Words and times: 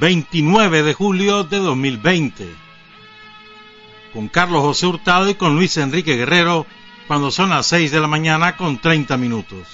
29 0.00 0.82
de 0.82 0.94
julio 0.94 1.44
de 1.44 1.58
2020. 1.58 2.48
Con 4.14 4.28
Carlos 4.28 4.62
José 4.62 4.86
Hurtado 4.86 5.28
y 5.28 5.34
con 5.34 5.56
Luis 5.56 5.76
Enrique 5.76 6.16
Guerrero 6.16 6.66
cuando 7.06 7.30
son 7.30 7.50
las 7.50 7.66
6 7.66 7.92
de 7.92 8.00
la 8.00 8.06
mañana 8.06 8.56
con 8.56 8.80
30 8.80 9.18
minutos. 9.18 9.68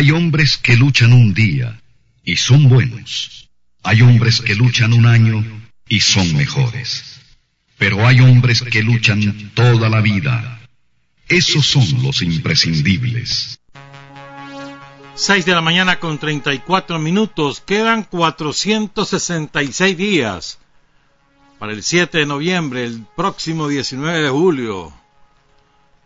Hay 0.00 0.12
hombres 0.12 0.56
que 0.56 0.76
luchan 0.76 1.12
un 1.12 1.34
día 1.34 1.78
y 2.24 2.36
son 2.36 2.70
buenos. 2.70 3.50
Hay 3.82 4.00
hombres 4.00 4.40
que 4.40 4.54
luchan 4.54 4.94
un 4.94 5.04
año 5.04 5.44
y 5.86 6.00
son 6.00 6.34
mejores. 6.38 7.20
Pero 7.76 8.06
hay 8.06 8.20
hombres 8.20 8.62
que 8.62 8.82
luchan 8.82 9.50
toda 9.52 9.90
la 9.90 10.00
vida. 10.00 10.58
Esos 11.28 11.66
son 11.66 12.02
los 12.02 12.22
imprescindibles. 12.22 13.60
6 15.16 15.44
de 15.44 15.52
la 15.52 15.60
mañana 15.60 16.00
con 16.00 16.16
34 16.16 16.98
minutos. 16.98 17.60
Quedan 17.60 18.04
466 18.04 19.98
días 19.98 20.60
para 21.58 21.72
el 21.72 21.82
7 21.82 22.16
de 22.16 22.24
noviembre, 22.24 22.86
el 22.86 23.04
próximo 23.14 23.68
19 23.68 24.22
de 24.22 24.30
julio 24.30 24.94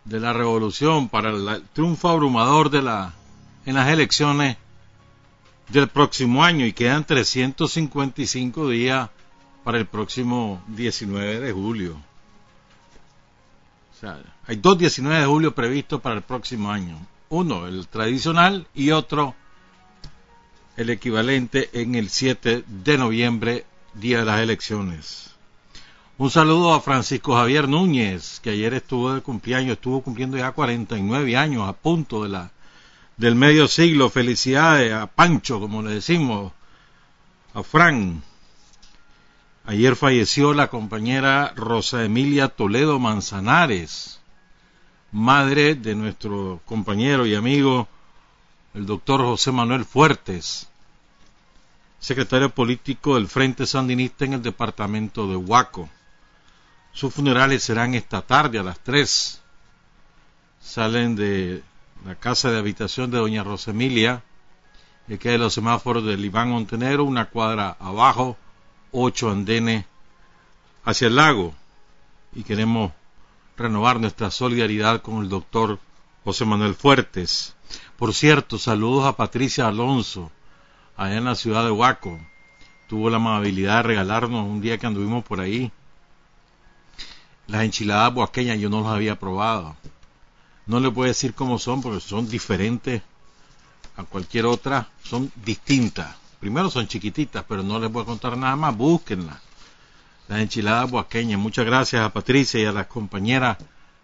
de 0.05 0.19
la 0.19 0.33
revolución, 0.33 1.09
para 1.09 1.31
el 1.31 1.63
triunfo 1.73 2.09
abrumador 2.09 2.71
de 2.71 2.83
la, 2.83 3.15
en 3.67 3.75
las 3.75 3.89
elecciones 3.89 4.57
del 5.69 5.89
próximo 5.89 6.45
año 6.45 6.67
y 6.67 6.73
quedan 6.73 7.05
355 7.05 8.69
días 8.69 9.11
para 9.63 9.79
el 9.79 9.87
próximo 9.87 10.63
19 10.69 11.41
de 11.41 11.53
julio. 11.53 11.97
O 13.95 14.01
sea, 14.01 14.23
hay 14.47 14.57
dos 14.57 14.79
19 14.79 15.21
de 15.21 15.27
julio 15.27 15.55
previstos 15.55 16.01
para 16.01 16.17
el 16.17 16.23
próximo 16.23 16.71
año. 16.71 16.99
Uno, 17.31 17.67
el 17.67 17.89
tradicional, 17.89 18.67
y 18.75 18.91
otro, 18.91 19.35
el 20.77 20.91
equivalente 20.91 21.71
en 21.73 21.95
el 21.95 22.11
7 22.11 22.65
de 22.67 22.99
noviembre, 22.99 23.65
día 23.95 24.19
de 24.19 24.25
las 24.25 24.41
elecciones. 24.41 25.31
Un 26.19 26.31
saludo 26.31 26.75
a 26.75 26.81
Francisco 26.81 27.35
Javier 27.35 27.69
Núñez, 27.69 28.39
que 28.41 28.51
ayer 28.51 28.75
estuvo 28.75 29.15
de 29.15 29.21
cumpleaños, 29.21 29.73
estuvo 29.73 30.03
cumpliendo 30.03 30.37
ya 30.37 30.53
49 30.53 31.37
años, 31.37 31.69
a 31.69 31.73
punto 31.73 32.23
de 32.23 32.29
la, 32.29 32.53
del 33.17 33.35
medio 33.35 33.69
siglo. 33.69 34.11
Felicidades 34.11 34.93
a 34.93 35.07
Pancho, 35.07 35.61
como 35.61 35.83
le 35.83 35.95
decimos, 35.95 36.53
a 37.53 37.63
Fran. 37.63 38.23
Ayer 39.67 39.97
falleció 39.97 40.53
la 40.53 40.69
compañera 40.69 41.53
Rosa 41.57 42.05
Emilia 42.05 42.49
Toledo 42.49 42.99
Manzanares, 42.99 44.21
madre 45.11 45.75
de 45.75 45.95
nuestro 45.95 46.61
compañero 46.67 47.25
y 47.25 47.35
amigo, 47.35 47.89
el 48.75 48.85
doctor 48.85 49.23
José 49.23 49.53
Manuel 49.53 49.87
Fuertes, 49.87 50.69
secretario 51.99 52.51
político 52.51 53.15
del 53.15 53.27
Frente 53.27 53.67
Sandinista 53.67 54.27
en 54.27 54.35
el 54.35 54.43
departamento 54.43 55.27
de 55.27 55.37
Huaco. 55.37 55.89
Sus 56.93 57.15
funerales 57.15 57.63
serán 57.63 57.95
esta 57.95 58.21
tarde 58.21 58.59
a 58.59 58.63
las 58.63 58.79
3. 58.81 59.41
Salen 60.61 61.17
de 61.17 61.63
la 62.05 62.15
casa 62.15 62.51
de 62.51 62.59
habitación 62.59 63.11
de 63.11 63.17
doña 63.17 63.43
Rosa 63.43 63.71
Emilia, 63.71 64.23
que 65.09 65.19
queda 65.19 65.39
los 65.39 65.55
semáforos 65.55 66.05
del 66.05 66.25
Iván 66.25 66.51
Montenegro, 66.51 67.05
una 67.05 67.31
cuadra 67.31 67.77
abajo, 67.81 68.37
ocho 68.93 69.31
andenes 69.31 69.87
hacia 70.85 71.09
el 71.09 71.17
lago. 71.17 71.55
Y 72.35 72.43
queremos 72.43 72.93
renovar 73.57 74.01
nuestra 74.01 74.31
solidaridad 74.31 75.01
con 75.01 75.23
el 75.23 75.31
doctor 75.31 75.79
José 76.25 76.45
Manuel 76.45 76.75
Fuertes. 76.75 77.57
Por 77.97 78.13
cierto, 78.13 78.59
saludos 78.59 79.07
a 79.07 79.17
Patricia 79.17 79.67
Alonso, 79.67 80.31
allá 80.97 81.17
en 81.17 81.25
la 81.25 81.35
ciudad 81.35 81.65
de 81.65 81.71
Huaco. 81.71 82.21
Tuvo 82.87 83.09
la 83.09 83.17
amabilidad 83.17 83.79
de 83.79 83.83
regalarnos 83.85 84.47
un 84.47 84.61
día 84.61 84.77
que 84.77 84.87
anduvimos 84.87 85.25
por 85.25 85.41
ahí. 85.41 85.73
Las 87.47 87.63
enchiladas 87.63 88.13
boaqueñas 88.13 88.59
yo 88.59 88.69
no 88.69 88.83
las 88.83 88.93
había 88.93 89.19
probado. 89.19 89.75
No 90.67 90.81
le 90.81 90.91
puedo 90.91 91.09
decir 91.09 91.35
cómo 91.35 91.59
son 91.59 91.83
porque 91.83 92.01
son 92.01 92.29
diferentes 92.29 93.03
a 93.97 94.05
cualquier 94.05 94.47
otra, 94.47 94.89
son 95.03 95.31
distintas. 95.45 96.17
Primero 96.41 96.71
son 96.71 96.87
chiquititas, 96.87 97.45
pero 97.49 97.63
no 97.63 97.79
les 97.79 97.91
voy 97.91 98.03
a 98.03 98.07
contar 98.07 98.37
nada 98.37 98.57
más, 98.57 98.77
búsquenlas 98.77 99.39
las 100.29 100.41
enchiladas 100.41 100.91
boaqueñas. 100.91 101.39
Muchas 101.39 101.67
gracias 101.67 102.03
a 102.03 102.13
Patricia 102.13 102.61
y 102.61 102.65
a 102.65 102.73
las 102.73 102.87
compañeras 102.87 103.59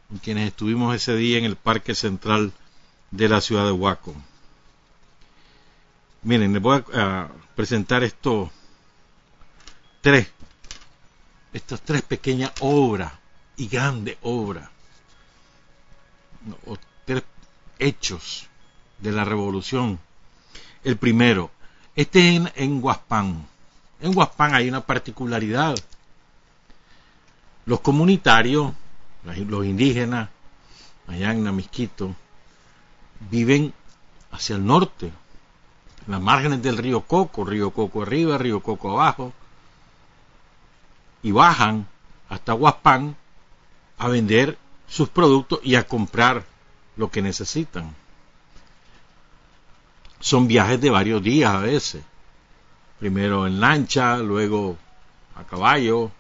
con 0.09 0.19
quienes 0.19 0.49
estuvimos 0.49 0.95
ese 0.95 1.17
día 1.17 1.39
en 1.39 1.45
el 1.45 1.57
Parque 1.57 1.95
Central 1.95 2.53
de 3.11 3.29
la 3.29 3.41
ciudad 3.41 3.65
de 3.65 3.73
Huaco. 3.73 4.15
Miren, 6.23 6.53
les 6.53 6.63
voy 6.63 6.83
a, 6.95 7.29
presentar 7.55 8.03
estos 8.05 8.51
tres, 10.01 10.29
estas 11.53 11.81
tres 11.83 12.03
pequeñas 12.03 12.53
obras 12.61 13.13
y 13.57 13.69
grandes 13.69 14.17
obras, 14.23 14.69
tres 17.05 17.23
hechos 17.79 18.49
de 18.99 19.13
la 19.13 19.25
revolución. 19.25 19.99
El 20.85 20.97
primero, 20.97 21.51
este 21.97 22.37
en, 22.37 22.51
en 22.55 22.83
Huaspán. 22.83 23.47
En 24.01 24.17
Huaspán 24.17 24.55
hay 24.55 24.69
una 24.69 24.81
particularidad 24.81 25.77
los 27.71 27.81
comunitarios, 27.81 28.73
los 29.25 29.65
indígenas, 29.65 30.29
allá 31.07 31.31
en 31.31 31.45
Namisquito, 31.45 32.17
viven 33.31 33.73
hacia 34.33 34.57
el 34.57 34.67
norte, 34.67 35.07
en 35.07 36.13
las 36.13 36.21
márgenes 36.21 36.63
del 36.63 36.79
río 36.79 37.03
Coco, 37.03 37.45
río 37.45 37.71
Coco 37.71 38.03
arriba, 38.03 38.39
río 38.39 38.61
Coco 38.61 38.91
abajo, 38.91 39.33
y 41.23 41.31
bajan 41.31 41.87
hasta 42.29 42.55
Huaspán 42.55 43.15
a 43.99 44.09
vender 44.09 44.59
sus 44.91 45.09
productos 45.09 45.61
y 45.63 45.77
a 45.77 45.87
comprar 45.87 46.45
lo 46.97 47.11
que 47.11 47.23
necesitan. 47.23 47.95
Son 50.19 50.49
viajes 50.49 50.81
de 50.81 50.91
varios 50.91 51.23
días 51.23 51.55
a 51.55 51.61
veces. 51.61 52.03
primero 52.99 53.47
en 53.47 53.61
lancha, 53.61 54.19
luego 54.19 54.77
a 55.35 55.45
caballo, 55.45 56.11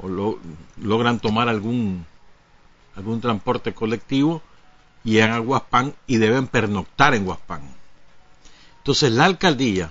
o 0.00 0.38
logran 0.76 1.18
tomar 1.18 1.48
algún, 1.48 2.06
algún 2.94 3.20
transporte 3.20 3.74
colectivo, 3.74 4.40
llegan 5.02 5.32
a 5.32 5.38
Guaspán 5.38 5.94
y 6.06 6.18
deben 6.18 6.46
pernoctar 6.46 7.14
en 7.14 7.24
Guaspán. 7.24 7.62
Entonces 8.78 9.10
la 9.10 9.24
alcaldía, 9.24 9.90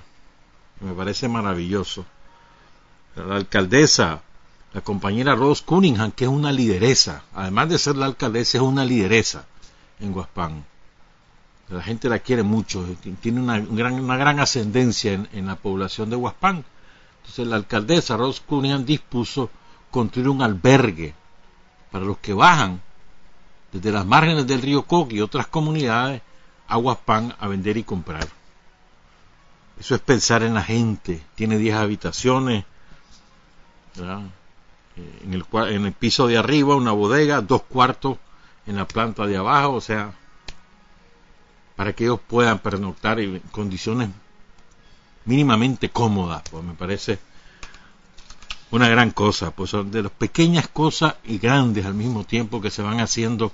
me 0.80 0.94
parece 0.94 1.28
maravilloso, 1.28 2.06
la 3.16 3.36
alcaldesa, 3.36 4.22
la 4.74 4.82
compañera 4.82 5.36
Rose 5.36 5.64
Cunningham, 5.64 6.12
que 6.12 6.26
es 6.26 6.30
una 6.30 6.52
lideresa, 6.52 7.24
además 7.34 7.70
de 7.70 7.78
ser 7.78 7.96
la 7.96 8.08
alcaldesa, 8.08 8.58
es 8.58 8.64
una 8.64 8.84
lideresa 8.84 9.46
en 10.00 10.12
Guaspán. 10.12 10.66
La 11.70 11.82
gente 11.82 12.10
la 12.10 12.20
quiere 12.20 12.44
mucho, 12.44 12.86
tiene 13.22 13.40
una 13.40 13.60
gran, 13.60 14.00
una 14.00 14.18
gran 14.18 14.40
ascendencia 14.40 15.14
en, 15.14 15.28
en 15.32 15.48
la 15.48 15.56
población 15.56 16.10
de 16.10 16.16
Guaspán. 16.16 16.64
Entonces 17.22 17.48
la 17.48 17.56
alcaldesa 17.56 18.18
Rose 18.18 18.42
Cunningham 18.46 18.86
dispuso 18.86 19.50
construir 19.90 20.30
un 20.30 20.42
albergue 20.42 21.14
para 21.92 22.06
los 22.06 22.18
que 22.18 22.34
bajan 22.34 22.82
desde 23.72 23.92
las 23.92 24.06
márgenes 24.06 24.46
del 24.46 24.62
río 24.62 24.84
Coque 24.84 25.16
y 25.16 25.22
otras 25.22 25.48
comunidades 25.48 26.22
a 26.68 26.78
Guaspán 26.78 27.36
a 27.40 27.48
vender 27.48 27.78
y 27.78 27.84
comprar. 27.84 28.28
Eso 29.80 29.96
es 29.96 30.02
pensar 30.02 30.44
en 30.44 30.54
la 30.54 30.64
gente. 30.64 31.24
Tiene 31.36 31.58
10 31.58 31.76
habitaciones. 31.76 32.66
Eh, 33.98 34.28
en 34.96 35.34
el, 35.34 35.46
en 35.74 35.86
el 35.86 35.94
piso 35.94 36.28
de 36.28 36.38
arriba 36.38 36.76
una 36.76 36.92
bodega, 36.92 37.42
dos 37.42 37.64
cuartos 37.64 38.18
en 38.66 38.76
la 38.78 38.88
planta 38.88 39.26
de 39.26 39.38
abajo, 39.38 39.74
o 39.74 39.82
sea, 39.82 40.14
para 41.76 41.94
que 41.94 42.06
ellos 42.06 42.20
puedan 42.28 42.60
pernoctar 42.60 43.20
en 43.20 43.40
condiciones 43.52 44.10
mínimamente 45.26 45.90
cómodas, 45.90 46.44
pues 46.50 46.64
me 46.64 46.74
parece 46.74 47.20
una 48.72 48.90
gran 48.90 49.12
cosa, 49.12 49.52
pues 49.52 49.70
son 49.70 49.92
de 49.92 50.04
las 50.04 50.12
pequeñas 50.12 50.68
cosas 50.68 51.16
y 51.24 51.38
grandes 51.38 51.86
al 51.86 51.94
mismo 51.94 52.24
tiempo 52.24 52.62
que 52.62 52.72
se 52.72 52.82
van 52.82 53.00
haciendo 53.00 53.52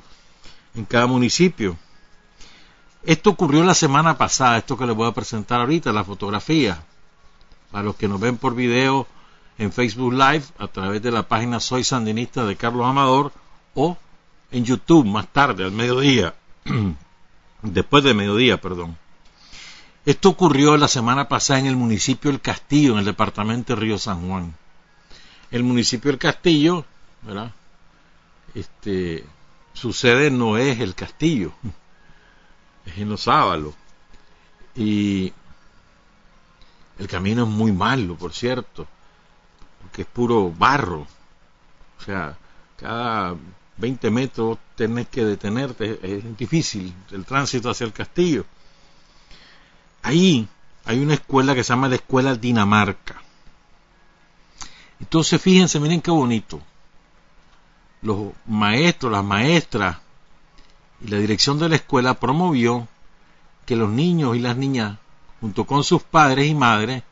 en 0.76 0.86
cada 0.86 1.08
municipio. 1.08 1.78
Esto 3.04 3.32
ocurrió 3.32 3.64
la 3.64 3.74
semana 3.74 4.18
pasada, 4.18 4.58
esto 4.58 4.78
que 4.78 4.86
les 4.86 4.96
voy 4.96 5.08
a 5.08 5.14
presentar 5.14 5.62
ahorita, 5.62 5.92
la 5.92 6.04
fotografía. 6.04 6.84
Para 7.72 7.84
los 7.84 7.96
que 7.96 8.08
nos 8.08 8.20
ven 8.20 8.38
por 8.38 8.56
video 8.56 9.08
en 9.60 9.74
Facebook 9.74 10.14
Live, 10.14 10.44
a 10.58 10.68
través 10.68 11.02
de 11.02 11.12
la 11.12 11.28
página 11.28 11.60
Soy 11.60 11.84
Sandinista 11.84 12.46
de 12.46 12.56
Carlos 12.56 12.88
Amador, 12.88 13.34
o 13.76 13.98
en 14.52 14.64
YouTube 14.64 15.06
más 15.06 15.28
tarde, 15.28 15.66
al 15.66 15.74
mediodía, 15.74 16.34
después 17.62 18.04
de 18.06 18.14
mediodía, 18.14 18.60
perdón. 18.60 18.98
Esto 20.06 20.30
ocurrió 20.30 20.78
la 20.78 20.88
semana 20.88 21.28
pasada 21.28 21.60
en 21.60 21.66
el 21.66 21.76
municipio 21.76 22.32
El 22.32 22.40
Castillo, 22.40 22.94
en 22.94 23.00
el 23.00 23.06
departamento 23.06 23.76
de 23.76 23.82
Río 23.82 24.00
San 24.00 24.28
Juan. 24.28 24.56
El 25.52 25.64
municipio 25.64 26.10
El 26.10 26.18
Castillo, 26.18 26.86
¿verdad? 27.22 27.52
Este, 28.56 29.26
su 29.74 29.92
sede 29.92 30.32
no 30.32 30.58
es 30.58 30.80
el 30.80 30.96
castillo, 30.96 31.52
es 32.86 32.98
en 32.98 33.10
los 33.10 33.24
sábalos. 33.24 33.76
Y 34.74 35.34
el 36.98 37.08
camino 37.10 37.44
es 37.44 37.50
muy 37.50 37.74
malo, 37.74 38.16
por 38.16 38.32
cierto, 38.32 38.88
porque 39.82 40.04
es 40.04 40.08
puro 40.08 40.52
barro. 40.52 41.08
O 42.00 42.04
sea, 42.04 42.38
cada 42.78 43.36
20 43.78 44.12
metros 44.12 44.58
tenés 44.76 45.08
que 45.08 45.24
detenerte, 45.24 46.00
es 46.02 46.38
difícil 46.38 46.94
el 47.12 47.26
tránsito 47.26 47.70
hacia 47.70 47.86
el 47.86 47.94
castillo. 47.94 48.46
Ahí 50.02 50.48
hay 50.86 51.00
una 51.00 51.14
escuela 51.14 51.56
que 51.56 51.64
se 51.64 51.74
llama 51.74 51.90
la 51.90 51.96
Escuela 51.96 52.36
Dinamarca. 52.36 53.22
Entonces 55.00 55.42
fíjense, 55.42 55.80
miren 55.80 56.02
qué 56.02 56.12
bonito. 56.12 56.62
Los 58.02 58.32
maestros, 58.46 59.12
las 59.12 59.24
maestras 59.24 59.98
y 61.02 61.08
la 61.08 61.18
dirección 61.18 61.60
de 61.60 61.70
la 61.70 61.76
escuela 61.76 62.14
promovió 62.16 62.88
que 63.66 63.76
los 63.76 63.90
niños 63.90 64.36
y 64.36 64.40
las 64.40 64.58
niñas, 64.58 64.98
junto 65.40 65.66
con 65.66 65.84
sus 65.84 66.04
padres 66.04 66.48
y 66.48 66.56
madres, 66.56 67.04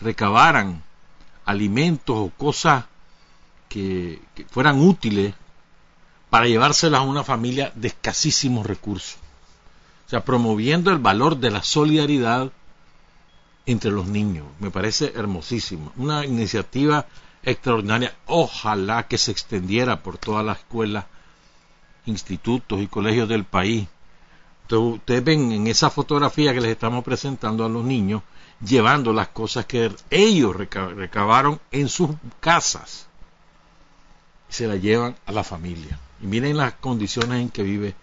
recabaran 0.00 0.82
alimentos 1.50 2.16
o 2.16 2.30
cosas 2.30 2.84
que, 3.68 4.20
fueran 4.50 4.80
útiles 4.80 5.34
para 6.28 6.46
llevárselas 6.46 7.00
a 7.00 7.04
una 7.04 7.24
familia 7.24 7.72
de 7.74 7.88
escasísimos 7.88 8.66
recursos. 8.66 9.18
O 10.06 10.10
sea, 10.10 10.24
promoviendo 10.24 10.90
el 10.90 10.98
valor 10.98 11.36
de 11.36 11.50
la 11.50 11.62
solidaridad 11.62 12.50
entre 13.66 13.90
los 13.90 14.06
niños. 14.06 14.46
Me 14.58 14.70
parece 14.70 15.12
hermosísimo. 15.14 15.92
Una 15.96 16.24
iniciativa 16.24 17.06
extraordinaria. 17.42 18.14
Ojalá 18.26 19.06
que 19.06 19.18
se 19.18 19.30
extendiera 19.30 20.02
por 20.02 20.18
todas 20.18 20.44
las 20.44 20.58
escuelas, 20.58 21.04
institutos 22.06 22.80
y 22.80 22.86
colegios 22.86 23.28
del 23.28 23.44
país. 23.44 23.88
Ustedes 24.70 25.24
ven 25.24 25.52
en 25.52 25.66
esa 25.66 25.90
fotografía 25.90 26.54
que 26.54 26.60
les 26.60 26.70
estamos 26.70 27.02
presentando 27.02 27.64
a 27.64 27.68
los 27.68 27.84
niños, 27.84 28.22
llevando 28.64 29.12
las 29.12 29.28
cosas 29.28 29.66
que 29.66 29.92
ellos 30.10 30.54
recabaron 30.56 31.60
en 31.70 31.88
sus 31.88 32.10
casas. 32.40 33.06
Y 34.48 34.52
se 34.52 34.66
las 34.66 34.80
llevan 34.80 35.16
a 35.26 35.32
la 35.32 35.44
familia. 35.44 35.98
Y 36.22 36.26
miren 36.26 36.56
las 36.56 36.74
condiciones 36.74 37.40
en 37.40 37.48
que 37.50 37.62
vive 37.62 37.94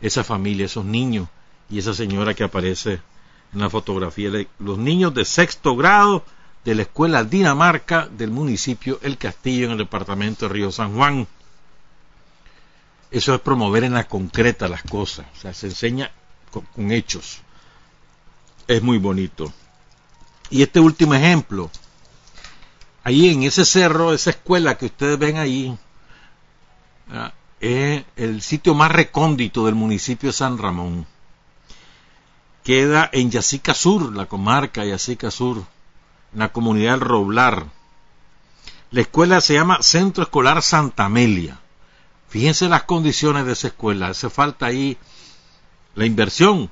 esa 0.00 0.24
familia, 0.24 0.66
esos 0.66 0.84
niños 0.84 1.28
y 1.70 1.78
esa 1.78 1.94
señora 1.94 2.34
que 2.34 2.44
aparece 2.44 3.00
en 3.52 3.60
la 3.60 3.70
fotografía. 3.70 4.30
Los 4.58 4.78
niños 4.78 5.14
de 5.14 5.24
sexto 5.24 5.76
grado 5.76 6.24
de 6.64 6.74
la 6.74 6.82
escuela 6.82 7.24
Dinamarca 7.24 8.08
del 8.08 8.30
municipio 8.30 8.98
El 9.02 9.18
Castillo 9.18 9.66
en 9.66 9.72
el 9.72 9.78
departamento 9.78 10.46
de 10.46 10.54
Río 10.54 10.72
San 10.72 10.94
Juan. 10.94 11.26
Eso 13.10 13.34
es 13.34 13.40
promover 13.40 13.84
en 13.84 13.94
la 13.94 14.04
concreta 14.04 14.66
las 14.66 14.82
cosas, 14.82 15.26
o 15.36 15.40
sea, 15.40 15.54
se 15.54 15.68
enseña 15.68 16.10
con, 16.50 16.64
con 16.64 16.90
hechos. 16.90 17.42
Es 18.66 18.82
muy 18.82 18.98
bonito. 18.98 19.52
Y 20.54 20.62
este 20.62 20.78
último 20.78 21.14
ejemplo, 21.14 21.68
ahí 23.02 23.28
en 23.28 23.42
ese 23.42 23.64
cerro, 23.64 24.12
esa 24.12 24.30
escuela 24.30 24.78
que 24.78 24.86
ustedes 24.86 25.18
ven 25.18 25.36
ahí, 25.36 25.76
es 27.58 28.04
el 28.14 28.40
sitio 28.40 28.72
más 28.72 28.92
recóndito 28.92 29.66
del 29.66 29.74
municipio 29.74 30.28
de 30.28 30.32
San 30.32 30.56
Ramón. 30.56 31.08
Queda 32.62 33.10
en 33.12 33.32
Yacica 33.32 33.74
Sur, 33.74 34.14
la 34.14 34.26
comarca 34.26 34.84
Yacica 34.84 35.32
Sur, 35.32 35.64
en 36.32 36.38
la 36.38 36.52
comunidad 36.52 36.92
del 36.92 37.00
Roblar. 37.00 37.66
La 38.92 39.00
escuela 39.00 39.40
se 39.40 39.54
llama 39.54 39.82
Centro 39.82 40.22
Escolar 40.22 40.62
Santa 40.62 41.06
Amelia. 41.06 41.58
Fíjense 42.28 42.68
las 42.68 42.84
condiciones 42.84 43.44
de 43.44 43.54
esa 43.54 43.66
escuela. 43.66 44.06
Hace 44.06 44.30
falta 44.30 44.66
ahí 44.66 44.96
la 45.96 46.06
inversión. 46.06 46.70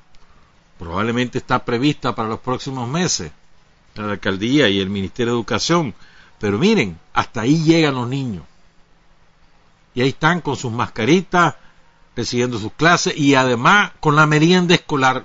Probablemente 0.78 1.38
está 1.38 1.64
prevista 1.64 2.14
para 2.14 2.28
los 2.28 2.38
próximos 2.38 2.88
meses. 2.88 3.32
La 3.94 4.12
alcaldía 4.12 4.68
y 4.68 4.80
el 4.80 4.90
Ministerio 4.90 5.32
de 5.32 5.38
Educación. 5.38 5.94
Pero 6.38 6.58
miren, 6.58 6.98
hasta 7.12 7.42
ahí 7.42 7.62
llegan 7.62 7.94
los 7.94 8.08
niños 8.08 8.44
y 9.94 10.00
ahí 10.00 10.08
están 10.08 10.40
con 10.40 10.56
sus 10.56 10.72
mascaritas, 10.72 11.54
recibiendo 12.16 12.58
sus 12.58 12.72
clases 12.72 13.16
y 13.16 13.34
además 13.34 13.92
con 14.00 14.16
la 14.16 14.26
merienda 14.26 14.74
escolar. 14.74 15.24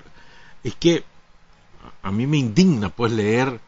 Es 0.63 0.75
que 0.75 1.03
a 2.01 2.11
mí 2.11 2.27
me 2.27 2.37
indigna 2.37 2.89
pues 2.89 3.11
leer 3.11 3.59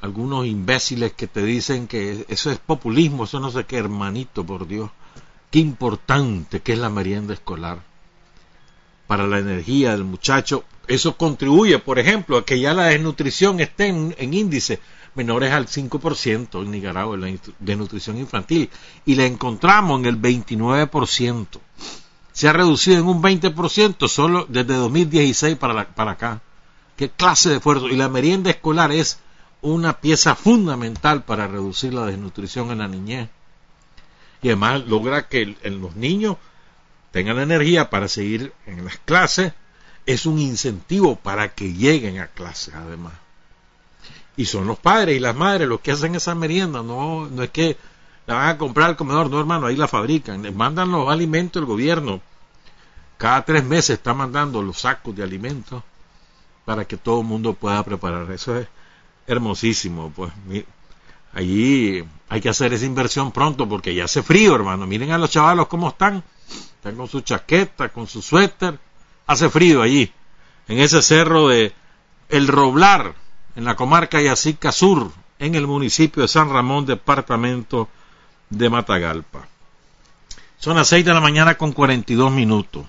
algunos 0.00 0.46
imbéciles 0.46 1.12
que 1.12 1.26
te 1.26 1.42
dicen 1.42 1.86
que 1.86 2.26
eso 2.28 2.50
es 2.50 2.58
populismo, 2.58 3.24
eso 3.24 3.40
no 3.40 3.50
sé 3.50 3.64
qué, 3.64 3.78
hermanito, 3.78 4.44
por 4.44 4.66
Dios. 4.66 4.90
Qué 5.50 5.58
importante 5.58 6.60
que 6.60 6.72
es 6.72 6.78
la 6.78 6.90
merienda 6.90 7.34
escolar 7.34 7.80
para 9.06 9.26
la 9.26 9.38
energía 9.38 9.92
del 9.92 10.04
muchacho. 10.04 10.64
Eso 10.88 11.16
contribuye, 11.16 11.78
por 11.78 11.98
ejemplo, 11.98 12.36
a 12.36 12.44
que 12.44 12.60
ya 12.60 12.74
la 12.74 12.86
desnutrición 12.86 13.60
esté 13.60 13.86
en, 13.86 14.14
en 14.18 14.34
índice 14.34 14.80
menores 15.14 15.52
al 15.52 15.66
5% 15.66 16.62
en 16.62 16.70
Nicaragua 16.70 17.16
de 17.58 17.76
nutrición 17.76 18.18
infantil 18.18 18.70
y 19.04 19.14
la 19.14 19.26
encontramos 19.26 20.00
en 20.00 20.06
el 20.06 20.20
29%. 20.20 21.46
Se 22.32 22.48
ha 22.48 22.52
reducido 22.52 22.98
en 22.98 23.06
un 23.06 23.22
20% 23.22 24.08
solo 24.08 24.46
desde 24.48 24.74
2016 24.74 25.56
para, 25.56 25.94
para 25.94 26.12
acá. 26.12 26.42
¿Qué 26.96 27.10
clase 27.10 27.50
de 27.50 27.56
esfuerzo? 27.56 27.88
Y 27.88 27.96
la 27.96 28.08
merienda 28.08 28.50
escolar 28.50 28.92
es 28.92 29.20
una 29.62 30.00
pieza 30.00 30.34
fundamental 30.34 31.24
para 31.24 31.46
reducir 31.46 31.94
la 31.94 32.06
desnutrición 32.06 32.70
en 32.70 32.78
la 32.78 32.88
niñez. 32.88 33.28
Y 34.42 34.48
además 34.48 34.84
logra 34.86 35.28
que 35.28 35.56
los 35.64 35.96
niños 35.96 36.36
tengan 37.12 37.38
energía 37.38 37.88
para 37.88 38.08
seguir 38.08 38.52
en 38.66 38.84
las 38.84 38.98
clases. 38.98 39.52
Es 40.06 40.26
un 40.26 40.38
incentivo 40.38 41.16
para 41.16 41.54
que 41.54 41.72
lleguen 41.72 42.20
a 42.20 42.28
clases 42.28 42.74
además 42.74 43.14
y 44.36 44.46
son 44.46 44.66
los 44.66 44.78
padres 44.78 45.16
y 45.16 45.20
las 45.20 45.34
madres 45.34 45.68
los 45.68 45.80
que 45.80 45.92
hacen 45.92 46.14
esa 46.14 46.34
merienda, 46.34 46.82
no, 46.82 47.28
no 47.28 47.42
es 47.42 47.50
que 47.50 47.76
la 48.26 48.34
van 48.34 48.48
a 48.48 48.58
comprar 48.58 48.90
al 48.90 48.96
comedor, 48.96 49.30
no 49.30 49.38
hermano, 49.38 49.66
ahí 49.66 49.76
la 49.76 49.88
fabrican, 49.88 50.42
les 50.42 50.54
mandan 50.54 50.90
los 50.90 51.08
alimentos 51.08 51.60
el 51.60 51.66
gobierno, 51.66 52.20
cada 53.16 53.44
tres 53.44 53.64
meses 53.64 53.98
está 53.98 54.14
mandando 54.14 54.62
los 54.62 54.80
sacos 54.80 55.14
de 55.14 55.22
alimentos 55.22 55.82
para 56.64 56.84
que 56.84 56.96
todo 56.96 57.20
el 57.20 57.26
mundo 57.26 57.54
pueda 57.54 57.82
preparar, 57.84 58.30
eso 58.32 58.58
es 58.58 58.66
hermosísimo, 59.26 60.12
pues 60.14 60.32
allí 61.32 62.04
hay 62.28 62.40
que 62.40 62.48
hacer 62.48 62.72
esa 62.72 62.86
inversión 62.86 63.30
pronto 63.30 63.68
porque 63.68 63.94
ya 63.94 64.04
hace 64.04 64.22
frío, 64.22 64.54
hermano. 64.54 64.86
Miren 64.86 65.12
a 65.12 65.18
los 65.18 65.30
chavalos 65.30 65.66
cómo 65.66 65.88
están. 65.88 66.22
Están 66.76 66.96
con 66.96 67.08
su 67.08 67.20
chaqueta, 67.20 67.88
con 67.88 68.06
su 68.06 68.22
suéter. 68.22 68.78
Hace 69.26 69.48
frío 69.48 69.82
allí, 69.82 70.12
en 70.68 70.78
ese 70.78 71.02
cerro 71.02 71.48
de 71.48 71.72
El 72.28 72.48
Roblar, 72.48 73.14
en 73.56 73.64
la 73.64 73.76
comarca 73.76 74.20
Yacica 74.20 74.72
Sur, 74.72 75.12
en 75.38 75.54
el 75.54 75.66
municipio 75.66 76.22
de 76.22 76.28
San 76.28 76.50
Ramón, 76.50 76.86
departamento 76.86 77.88
de 78.50 78.70
Matagalpa. 78.70 79.48
Son 80.58 80.76
las 80.76 80.88
6 80.88 81.04
de 81.04 81.14
la 81.14 81.20
mañana 81.20 81.56
con 81.56 81.72
42 81.72 82.32
minutos. 82.32 82.86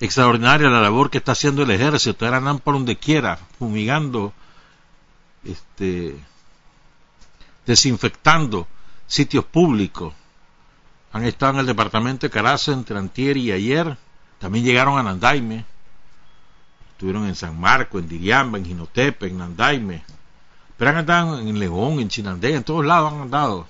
Extraordinaria 0.00 0.68
la 0.68 0.80
labor 0.80 1.10
que 1.10 1.18
está 1.18 1.32
haciendo 1.32 1.62
el 1.62 1.70
ejército. 1.70 2.24
Ahora 2.24 2.38
andan 2.38 2.58
por 2.58 2.74
donde 2.74 2.96
quiera, 2.96 3.38
fumigando, 3.58 4.32
este, 5.44 6.16
desinfectando 7.66 8.66
sitios 9.06 9.44
públicos. 9.44 10.14
Han 11.12 11.24
estado 11.24 11.54
en 11.54 11.58
el 11.60 11.66
departamento 11.66 12.26
de 12.26 12.30
Carazo 12.30 12.72
entre 12.72 12.98
antier 12.98 13.36
y 13.36 13.52
ayer. 13.52 13.96
También 14.42 14.64
llegaron 14.64 14.98
a 14.98 15.04
Nandaime. 15.04 15.64
Estuvieron 16.90 17.28
en 17.28 17.36
San 17.36 17.60
Marco, 17.60 18.00
en 18.00 18.08
Diriamba, 18.08 18.58
en 18.58 18.64
Jinotepe, 18.64 19.28
en 19.28 19.38
Nandaime. 19.38 20.02
Pero 20.76 20.90
han 20.90 20.96
andado 20.96 21.38
en 21.38 21.58
León, 21.60 22.00
en 22.00 22.08
Chinandega, 22.08 22.56
en 22.56 22.64
todos 22.64 22.84
lados 22.84 23.12
han 23.12 23.20
andado. 23.20 23.68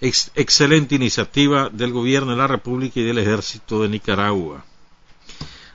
excelente 0.00 0.94
iniciativa 0.94 1.68
del 1.68 1.92
gobierno 1.92 2.30
de 2.30 2.36
la 2.36 2.46
República 2.46 3.00
y 3.00 3.02
del 3.02 3.18
Ejército 3.18 3.82
de 3.82 3.88
Nicaragua. 3.88 4.64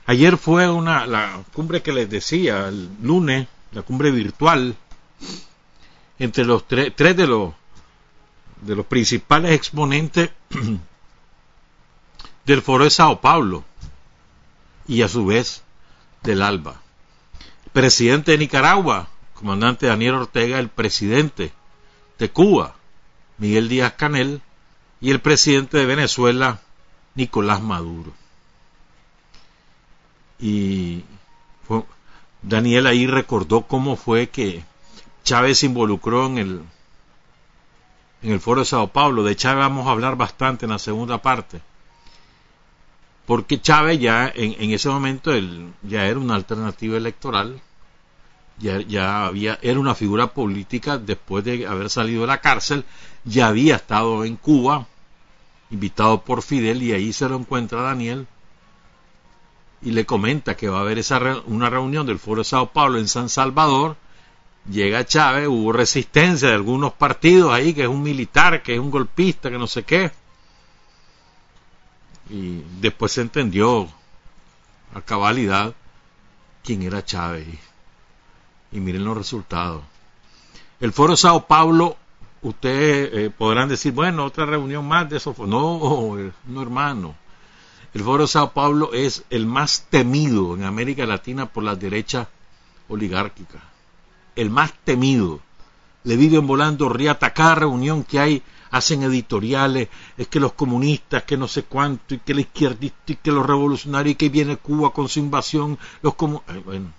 Ayer 0.06 0.38
fue 0.38 0.70
una 0.70 1.04
la 1.04 1.44
cumbre 1.52 1.82
que 1.82 1.92
les 1.92 2.08
decía, 2.08 2.68
el 2.68 2.88
lunes, 3.02 3.46
la 3.72 3.82
cumbre 3.82 4.10
virtual 4.10 4.74
entre 6.18 6.46
los 6.46 6.66
tres 6.66 6.96
de 6.96 7.26
los 7.26 7.52
de 8.62 8.74
los 8.74 8.86
principales 8.86 9.52
exponentes 9.52 10.30
del 12.46 12.62
foro 12.62 12.84
de 12.84 12.90
Sao 12.90 13.20
Paulo 13.20 13.64
y 14.86 15.02
a 15.02 15.08
su 15.08 15.26
vez 15.26 15.62
del 16.22 16.42
ALBA. 16.42 16.80
presidente 17.72 18.32
de 18.32 18.38
Nicaragua, 18.38 19.08
comandante 19.34 19.86
Daniel 19.86 20.14
Ortega, 20.14 20.58
el 20.58 20.68
presidente 20.68 21.52
de 22.18 22.30
Cuba, 22.30 22.74
Miguel 23.38 23.68
Díaz 23.68 23.94
Canel, 23.94 24.42
y 25.00 25.10
el 25.10 25.20
presidente 25.20 25.78
de 25.78 25.86
Venezuela, 25.86 26.60
Nicolás 27.14 27.60
Maduro. 27.60 28.12
Y 30.38 31.04
Daniel 32.42 32.86
ahí 32.86 33.06
recordó 33.06 33.62
cómo 33.62 33.96
fue 33.96 34.28
que 34.28 34.64
Chávez 35.24 35.58
se 35.58 35.66
involucró 35.66 36.26
en 36.26 36.38
el, 36.38 36.62
en 38.22 38.32
el 38.32 38.40
foro 38.40 38.60
de 38.60 38.66
Sao 38.66 38.88
Paulo. 38.88 39.24
De 39.24 39.36
Chávez 39.36 39.60
vamos 39.60 39.86
a 39.86 39.90
hablar 39.90 40.16
bastante 40.16 40.66
en 40.66 40.72
la 40.72 40.78
segunda 40.78 41.22
parte. 41.22 41.60
Porque 43.26 43.60
Chávez 43.60 44.00
ya 44.00 44.30
en, 44.34 44.70
ese 44.72 44.88
momento 44.88 45.32
él, 45.32 45.72
ya 45.82 46.06
era 46.06 46.18
una 46.18 46.34
alternativa 46.34 46.96
electoral, 46.96 47.60
ya, 48.58 48.80
ya 48.80 49.26
había, 49.26 49.58
era 49.62 49.78
una 49.78 49.94
figura 49.94 50.28
política 50.28 50.98
después 50.98 51.44
de 51.44 51.66
haber 51.66 51.88
salido 51.88 52.22
de 52.22 52.26
la 52.26 52.40
cárcel, 52.40 52.84
ya 53.24 53.48
había 53.48 53.76
estado 53.76 54.24
en 54.24 54.36
Cuba, 54.36 54.86
invitado 55.70 56.22
por 56.22 56.42
Fidel, 56.42 56.82
y 56.82 56.92
ahí 56.92 57.12
se 57.12 57.28
lo 57.28 57.36
encuentra 57.36 57.82
Daniel 57.82 58.26
y 59.80 59.90
le 59.90 60.06
comenta 60.06 60.56
que 60.56 60.68
va 60.68 60.78
a 60.78 60.82
haber 60.82 60.98
esa 60.98 61.20
una 61.46 61.68
reunión 61.68 62.06
del 62.06 62.18
Foro 62.18 62.40
de 62.40 62.44
Sao 62.44 62.72
Paulo 62.72 62.98
en 62.98 63.08
San 63.08 63.28
Salvador 63.28 63.96
llega 64.70 65.04
Chávez, 65.04 65.48
hubo 65.48 65.72
resistencia 65.72 66.48
de 66.48 66.54
algunos 66.54 66.92
partidos 66.92 67.52
ahí, 67.52 67.74
que 67.74 67.82
es 67.82 67.88
un 67.88 68.02
militar, 68.02 68.62
que 68.62 68.74
es 68.74 68.80
un 68.80 68.90
golpista, 68.90 69.50
que 69.50 69.58
no 69.58 69.66
sé 69.66 69.82
qué. 69.82 70.12
Y 72.32 72.64
después 72.80 73.12
se 73.12 73.20
entendió 73.20 73.88
a 74.94 75.00
cabalidad 75.02 75.74
quién 76.64 76.82
era 76.82 77.04
Chávez. 77.04 77.46
Y, 78.72 78.80
miren 78.80 79.04
los 79.04 79.16
resultados. 79.16 79.82
El 80.80 80.92
Foro 80.92 81.16
Sao 81.16 81.46
Paulo, 81.46 81.96
ustedes 82.40 83.10
eh, 83.12 83.30
podrán 83.30 83.68
decir, 83.68 83.92
bueno, 83.92 84.24
otra 84.24 84.46
reunión 84.46 84.88
más 84.88 85.08
de 85.10 85.18
eso. 85.18 85.34
No, 85.46 86.16
no 86.46 86.62
hermano. 86.62 87.14
El 87.92 88.02
Foro 88.02 88.26
Sao 88.26 88.52
Paulo 88.52 88.92
es 88.94 89.24
el 89.28 89.46
más 89.46 89.86
temido 89.90 90.54
en 90.56 90.64
América 90.64 91.04
Latina 91.04 91.46
por 91.46 91.62
la 91.62 91.76
derecha 91.76 92.28
oligárquica 92.88 93.72
el 94.36 94.50
más 94.50 94.72
temido. 94.84 95.40
Le 96.04 96.16
viven 96.16 96.46
volando 96.46 96.88
riata. 96.88 97.32
Cada 97.32 97.54
reunión 97.54 98.04
que 98.04 98.18
hay 98.18 98.42
hacen 98.72 99.02
editoriales, 99.02 99.88
es 100.16 100.26
que 100.26 100.40
los 100.40 100.54
comunistas, 100.54 101.22
que 101.22 101.36
no 101.36 101.46
sé 101.46 101.62
cuánto, 101.62 102.14
y 102.14 102.18
que 102.18 102.34
la 102.34 102.40
izquierdista, 102.40 103.12
y 103.12 103.16
que 103.16 103.30
los 103.30 103.46
revolucionarios, 103.46 104.14
y 104.14 104.16
que 104.16 104.30
viene 104.30 104.56
Cuba 104.56 104.92
con 104.92 105.08
su 105.08 105.20
invasión. 105.20 105.78
Los 106.00 106.16
bueno, 106.16 106.90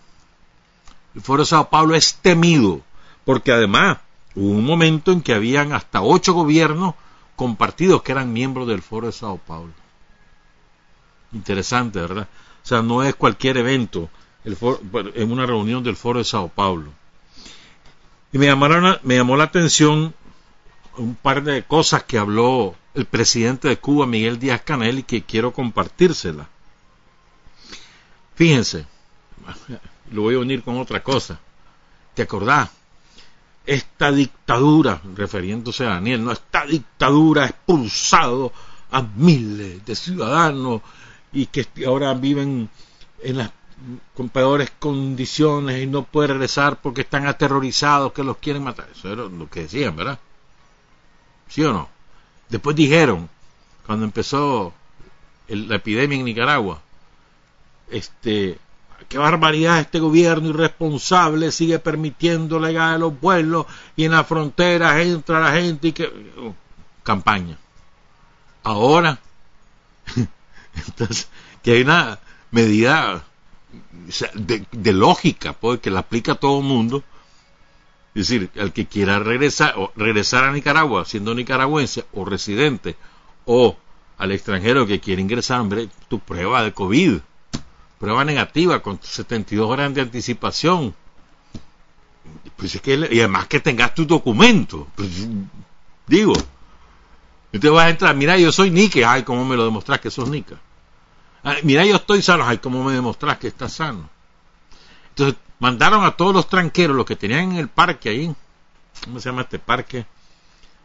el 1.15 1.21
Foro 1.21 1.41
de 1.41 1.47
Sao 1.47 1.69
Paulo 1.69 1.95
es 1.95 2.15
temido, 2.15 2.81
porque 3.25 3.51
además 3.51 3.97
hubo 4.35 4.51
un 4.51 4.65
momento 4.65 5.11
en 5.11 5.21
que 5.21 5.33
habían 5.33 5.73
hasta 5.73 6.03
ocho 6.03 6.33
gobiernos 6.33 6.93
compartidos 7.35 8.03
que 8.03 8.11
eran 8.11 8.31
miembros 8.31 8.67
del 8.67 8.83
Foro 8.83 9.07
de 9.07 9.13
Sao 9.13 9.37
Paulo. 9.37 9.73
Interesante, 11.33 11.99
¿verdad? 11.99 12.27
O 12.63 12.67
sea, 12.67 12.83
no 12.83 13.01
es 13.01 13.15
cualquier 13.15 13.57
evento 13.57 14.09
el 14.45 14.57
en 15.15 15.31
una 15.31 15.47
reunión 15.47 15.83
del 15.83 15.95
Foro 15.95 16.19
de 16.19 16.25
Sao 16.25 16.49
Paulo. 16.49 16.91
Y 18.31 18.37
me, 18.37 18.53
me 18.55 19.15
llamó 19.15 19.37
la 19.37 19.45
atención 19.45 20.13
un 20.97 21.15
par 21.15 21.43
de 21.43 21.63
cosas 21.63 22.03
que 22.03 22.17
habló 22.17 22.75
el 22.93 23.05
presidente 23.05 23.67
de 23.67 23.77
Cuba, 23.77 24.05
Miguel 24.05 24.39
Díaz 24.39 24.61
Canel, 24.61 24.99
y 24.99 25.03
que 25.03 25.23
quiero 25.23 25.53
compartírsela. 25.53 26.47
Fíjense, 28.35 28.85
lo 30.11 30.23
voy 30.23 30.35
a 30.35 30.39
unir 30.39 30.63
con 30.63 30.77
otra 30.77 31.03
cosa. 31.03 31.39
¿Te 32.13 32.23
acordás? 32.23 32.69
Esta 33.65 34.11
dictadura, 34.11 35.01
refiriéndose 35.15 35.85
a 35.85 35.91
Daniel, 35.91 36.23
no, 36.23 36.31
esta 36.31 36.65
dictadura 36.65 37.43
ha 37.43 37.47
expulsado 37.47 38.51
a 38.91 39.01
miles 39.01 39.85
de 39.85 39.95
ciudadanos 39.95 40.81
y 41.31 41.47
que 41.47 41.67
ahora 41.85 42.13
viven 42.13 42.69
en 43.21 43.37
las 43.37 43.51
con 44.13 44.29
peores 44.29 44.71
condiciones 44.79 45.81
y 45.81 45.87
no 45.87 46.03
puede 46.03 46.29
regresar 46.29 46.81
porque 46.81 47.01
están 47.01 47.27
aterrorizados 47.27 48.13
que 48.13 48.23
los 48.23 48.37
quieren 48.37 48.63
matar. 48.63 48.87
Eso 48.91 49.11
era 49.11 49.23
lo 49.23 49.49
que 49.49 49.61
decían, 49.63 49.95
¿verdad? 49.95 50.19
¿Sí 51.53 51.63
o 51.63 51.71
no? 51.71 51.87
Después 52.49 52.75
dijeron, 52.75 53.29
cuando 53.85 54.05
empezó 54.05 54.73
la 55.47 55.75
epidemia 55.75 56.17
en 56.17 56.25
Nicaragua, 56.25 56.81
este, 57.91 58.57
qué 59.07 59.19
barbaridad 59.19 59.79
este 59.79 59.99
gobierno 59.99 60.49
irresponsable 60.49 61.51
sigue 61.51 61.77
permitiendo 61.77 62.59
la 62.59 62.69
llegada 62.69 62.93
de 62.93 62.99
los 62.99 63.21
vuelos 63.21 63.67
y 63.95 64.05
en 64.05 64.13
la 64.13 64.23
frontera 64.23 64.99
entra 64.99 65.39
la 65.39 65.51
gente 65.51 65.89
y 65.89 65.91
que 65.91 66.05
uh, 66.05 66.55
campaña. 67.03 67.55
Ahora, 68.63 69.19
entonces, 70.87 71.27
que 71.61 71.73
hay 71.73 71.83
una 71.83 72.17
medida 72.49 73.25
de, 74.33 74.93
lógica, 74.93 75.53
pues, 75.53 75.81
que 75.81 75.91
la 75.91 75.99
aplica 75.99 76.31
a 76.31 76.35
todo 76.35 76.61
el 76.61 76.65
mundo. 76.65 77.03
Es 78.15 78.27
decir, 78.27 78.51
el 78.55 78.71
que 78.71 78.85
quiera 78.85 79.19
regresar, 79.19 79.73
o 79.77 79.91
regresar 79.95 80.43
a 80.43 80.51
Nicaragua 80.51 81.03
siendo 81.05 81.33
nicaragüense 81.33 82.05
o 82.13 82.25
residente, 82.25 82.95
o 83.45 83.75
al 84.17 84.31
extranjero 84.31 84.85
que 84.85 84.99
quiere 84.99 85.21
ingresar, 85.21 85.59
hombre, 85.59 85.89
tu 86.07 86.19
prueba 86.19 86.63
de 86.63 86.73
COVID, 86.73 87.19
prueba 87.99 88.23
negativa 88.23 88.81
con 88.81 88.99
72 89.01 89.69
horas 89.69 89.93
de 89.93 90.01
anticipación. 90.01 90.93
Pues 92.55 92.75
es 92.75 92.81
que, 92.81 92.93
y 93.11 93.19
además 93.19 93.47
que 93.47 93.59
tengas 93.59 93.95
tu 93.95 94.05
documento. 94.05 94.87
Pues, 94.95 95.27
digo, 96.05 96.33
y 97.51 97.59
te 97.59 97.69
vas 97.69 97.85
a 97.85 97.89
entrar, 97.89 98.15
mira, 98.15 98.37
yo 98.37 98.51
soy 98.51 98.69
Nica, 98.69 99.11
ay, 99.11 99.23
¿cómo 99.23 99.43
me 99.43 99.55
lo 99.55 99.65
demostras 99.65 99.99
que 99.99 100.11
sos 100.11 100.29
Nica? 100.29 100.59
mira, 101.63 101.85
yo 101.85 101.97
estoy 101.97 102.21
sano. 102.21 102.45
Ay, 102.47 102.57
¿cómo 102.57 102.83
me 102.83 102.93
demostras 102.93 103.37
que 103.37 103.47
estás 103.47 103.73
sano? 103.73 104.09
Entonces 105.09 105.35
mandaron 105.63 106.03
a 106.03 106.11
todos 106.11 106.35
los 106.35 106.49
tranqueros, 106.49 106.93
los 106.93 107.05
que 107.05 107.15
tenían 107.15 107.53
en 107.53 107.55
el 107.55 107.69
parque 107.69 108.09
ahí. 108.09 108.35
¿Cómo 109.05 109.21
se 109.21 109.29
llama 109.29 109.43
este 109.43 109.59
parque? 109.59 110.05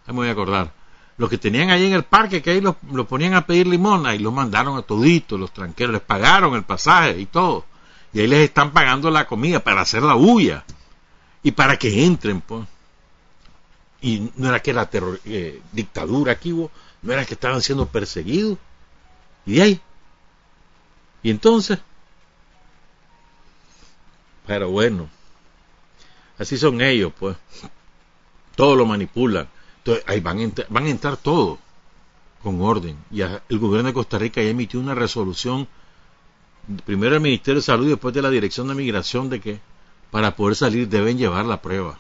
Ahí 0.07 0.15
me 0.15 0.21
voy 0.21 0.29
a 0.29 0.31
acordar. 0.31 0.73
Los 1.17 1.29
que 1.29 1.37
tenían 1.37 1.71
ahí 1.71 1.87
en 1.87 1.95
el 1.95 2.05
parque, 2.05 2.41
que 2.41 2.51
ahí 2.51 2.61
los, 2.61 2.77
ponían 3.09 3.35
a 3.35 3.45
pedir 3.45 3.67
limón, 3.67 4.07
ahí 4.07 4.21
los 4.21 4.33
mandaron 4.33 4.79
a 4.79 4.83
toditos, 4.83 5.41
los 5.41 5.53
tranqueros, 5.53 5.95
les 5.95 6.03
pagaron 6.03 6.55
el 6.55 6.63
pasaje 6.63 7.19
y 7.19 7.27
todo. 7.27 7.65
Y 8.13 8.21
ahí 8.21 8.29
les 8.29 8.45
están 8.45 8.71
pagando 8.71 9.11
la 9.11 9.27
comida 9.27 9.59
para 9.59 9.81
hacer 9.81 10.05
la 10.05 10.15
bulla. 10.15 10.65
Y 11.43 11.51
para 11.51 11.77
que 11.77 12.05
entren, 12.05 12.41
pues. 12.41 12.65
Y 14.01 14.31
no 14.37 14.49
era 14.49 14.61
que 14.61 14.73
la 14.73 14.89
terror, 14.89 15.21
eh, 15.25 15.61
dictadura 15.73 16.35
aquí 16.35 16.53
no 16.53 17.13
era 17.13 17.25
que 17.25 17.35
estaban 17.35 17.63
siendo 17.63 17.87
perseguidos. 17.87 18.59
Y 19.45 19.55
de 19.57 19.63
ahí, 19.63 19.81
y 21.25 21.31
entonces, 21.31 21.81
pero 24.49 24.69
bueno, 24.71 25.09
Así 26.39 26.57
son 26.57 26.81
ellos, 26.81 27.13
pues. 27.19 27.37
Todo 28.55 28.77
lo 28.77 28.87
manipulan. 28.87 29.49
Entonces, 29.79 30.05
ahí 30.07 30.21
van 30.21 30.39
a, 30.39 30.43
entrar, 30.43 30.67
van 30.71 30.87
a 30.87 30.91
entrar 30.91 31.17
todos 31.17 31.59
con 32.43 32.61
orden. 32.63 32.97
Y 33.11 33.21
el 33.23 33.59
gobierno 33.59 33.89
de 33.89 33.95
Costa 33.95 34.19
Rica 34.19 34.41
ya 34.41 34.49
emitió 34.49 34.79
una 34.79 34.95
resolución, 34.95 35.67
primero 36.85 37.17
el 37.17 37.21
Ministerio 37.21 37.61
de 37.61 37.65
Salud 37.65 37.87
y 37.87 37.91
después 37.91 38.15
de 38.15 38.23
la 38.23 38.31
Dirección 38.31 38.69
de 38.69 38.75
Migración, 38.75 39.29
de 39.29 39.41
que 39.41 39.61
para 40.11 40.37
poder 40.37 40.57
salir 40.57 40.89
deben 40.89 41.19
llevar 41.19 41.45
la 41.45 41.61
prueba. 41.61 41.99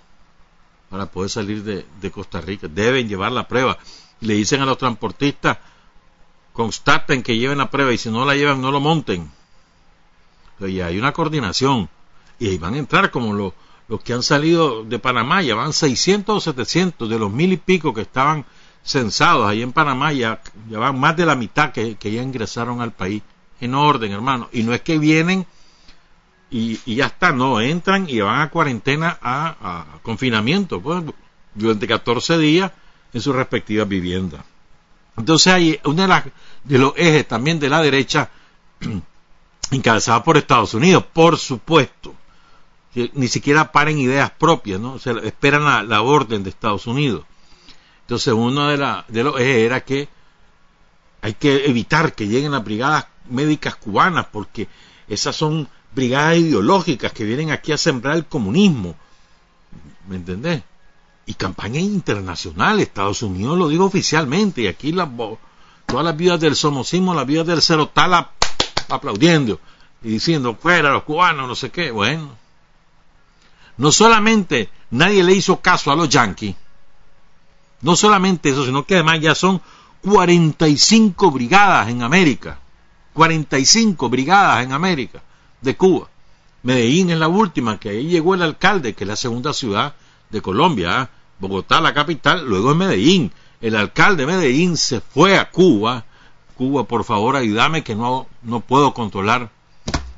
Para 0.88 1.06
poder 1.06 1.30
salir 1.30 1.64
de, 1.64 2.10
Costa 2.10 2.40
Rica, 2.40 2.68
deben 2.68 3.08
llevar 3.08 3.32
la 3.32 3.48
prueba. 3.48 3.78
Le 4.20 4.34
dicen 4.34 4.62
a 4.62 4.66
los 4.66 4.78
transportistas, 4.78 5.58
constaten 6.52 7.22
que 7.22 7.36
lleven 7.36 7.58
la 7.58 7.70
prueba 7.70 7.92
y 7.92 7.98
si 7.98 8.10
no 8.10 8.24
la 8.24 8.34
llevan, 8.34 8.60
no 8.62 8.70
lo 8.70 8.80
monten. 8.80 9.30
Entonces 10.52 10.76
ya 10.76 10.86
hay 10.86 10.98
una 10.98 11.12
coordinación. 11.12 11.88
Y 12.38 12.48
ahí 12.48 12.58
van 12.58 12.74
a 12.74 12.78
entrar 12.78 13.10
como 13.10 13.32
los 13.32 13.52
los 13.88 14.02
que 14.02 14.12
han 14.12 14.22
salido 14.22 14.84
de 14.84 14.98
Panamá, 14.98 15.42
ya 15.42 15.54
van 15.54 15.72
600 15.72 16.36
o 16.36 16.40
700 16.40 17.08
de 17.08 17.18
los 17.18 17.32
mil 17.32 17.52
y 17.52 17.56
pico 17.56 17.94
que 17.94 18.02
estaban 18.02 18.44
censados 18.82 19.48
ahí 19.48 19.62
en 19.62 19.72
Panamá, 19.72 20.12
ya, 20.12 20.40
van 20.70 21.00
más 21.00 21.16
de 21.16 21.26
la 21.26 21.34
mitad 21.34 21.72
que, 21.72 21.96
ya 22.00 22.22
ingresaron 22.22 22.80
al 22.82 22.92
país 22.92 23.22
en 23.60 23.74
orden, 23.74 24.12
hermano. 24.12 24.48
Y 24.52 24.62
no 24.62 24.74
es 24.74 24.82
que 24.82 24.98
vienen 24.98 25.46
y, 26.50 26.94
ya 26.94 27.06
está, 27.06 27.32
no, 27.32 27.60
entran 27.60 28.06
y 28.08 28.20
van 28.20 28.42
a 28.42 28.50
cuarentena, 28.50 29.18
a, 29.22 29.98
confinamiento, 30.02 30.80
pues, 30.80 31.02
durante 31.54 31.86
14 31.86 32.38
días 32.38 32.70
en 33.14 33.20
sus 33.22 33.34
respectivas 33.34 33.88
viviendas. 33.88 34.42
Entonces 35.16 35.52
hay 35.52 35.80
uno 35.84 36.06
de, 36.06 36.32
de 36.64 36.78
los 36.78 36.92
ejes 36.94 37.26
también 37.26 37.58
de 37.58 37.70
la 37.70 37.80
derecha 37.80 38.30
encabezada 39.70 40.22
por 40.22 40.36
Estados 40.36 40.74
Unidos, 40.74 41.04
por 41.12 41.38
supuesto 41.38 42.14
ni 42.94 43.28
siquiera 43.28 43.70
paren 43.70 43.98
ideas 43.98 44.30
propias, 44.30 44.80
¿no? 44.80 44.94
O 44.94 45.18
esperan 45.22 45.88
la, 45.88 46.02
orden 46.02 46.42
de 46.42 46.50
Estados 46.50 46.86
Unidos. 46.86 47.24
Entonces, 48.02 48.32
uno 48.32 48.68
de, 48.68 48.76
la, 48.76 49.04
de 49.08 49.22
los 49.22 49.38
ejes 49.38 49.56
era 49.58 49.80
que 49.82 50.08
hay 51.20 51.34
que 51.34 51.66
evitar 51.66 52.14
que 52.14 52.26
lleguen 52.26 52.52
las 52.52 52.64
brigadas 52.64 53.06
médicas 53.28 53.76
cubanas, 53.76 54.26
porque 54.32 54.68
esas 55.08 55.36
son 55.36 55.68
brigadas 55.94 56.38
ideológicas 56.38 57.12
que 57.12 57.24
vienen 57.24 57.50
aquí 57.50 57.72
a 57.72 57.78
sembrar 57.78 58.16
el 58.16 58.26
comunismo. 58.26 58.94
¿Me 60.08 60.16
entendés? 60.16 60.62
Y 61.26 61.34
campaña 61.34 61.80
internacional, 61.80 62.80
Estados 62.80 63.22
Unidos 63.22 63.58
lo 63.58 63.68
dijo 63.68 63.84
oficialmente, 63.84 64.62
y 64.62 64.66
aquí 64.66 64.92
las, 64.92 65.08
todas 65.86 66.04
las 66.04 66.16
vidas 66.16 66.40
del 66.40 66.56
somocismo, 66.56 67.14
las 67.14 67.26
vidas 67.26 67.46
del 67.46 67.60
cerotala 67.60 68.30
aplaudiendo 68.88 69.60
y 70.02 70.10
diciendo 70.10 70.56
fuera 70.60 70.92
los 70.92 71.02
cubanos, 71.02 71.48
no 71.48 71.54
sé 71.54 71.70
qué. 71.70 71.90
Bueno, 71.90 72.37
no 73.78 73.92
solamente 73.92 74.68
nadie 74.90 75.22
le 75.24 75.32
hizo 75.32 75.60
caso 75.60 75.90
a 75.90 75.96
los 75.96 76.08
yanquis, 76.08 76.54
no 77.80 77.96
solamente 77.96 78.50
eso, 78.50 78.64
sino 78.64 78.84
que 78.84 78.94
además 78.94 79.20
ya 79.20 79.34
son 79.34 79.60
45 80.02 81.30
brigadas 81.30 81.88
en 81.88 82.02
América, 82.02 82.58
45 83.14 84.08
brigadas 84.08 84.64
en 84.64 84.72
América 84.72 85.22
de 85.60 85.76
Cuba. 85.76 86.08
Medellín 86.62 87.10
es 87.10 87.18
la 87.18 87.28
última, 87.28 87.78
que 87.78 87.90
ahí 87.90 88.08
llegó 88.08 88.34
el 88.34 88.42
alcalde, 88.42 88.94
que 88.94 89.04
es 89.04 89.08
la 89.08 89.16
segunda 89.16 89.52
ciudad 89.52 89.94
de 90.30 90.42
Colombia, 90.42 91.00
¿ah? 91.00 91.10
Bogotá 91.38 91.80
la 91.80 91.94
capital, 91.94 92.44
luego 92.46 92.72
es 92.72 92.76
Medellín. 92.76 93.32
El 93.60 93.76
alcalde 93.76 94.26
de 94.26 94.32
Medellín 94.32 94.76
se 94.76 95.00
fue 95.00 95.38
a 95.38 95.50
Cuba. 95.50 96.04
Cuba, 96.56 96.84
por 96.84 97.04
favor, 97.04 97.36
ayúdame 97.36 97.84
que 97.84 97.94
no, 97.94 98.26
no 98.42 98.58
puedo 98.60 98.92
controlar 98.92 99.50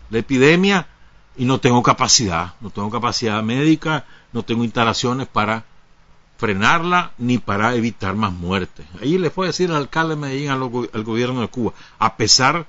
la 0.08 0.18
epidemia 0.18 0.86
y 1.36 1.44
no 1.44 1.60
tengo 1.60 1.82
capacidad, 1.82 2.54
no 2.60 2.70
tengo 2.70 2.90
capacidad 2.90 3.42
médica, 3.42 4.06
no 4.32 4.42
tengo 4.42 4.64
instalaciones 4.64 5.28
para 5.28 5.64
frenarla 6.36 7.12
ni 7.18 7.38
para 7.38 7.74
evitar 7.74 8.14
más 8.14 8.32
muertes. 8.32 8.86
Ahí 9.00 9.18
le 9.18 9.30
fue 9.30 9.46
a 9.46 9.48
decir 9.48 9.70
al 9.70 9.76
alcalde 9.76 10.14
de 10.14 10.20
Medellín 10.20 10.50
al, 10.50 10.60
gobierno 11.04 11.40
de 11.42 11.48
Cuba, 11.48 11.72
a 11.98 12.16
pesar 12.16 12.66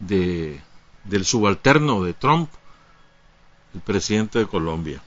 de, 0.00 0.60
del 1.04 1.24
subalterno 1.24 2.02
de 2.02 2.14
Trump, 2.14 2.50
el 3.72 3.80
presidente 3.80 4.40
de 4.40 4.46
Colombia. 4.46 5.00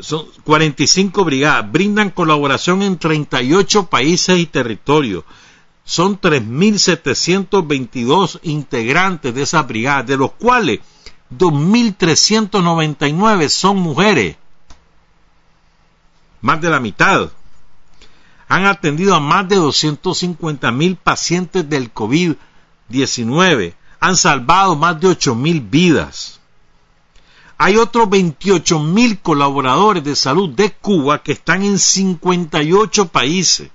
son 0.00 0.26
45 0.42 1.24
brigadas, 1.24 1.70
brindan 1.70 2.10
colaboración 2.10 2.82
en 2.82 2.98
38 2.98 3.86
países 3.86 4.36
y 4.38 4.46
territorios. 4.46 5.22
Son 5.84 6.20
3.722 6.20 8.40
integrantes 8.42 9.32
de 9.32 9.42
esas 9.42 9.64
brigadas, 9.68 10.08
de 10.08 10.16
los 10.16 10.32
cuales 10.32 10.80
2.399 11.30 13.48
son 13.48 13.78
mujeres. 13.78 14.36
Más 16.40 16.60
de 16.60 16.70
la 16.70 16.80
mitad. 16.80 17.30
Han 18.48 18.66
atendido 18.66 19.14
a 19.14 19.20
más 19.20 19.48
de 19.48 19.58
250.000 19.58 20.96
pacientes 20.96 21.68
del 21.68 21.92
COVID-19. 21.92 23.74
Han 23.98 24.16
salvado 24.16 24.76
más 24.76 25.00
de 25.00 25.08
8.000 25.08 25.68
vidas. 25.68 26.38
Hay 27.58 27.76
otros 27.76 28.06
28.000 28.08 29.20
colaboradores 29.22 30.04
de 30.04 30.14
salud 30.14 30.50
de 30.50 30.70
Cuba 30.72 31.22
que 31.22 31.32
están 31.32 31.62
en 31.62 31.78
58 31.78 33.08
países 33.08 33.70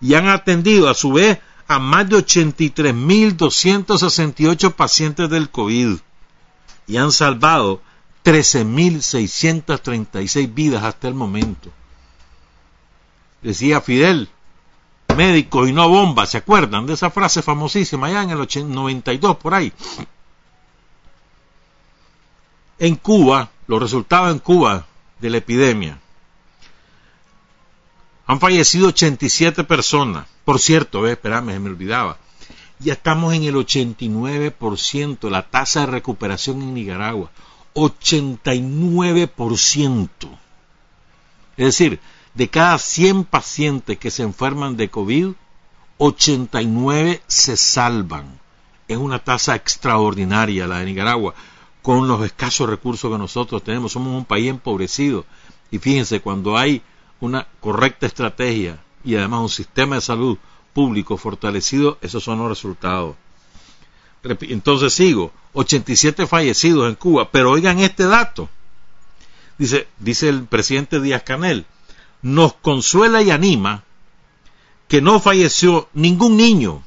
y 0.00 0.14
han 0.14 0.28
atendido 0.28 0.88
a 0.88 0.94
su 0.94 1.12
vez 1.12 1.38
a 1.68 1.78
más 1.78 2.08
de 2.08 2.16
83.268 2.16 4.72
pacientes 4.72 5.28
del 5.28 5.50
COVID 5.50 5.98
y 6.86 6.96
han 6.96 7.12
salvado 7.12 7.82
13.636 8.24 10.54
vidas 10.54 10.82
hasta 10.84 11.08
el 11.08 11.14
momento. 11.14 11.70
Decía 13.42 13.80
Fidel, 13.80 14.28
médicos 15.16 15.68
y 15.68 15.72
no 15.72 15.88
bombas, 15.88 16.30
¿se 16.30 16.38
acuerdan 16.38 16.86
de 16.86 16.94
esa 16.94 17.10
frase 17.10 17.42
famosísima 17.42 18.06
allá 18.08 18.22
en 18.22 18.30
el 18.30 18.38
92 18.38 19.36
por 19.36 19.54
ahí? 19.54 19.72
En 22.78 22.96
Cuba, 22.96 23.50
los 23.66 23.80
resultados 23.80 24.30
en 24.32 24.38
Cuba 24.38 24.86
de 25.20 25.30
la 25.30 25.38
epidemia, 25.38 25.98
han 28.26 28.40
fallecido 28.40 28.88
87 28.88 29.64
personas. 29.64 30.26
Por 30.44 30.58
cierto, 30.58 31.06
eh, 31.06 31.12
espérame, 31.12 31.58
me 31.60 31.70
olvidaba. 31.70 32.18
Ya 32.78 32.92
estamos 32.94 33.34
en 33.34 33.44
el 33.44 33.54
89%, 33.54 35.30
la 35.30 35.48
tasa 35.48 35.80
de 35.80 35.86
recuperación 35.86 36.60
en 36.60 36.74
Nicaragua. 36.74 37.30
89%. 37.74 40.38
Es 41.56 41.64
decir, 41.64 42.00
de 42.34 42.50
cada 42.50 42.78
100 42.78 43.24
pacientes 43.24 43.98
que 43.98 44.10
se 44.10 44.22
enferman 44.22 44.76
de 44.76 44.90
COVID, 44.90 45.28
89 45.98 47.22
se 47.26 47.56
salvan. 47.56 48.38
Es 48.88 48.98
una 48.98 49.20
tasa 49.20 49.54
extraordinaria 49.54 50.66
la 50.66 50.80
de 50.80 50.86
Nicaragua, 50.86 51.34
con 51.80 52.08
los 52.08 52.24
escasos 52.24 52.68
recursos 52.68 53.08
que 53.10 53.18
nosotros 53.18 53.62
tenemos. 53.62 53.92
Somos 53.92 54.14
un 54.14 54.24
país 54.24 54.50
empobrecido. 54.50 55.24
Y 55.70 55.78
fíjense, 55.78 56.20
cuando 56.20 56.58
hay 56.58 56.82
una 57.20 57.46
correcta 57.60 58.06
estrategia 58.06 58.78
y 59.04 59.16
además 59.16 59.40
un 59.40 59.48
sistema 59.48 59.96
de 59.96 60.00
salud 60.00 60.38
público 60.72 61.16
fortalecido, 61.16 61.98
esos 62.02 62.22
son 62.22 62.38
los 62.38 62.48
resultados. 62.48 63.16
Entonces 64.22 64.92
sigo, 64.92 65.32
87 65.52 66.26
fallecidos 66.26 66.88
en 66.88 66.96
Cuba, 66.96 67.30
pero 67.30 67.52
oigan 67.52 67.78
este 67.78 68.04
dato. 68.04 68.48
Dice, 69.58 69.88
dice 69.98 70.28
el 70.28 70.44
presidente 70.44 71.00
Díaz 71.00 71.22
Canel, 71.22 71.64
nos 72.22 72.54
consuela 72.54 73.22
y 73.22 73.30
anima 73.30 73.84
que 74.88 75.00
no 75.00 75.20
falleció 75.20 75.88
ningún 75.94 76.36
niño, 76.36 76.82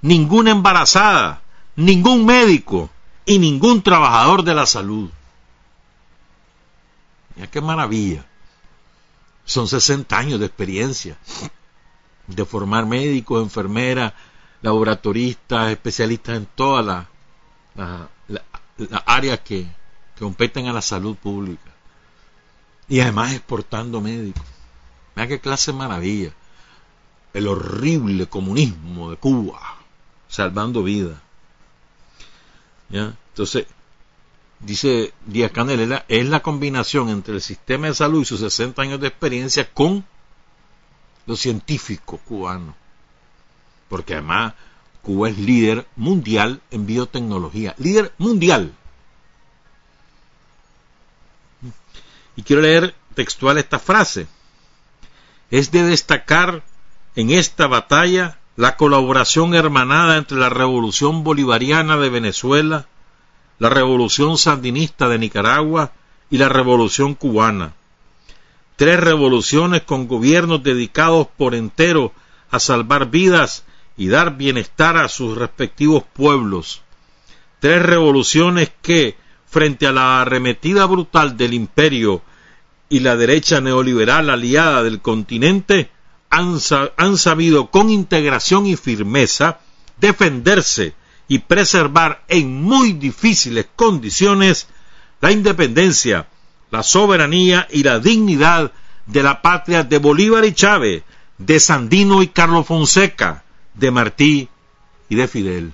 ninguna 0.00 0.52
embarazada, 0.52 1.42
ningún 1.76 2.24
médico 2.24 2.90
y 3.26 3.38
ningún 3.38 3.82
trabajador 3.82 4.42
de 4.42 4.54
la 4.54 4.66
salud. 4.66 5.10
Mira 7.36 7.50
qué 7.50 7.60
maravilla. 7.60 8.24
Son 9.48 9.66
60 9.66 10.18
años 10.18 10.38
de 10.38 10.44
experiencia 10.44 11.16
de 12.26 12.44
formar 12.44 12.84
médicos, 12.84 13.42
enfermeras, 13.42 14.12
laboratoristas, 14.60 15.70
especialistas 15.70 16.36
en 16.36 16.46
todas 16.54 16.84
las 16.84 17.06
la, 18.28 18.44
áreas 19.06 19.40
que, 19.40 19.62
que 19.62 20.20
competen 20.20 20.66
a 20.66 20.74
la 20.74 20.82
salud 20.82 21.16
pública. 21.16 21.72
Y 22.88 23.00
además 23.00 23.32
exportando 23.32 24.02
médicos. 24.02 24.44
Mira 25.16 25.28
qué 25.28 25.40
clase 25.40 25.72
de 25.72 25.78
maravilla. 25.78 26.34
El 27.32 27.48
horrible 27.48 28.26
comunismo 28.26 29.10
de 29.10 29.16
Cuba, 29.16 29.78
salvando 30.28 30.82
vidas. 30.82 31.18
¿Ya? 32.90 33.16
Entonces, 33.30 33.66
dice 34.60 35.12
Díaz 35.26 35.52
Canel, 35.52 36.02
es 36.08 36.28
la, 36.28 36.40
combinación 36.40 37.08
entre 37.08 37.34
el 37.34 37.40
sistema 37.40 37.86
de 37.86 37.94
salud 37.94 38.22
y 38.22 38.24
sus 38.24 38.40
60 38.40 38.82
años 38.82 39.00
de 39.00 39.08
experiencia 39.08 39.72
con 39.72 40.04
los 41.26 41.40
científicos 41.40 42.20
cubanos. 42.24 42.74
Porque 43.88 44.14
además 44.14 44.54
Cuba 45.02 45.30
es 45.30 45.38
líder 45.38 45.86
mundial 45.96 46.60
en 46.70 46.86
biotecnología. 46.86 47.74
Líder 47.78 48.12
mundial. 48.18 48.74
Y 52.36 52.42
quiero 52.42 52.62
leer 52.62 52.94
textual 53.14 53.58
esta 53.58 53.78
frase. 53.78 54.26
Es 55.50 55.70
de 55.70 55.82
destacar 55.82 56.62
en 57.16 57.30
esta 57.30 57.66
batalla 57.66 58.38
la 58.56 58.76
colaboración 58.76 59.54
hermanada 59.54 60.18
entre 60.18 60.36
la 60.36 60.50
Revolución 60.50 61.24
Bolivariana 61.24 61.96
de 61.96 62.10
Venezuela, 62.10 62.86
la 63.58 63.68
Revolución 63.68 64.38
Sandinista 64.38 65.08
de 65.08 65.18
Nicaragua 65.18 65.92
y 66.30 66.38
la 66.38 66.48
Revolución 66.48 67.14
Cubana. 67.14 67.74
Tres 68.76 69.00
revoluciones 69.00 69.82
con 69.82 70.06
gobiernos 70.06 70.62
dedicados 70.62 71.26
por 71.36 71.54
entero 71.54 72.12
a 72.50 72.60
salvar 72.60 73.10
vidas 73.10 73.64
y 73.96 74.08
dar 74.08 74.36
bienestar 74.36 74.96
a 74.96 75.08
sus 75.08 75.36
respectivos 75.36 76.04
pueblos. 76.12 76.82
Tres 77.58 77.82
revoluciones 77.82 78.70
que, 78.80 79.16
frente 79.46 79.86
a 79.86 79.92
la 79.92 80.22
arremetida 80.22 80.86
brutal 80.86 81.36
del 81.36 81.54
imperio 81.54 82.22
y 82.88 83.00
la 83.00 83.16
derecha 83.16 83.60
neoliberal 83.60 84.30
aliada 84.30 84.82
del 84.84 85.00
continente, 85.00 85.90
han, 86.30 86.60
sabido 87.16 87.70
con 87.70 87.90
integración 87.90 88.66
y 88.66 88.76
firmeza 88.76 89.58
defenderse 89.98 90.94
y 91.28 91.40
preservar 91.40 92.24
en 92.28 92.62
muy 92.62 92.94
difíciles 92.94 93.66
condiciones 93.76 94.66
la 95.20 95.30
independencia, 95.30 96.26
la 96.70 96.82
soberanía 96.82 97.68
y 97.70 97.82
la 97.82 97.98
dignidad 97.98 98.72
de 99.06 99.22
la 99.22 99.42
patria 99.42 99.84
de 99.84 99.98
Bolívar 99.98 100.44
y 100.44 100.54
Chávez, 100.54 101.02
de 101.36 101.60
Sandino 101.60 102.22
y 102.22 102.28
Carlos 102.28 102.66
Fonseca, 102.66 103.44
de 103.74 103.90
Martí 103.90 104.48
y 105.08 105.14
de 105.14 105.28
Fidel. 105.28 105.72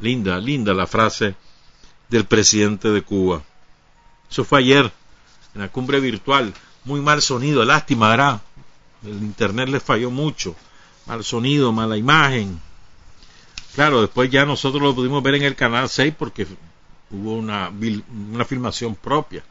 Linda, 0.00 0.38
linda 0.38 0.74
la 0.74 0.86
frase 0.86 1.34
del 2.08 2.24
presidente 2.26 2.90
de 2.90 3.02
Cuba. 3.02 3.42
Eso 4.30 4.44
fue 4.44 4.58
ayer, 4.60 4.92
en 5.54 5.60
la 5.60 5.68
cumbre 5.68 6.00
virtual. 6.00 6.52
Muy 6.84 7.00
mal 7.00 7.22
sonido, 7.22 7.64
lástima, 7.64 8.10
¿verdad? 8.10 8.42
El 9.04 9.16
internet 9.22 9.68
le 9.68 9.80
falló 9.80 10.10
mucho. 10.10 10.54
Mal 11.06 11.24
sonido, 11.24 11.72
mala 11.72 11.96
imagen. 11.96 12.60
Claro, 13.76 14.00
después 14.00 14.30
ya 14.30 14.46
nosotros 14.46 14.82
lo 14.82 14.94
pudimos 14.94 15.22
ver 15.22 15.34
en 15.34 15.42
el 15.42 15.54
canal 15.54 15.90
6 15.90 16.14
porque 16.18 16.46
hubo 17.10 17.34
una, 17.34 17.70
una 18.32 18.46
filmación 18.46 18.94
propia. 18.94 19.44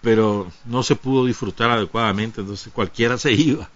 Pero 0.00 0.50
no 0.64 0.82
se 0.82 0.96
pudo 0.96 1.24
disfrutar 1.24 1.70
adecuadamente, 1.70 2.40
entonces 2.40 2.72
cualquiera 2.72 3.16
se 3.16 3.30
iba 3.32 3.70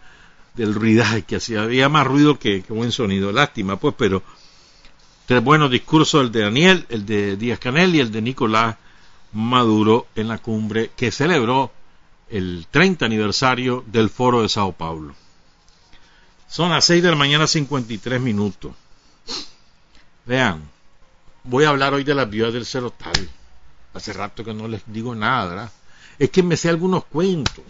del 0.54 0.74
ruidaje 0.74 1.22
que 1.22 1.36
hacía. 1.36 1.62
Había 1.62 1.88
más 1.88 2.04
ruido 2.04 2.36
que, 2.40 2.64
buen 2.68 2.90
sonido. 2.90 3.30
Lástima, 3.30 3.76
pues, 3.76 3.94
pero 3.96 4.24
tres 5.26 5.40
buenos 5.44 5.70
discursos, 5.70 6.20
el 6.20 6.32
de 6.32 6.40
Daniel, 6.40 6.84
el 6.88 7.06
de 7.06 7.36
Díaz 7.36 7.60
Canel 7.60 7.94
y 7.94 8.00
el 8.00 8.10
de 8.10 8.22
Nicolás 8.22 8.74
Maduro 9.32 10.08
en 10.16 10.26
la 10.26 10.38
cumbre 10.38 10.90
que 10.96 11.12
celebró 11.12 11.70
el 12.28 12.66
30 12.72 13.06
aniversario 13.06 13.84
del 13.86 14.10
Foro 14.10 14.42
de 14.42 14.48
Sao 14.48 14.72
Paulo. 14.72 15.14
Son 16.48 16.70
las 16.70 16.86
6 16.86 17.04
de 17.04 17.10
la 17.10 17.16
mañana 17.16 17.46
53 17.46 18.20
minutos. 18.20 18.72
Vean, 20.24 20.62
voy 21.44 21.64
a 21.64 21.70
hablar 21.70 21.94
hoy 21.94 22.04
de 22.04 22.14
las 22.14 22.30
viudas 22.30 22.52
del 22.52 22.66
Cerotal. 22.66 23.28
Hace 23.94 24.12
rato 24.12 24.44
que 24.44 24.54
no 24.54 24.68
les 24.68 24.82
digo 24.86 25.14
nada, 25.14 25.46
¿verdad? 25.46 25.72
Es 26.18 26.30
que 26.30 26.42
me 26.42 26.56
sé 26.56 26.68
algunos 26.68 27.04
cuentos. 27.04 27.64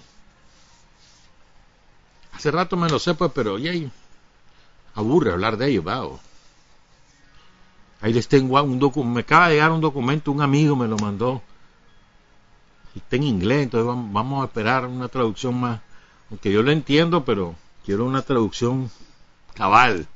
Hace 2.33 2.51
rato 2.51 2.77
me 2.77 2.88
lo 2.88 2.99
sé, 2.99 3.15
pues, 3.15 3.31
pero 3.35 3.55
oye, 3.55 3.91
aburre 4.95 5.33
hablar 5.33 5.57
de 5.57 5.71
ellos, 5.71 5.87
va. 5.87 6.07
Ahí 8.01 8.12
les 8.12 8.29
tengo 8.29 8.61
un 8.62 8.79
documento, 8.79 9.15
me 9.15 9.21
acaba 9.21 9.49
de 9.49 9.55
llegar 9.55 9.71
un 9.71 9.81
documento, 9.81 10.33
un 10.33 10.43
amigo 10.43 10.77
me 10.77 10.88
lo 10.88 10.99
mandó. 10.99 11.41
Está 12.95 13.17
en 13.17 13.23
inglés, 13.23 13.62
entonces 13.62 13.87
vamos 14.12 14.43
a 14.43 14.47
esperar 14.47 14.87
una 14.87 15.09
traducción 15.09 15.59
más. 15.59 15.81
Aunque 16.29 16.53
yo 16.53 16.62
lo 16.62 16.73
entiendo, 16.73 17.25
pero 17.25 17.55
quiero 17.85 18.05
una 18.05 18.23
traducción 18.23 18.91
cabal 19.55 20.07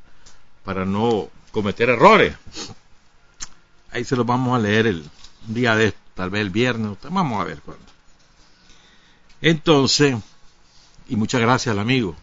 para 0.64 0.84
no 0.84 1.28
cometer 1.56 1.88
errores. 1.88 2.36
Ahí 3.90 4.04
se 4.04 4.14
los 4.14 4.26
vamos 4.26 4.54
a 4.54 4.58
leer 4.58 4.86
el 4.86 5.08
día 5.46 5.74
de 5.74 5.94
tal 6.14 6.28
vez 6.28 6.42
el 6.42 6.50
viernes, 6.50 6.98
vamos 7.08 7.40
a 7.40 7.44
ver 7.44 7.62
cuándo. 7.62 7.82
Entonces, 9.40 10.16
y 11.08 11.16
muchas 11.16 11.40
gracias 11.40 11.78
amigo. 11.78 12.14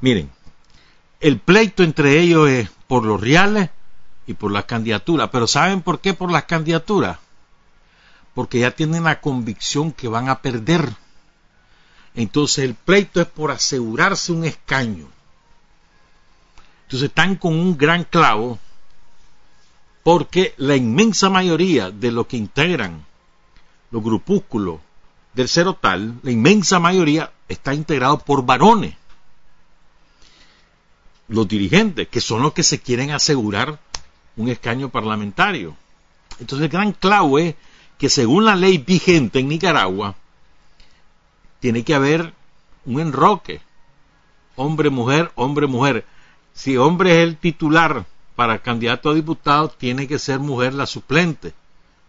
Miren, 0.00 0.32
el 1.20 1.38
pleito 1.38 1.84
entre 1.84 2.18
ellos 2.18 2.48
es 2.48 2.68
por 2.88 3.04
los 3.04 3.20
reales 3.20 3.70
y 4.26 4.34
por 4.34 4.50
las 4.50 4.64
candidaturas. 4.64 5.28
Pero 5.30 5.46
¿saben 5.46 5.82
por 5.82 6.00
qué 6.00 6.12
por 6.12 6.32
las 6.32 6.46
candidaturas? 6.46 7.18
Porque 8.34 8.58
ya 8.58 8.72
tienen 8.72 9.04
la 9.04 9.20
convicción 9.20 9.92
que 9.92 10.08
van 10.08 10.28
a 10.28 10.42
perder. 10.42 10.92
Entonces 12.16 12.64
el 12.64 12.74
pleito 12.74 13.20
es 13.20 13.28
por 13.28 13.52
asegurarse 13.52 14.32
un 14.32 14.44
escaño. 14.44 15.06
Entonces 16.90 17.10
están 17.10 17.36
con 17.36 17.54
un 17.54 17.78
gran 17.78 18.02
clavo 18.02 18.58
porque 20.02 20.54
la 20.56 20.74
inmensa 20.74 21.30
mayoría 21.30 21.92
de 21.92 22.10
los 22.10 22.26
que 22.26 22.36
integran 22.36 23.06
los 23.92 24.02
grupúsculos 24.02 24.80
del 25.32 25.48
cero 25.48 25.78
tal, 25.80 26.18
la 26.24 26.32
inmensa 26.32 26.80
mayoría 26.80 27.30
está 27.48 27.74
integrado 27.74 28.18
por 28.18 28.44
varones. 28.44 28.96
Los 31.28 31.46
dirigentes, 31.46 32.08
que 32.08 32.20
son 32.20 32.42
los 32.42 32.54
que 32.54 32.64
se 32.64 32.80
quieren 32.80 33.12
asegurar 33.12 33.78
un 34.36 34.48
escaño 34.48 34.88
parlamentario. 34.88 35.76
Entonces 36.40 36.64
el 36.64 36.72
gran 36.72 36.90
clavo 36.90 37.38
es 37.38 37.54
que 37.98 38.08
según 38.08 38.44
la 38.44 38.56
ley 38.56 38.78
vigente 38.78 39.38
en 39.38 39.46
Nicaragua, 39.46 40.16
tiene 41.60 41.84
que 41.84 41.94
haber 41.94 42.34
un 42.84 42.98
enroque. 42.98 43.60
Hombre, 44.56 44.90
mujer, 44.90 45.30
hombre, 45.36 45.68
mujer. 45.68 46.04
Si 46.52 46.76
hombre 46.76 47.22
es 47.22 47.28
el 47.28 47.36
titular 47.36 48.06
para 48.36 48.58
candidato 48.58 49.10
a 49.10 49.14
diputado, 49.14 49.68
tiene 49.68 50.06
que 50.06 50.18
ser 50.18 50.38
mujer 50.38 50.74
la 50.74 50.86
suplente. 50.86 51.54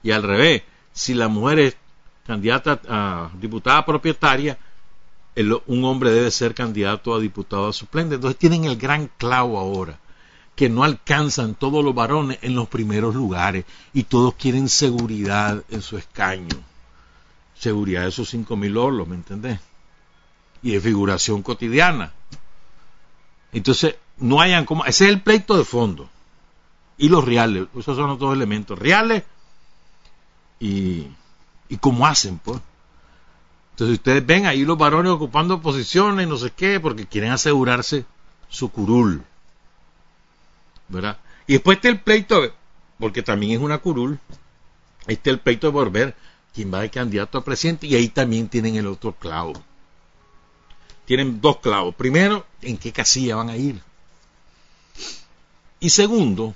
Y 0.03 0.11
al 0.11 0.23
revés, 0.23 0.63
si 0.93 1.13
la 1.13 1.27
mujer 1.27 1.59
es 1.59 1.77
candidata 2.25 2.81
a 2.87 3.29
diputada 3.39 3.85
propietaria, 3.85 4.57
un 5.67 5.85
hombre 5.85 6.11
debe 6.11 6.31
ser 6.31 6.53
candidato 6.53 7.13
a 7.13 7.19
diputado 7.19 7.67
a 7.67 7.73
suplente. 7.73 8.15
Entonces 8.15 8.37
tienen 8.37 8.65
el 8.65 8.77
gran 8.77 9.09
clavo 9.17 9.57
ahora, 9.57 9.99
que 10.55 10.69
no 10.69 10.83
alcanzan 10.83 11.55
todos 11.55 11.83
los 11.83 11.95
varones 11.95 12.39
en 12.41 12.55
los 12.55 12.67
primeros 12.67 13.15
lugares 13.15 13.65
y 13.93 14.03
todos 14.03 14.35
quieren 14.35 14.69
seguridad 14.69 15.63
en 15.69 15.81
su 15.81 15.97
escaño. 15.97 16.57
Seguridad 17.57 18.03
de 18.03 18.09
esos 18.09 18.29
cinco 18.29 18.55
mil 18.55 18.75
orlos, 18.77 19.07
¿me 19.07 19.15
entendés? 19.15 19.59
Y 20.63 20.71
de 20.71 20.81
figuración 20.81 21.41
cotidiana. 21.43 22.11
Entonces, 23.53 23.95
no 24.21 24.39
hayan 24.39 24.65
como... 24.65 24.85
Ese 24.85 25.05
es 25.05 25.11
el 25.11 25.21
pleito 25.21 25.57
de 25.57 25.65
fondo. 25.65 26.09
Y 26.97 27.09
los 27.09 27.25
reales, 27.25 27.67
esos 27.77 27.97
son 27.97 28.07
los 28.07 28.19
dos 28.19 28.33
elementos. 28.33 28.79
Reales 28.79 29.23
y 30.59 31.07
y 31.71 31.77
cómo 31.77 32.05
hacen, 32.05 32.37
pues. 32.37 32.59
Entonces 33.71 33.97
ustedes 33.97 34.25
ven 34.25 34.45
ahí 34.45 34.65
los 34.65 34.77
varones 34.77 35.13
ocupando 35.13 35.61
posiciones, 35.61 36.27
no 36.27 36.37
sé 36.37 36.51
qué, 36.51 36.81
porque 36.81 37.07
quieren 37.07 37.31
asegurarse 37.31 38.03
su 38.49 38.69
curul. 38.69 39.23
¿Verdad? 40.89 41.17
Y 41.47 41.53
después 41.53 41.77
está 41.77 41.87
el 41.87 42.01
pleito, 42.01 42.53
porque 42.99 43.23
también 43.23 43.53
es 43.53 43.59
una 43.59 43.77
curul, 43.77 44.19
está 45.07 45.29
el 45.29 45.39
pleito 45.39 45.71
por 45.71 45.91
ver 45.91 46.13
quién 46.53 46.73
va 46.73 46.81
de 46.81 46.89
candidato 46.89 47.37
a 47.37 47.43
presidente, 47.45 47.87
y 47.87 47.95
ahí 47.95 48.09
también 48.09 48.49
tienen 48.49 48.75
el 48.75 48.87
otro 48.87 49.13
clavo. 49.13 49.53
Tienen 51.05 51.39
dos 51.39 51.59
clavos. 51.59 51.95
Primero, 51.95 52.45
en 52.61 52.77
qué 52.77 52.91
casilla 52.91 53.37
van 53.37 53.49
a 53.49 53.55
ir. 53.55 53.81
Y 55.81 55.89
segundo, 55.89 56.55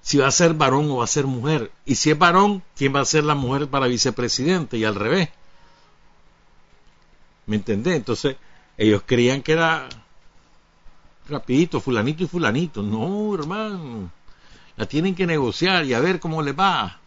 si 0.00 0.18
va 0.18 0.28
a 0.28 0.30
ser 0.30 0.54
varón 0.54 0.90
o 0.90 0.96
va 0.98 1.04
a 1.04 1.08
ser 1.08 1.26
mujer. 1.26 1.70
Y 1.84 1.96
si 1.96 2.10
es 2.10 2.18
varón, 2.18 2.62
¿quién 2.76 2.94
va 2.94 3.00
a 3.00 3.04
ser 3.04 3.24
la 3.24 3.34
mujer 3.34 3.68
para 3.68 3.88
vicepresidente? 3.88 4.78
Y 4.78 4.84
al 4.84 4.94
revés. 4.94 5.28
¿Me 7.46 7.56
entendés? 7.56 7.96
Entonces, 7.96 8.36
ellos 8.78 9.02
creían 9.04 9.42
que 9.42 9.52
era 9.52 9.88
rapidito, 11.28 11.80
fulanito 11.80 12.22
y 12.22 12.28
fulanito. 12.28 12.82
No, 12.82 13.34
hermano. 13.34 14.10
La 14.76 14.86
tienen 14.86 15.14
que 15.14 15.26
negociar 15.26 15.84
y 15.84 15.94
a 15.94 16.00
ver 16.00 16.20
cómo 16.20 16.42
le 16.42 16.52
va. 16.52 17.00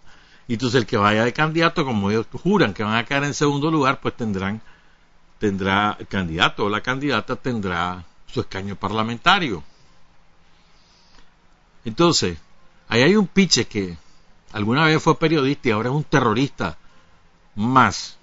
Y 0.48 0.54
entonces 0.54 0.82
el 0.82 0.86
que 0.86 0.98
vaya 0.98 1.24
de 1.24 1.34
candidato, 1.34 1.86
como 1.86 2.12
ellos 2.12 2.28
juran 2.44 2.74
que 2.74 2.84
van 2.84 2.96
a 2.96 3.06
caer 3.06 3.24
en 3.24 3.34
segundo 3.34 3.72
lugar, 3.72 4.00
pues 4.02 4.16
tendrán, 4.16 4.62
tendrá, 5.40 5.96
el 6.00 6.08
candidato 6.08 6.66
o 6.66 6.70
la 6.70 6.82
candidata 6.82 7.36
tendrá 7.36 8.04
su 8.28 8.42
escaño 8.42 8.76
parlamentario. 8.76 9.64
Entonces, 11.86 12.38
Ahí 12.88 13.02
hay 13.02 13.16
un 13.16 13.28
piche 13.28 13.66
que 13.66 13.98
alguna 14.52 14.86
vez 14.86 15.02
fue 15.02 15.18
periodista 15.18 15.70
y 15.70 15.72
ahora 15.72 15.90
es 15.90 15.96
un 15.96 16.04
terrorista 16.04 16.78
más, 17.56 18.18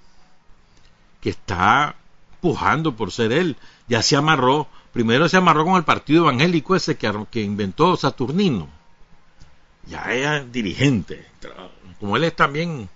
que 1.20 1.30
está 1.30 1.96
pujando 2.40 2.94
por 2.94 3.12
ser 3.12 3.32
él. 3.32 3.56
Ya 3.88 4.02
se 4.02 4.16
amarró, 4.16 4.68
primero 4.92 5.28
se 5.28 5.36
amarró 5.36 5.64
con 5.64 5.76
el 5.76 5.84
partido 5.84 6.24
evangélico 6.24 6.76
ese 6.76 6.96
que, 6.96 7.42
inventó 7.42 7.96
Saturnino. 7.96 8.68
ya 9.86 10.12
era 10.12 10.44
dirigente. 10.44 11.26
Como 11.98 12.16
él 12.16 12.24
es 12.24 12.36
también 12.36 12.88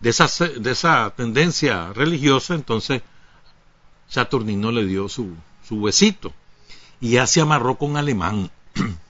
de 0.00 0.10
esa, 0.10 0.28
de 0.48 0.70
esa 0.70 1.12
tendencia 1.16 1.92
religiosa, 1.92 2.54
entonces 2.54 3.02
Saturnino 4.08 4.72
le 4.72 4.86
dio 4.86 5.08
su, 5.08 5.34
su 5.66 5.82
besito. 5.82 6.32
Y 7.00 7.10
ya 7.10 7.26
se 7.26 7.40
amarró 7.40 7.76
con 7.76 7.96
Alemán. 7.96 8.50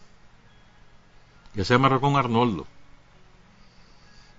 ya 1.59 1.65
se 1.65 1.75
amarró 1.75 2.01
con 2.01 2.15
Arnoldo. 2.15 2.69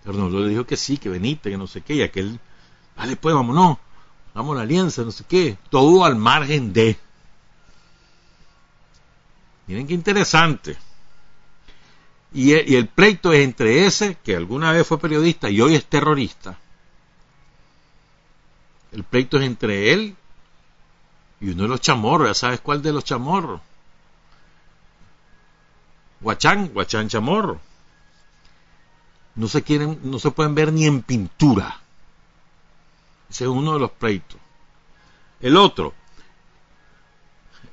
Arnoldo 0.06 0.40
le 0.40 0.48
dijo 0.48 0.66
que 0.66 0.78
sí, 0.78 0.98
que 0.98 1.10
venite, 1.10 1.50
que 1.50 1.58
no 1.58 1.68
sé 1.68 1.82
qué, 1.82 1.96
y 1.96 2.02
aquel, 2.02 2.40
vale 2.96 3.18
pues, 3.18 3.36
vámonos, 3.36 3.78
vamos 4.34 4.54
a 4.54 4.60
la 4.60 4.62
alianza, 4.62 5.02
no 5.02 5.12
sé 5.12 5.26
qué, 5.28 5.58
todo 5.70 6.06
al 6.06 6.16
margen 6.16 6.72
de. 6.72 6.98
Miren 9.68 9.86
qué 9.86 9.96
interesante. 9.96 10.78
Y, 12.34 12.54
y 12.54 12.76
el 12.78 12.88
pleito 12.88 13.34
es 13.34 13.44
entre 13.44 13.86
ese, 13.86 14.16
que 14.24 14.38
alguna 14.38 14.72
vez 14.72 14.88
fue 14.88 14.98
periodista 14.98 15.50
y 15.50 15.60
hoy 15.60 15.76
es 15.76 15.84
terrorista. 15.88 16.58
El 18.94 19.04
pleito 19.04 19.38
es 19.38 19.44
entre 19.44 19.92
él 19.92 20.16
y 21.42 21.50
uno 21.50 21.64
de 21.64 21.70
los 21.70 21.82
chamorros, 21.82 22.30
ya 22.30 22.34
sabes 22.34 22.62
cuál 22.62 22.82
de 22.82 22.94
los 22.94 23.04
chamorros. 23.04 23.60
Guachán, 26.22 26.70
Guachán 26.74 27.08
Chamorro. 27.10 27.60
No 29.36 29.48
se 29.48 29.64
quieren, 29.64 30.00
no 30.04 30.20
se 30.20 30.32
pueden 30.32 30.56
ver 30.56 30.74
ni 30.74 30.86
en 30.86 31.02
pintura. 31.02 31.80
Ese 33.30 33.46
es 33.46 33.50
uno 33.50 33.74
de 33.74 33.80
los 33.80 33.92
pleitos. 33.92 34.40
El 35.40 35.56
otro, 35.56 35.94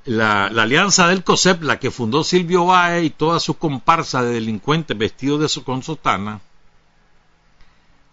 la, 0.07 0.47
alianza 0.47 1.09
del 1.09 1.25
COSEP, 1.25 1.63
la 1.63 1.81
que 1.81 1.91
fundó 1.91 2.23
Silvio 2.23 2.67
Bae 2.67 3.05
y 3.05 3.11
toda 3.11 3.41
su 3.41 3.59
comparsa 3.59 4.23
de 4.23 4.35
delincuentes 4.35 4.97
vestidos 4.97 5.41
de 5.41 5.49
su, 5.49 5.65
con 5.65 5.83
sotana, 5.83 6.41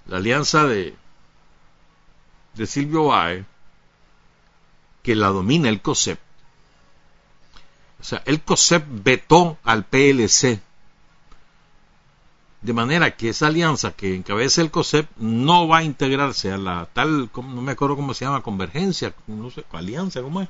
la 0.07 0.17
alianza 0.17 0.65
de, 0.65 0.95
de 2.55 2.65
Silvio 2.65 3.05
Bae, 3.05 3.45
que 5.03 5.15
la 5.15 5.27
domina 5.27 5.69
el 5.69 5.81
COSEP. 5.81 6.19
O 8.03 8.05
sea, 8.05 8.21
el 8.25 8.41
COSEP 8.41 8.83
vetó 8.85 9.57
al 9.63 9.85
PLC. 9.85 10.59
De 12.61 12.73
manera 12.73 13.15
que 13.15 13.29
esa 13.29 13.47
alianza 13.47 13.93
que 13.93 14.13
encabeza 14.13 14.61
el 14.61 14.71
COSEP 14.71 15.09
no 15.15 15.69
va 15.69 15.77
a 15.77 15.83
integrarse 15.83 16.51
a 16.51 16.57
la 16.57 16.89
tal, 16.91 17.29
no 17.33 17.61
me 17.61 17.71
acuerdo 17.71 17.95
cómo 17.95 18.13
se 18.13 18.25
llama, 18.25 18.43
convergencia, 18.43 19.13
no 19.27 19.49
sé, 19.51 19.63
alianza, 19.71 20.21
¿cómo 20.21 20.41
es? 20.41 20.49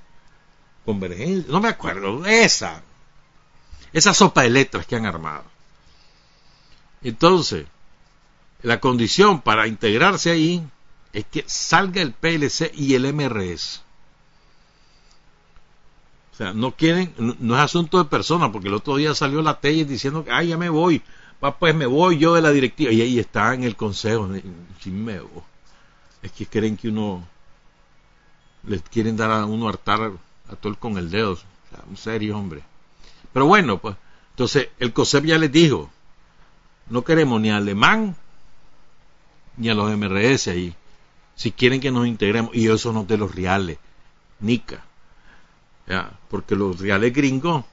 Convergencia, 0.84 1.52
no 1.52 1.62
me 1.62 1.68
acuerdo, 1.68 2.26
esa, 2.26 2.82
esa 3.94 4.16
sopa 4.16 4.42
de 4.42 4.50
letras 4.50 4.88
que 4.88 4.96
han 4.96 5.06
armado. 5.06 5.44
Entonces, 7.04 7.68
la 8.64 8.80
condición 8.80 9.42
para 9.42 9.68
integrarse 9.68 10.32
ahí 10.32 10.68
es 11.14 11.26
que 11.26 11.44
salga 11.46 12.02
el 12.02 12.14
PLC 12.14 12.72
y 12.74 12.96
el 12.96 13.14
MRS. 13.14 13.83
O 16.34 16.36
sea, 16.36 16.52
no 16.52 16.72
quieren, 16.72 17.14
no, 17.18 17.56
es 17.56 17.62
asunto 17.62 18.00
de 18.00 18.06
persona, 18.06 18.52
porque 18.52 18.68
el 18.68 18.74
otro 18.74 18.96
día 18.96 19.14
salió 19.14 19.44
la 19.44 19.60
Telle 19.60 19.86
diciendo 19.86 20.26
que, 20.26 20.32
ay, 20.32 20.48
ya 20.48 20.58
me 20.58 20.68
voy, 20.68 21.04
pues 21.60 21.76
me 21.76 21.86
voy 21.86 22.18
yo 22.18 22.34
de 22.34 22.42
la 22.42 22.52
directiva. 22.52 22.92
Y 22.92 23.02
ahí 23.02 23.20
está 23.20 23.54
en 23.54 23.64
el 23.64 23.76
consejo, 23.76 24.28
voy. 24.28 25.44
Es 26.24 26.32
que 26.32 26.48
creen 26.48 26.76
que 26.76 26.90
uno, 26.90 27.24
les 28.66 28.82
quieren 28.82 29.16
dar 29.16 29.30
a 29.30 29.46
uno 29.46 29.70
hartar 29.70 30.12
a 30.50 30.56
todo 30.56 30.76
con 30.80 30.98
el 30.98 31.12
dedo. 31.12 31.34
O 31.34 31.36
sea, 31.36 31.84
un 31.88 31.98
serio, 31.98 32.36
hombre. 32.36 32.64
Pero 33.32 33.46
bueno, 33.46 33.78
pues, 33.78 33.96
entonces 34.32 34.70
el 34.80 34.92
COSEP 34.92 35.26
ya 35.26 35.38
les 35.38 35.52
dijo, 35.52 35.92
no 36.90 37.04
queremos 37.04 37.40
ni 37.42 37.52
alemán 37.52 38.16
ni 39.58 39.70
a 39.70 39.76
los 39.76 39.96
MRS 39.96 40.48
ahí. 40.48 40.76
Si 41.36 41.52
quieren 41.52 41.80
que 41.80 41.92
nos 41.92 42.08
integremos, 42.08 42.56
y 42.56 42.68
eso 42.68 42.92
no 42.92 43.04
de 43.04 43.18
los 43.18 43.36
reales, 43.36 43.78
Nica 44.40 44.84
porque 46.30 46.56
los 46.56 46.80
reales 46.80 47.14
gringos 47.14 47.66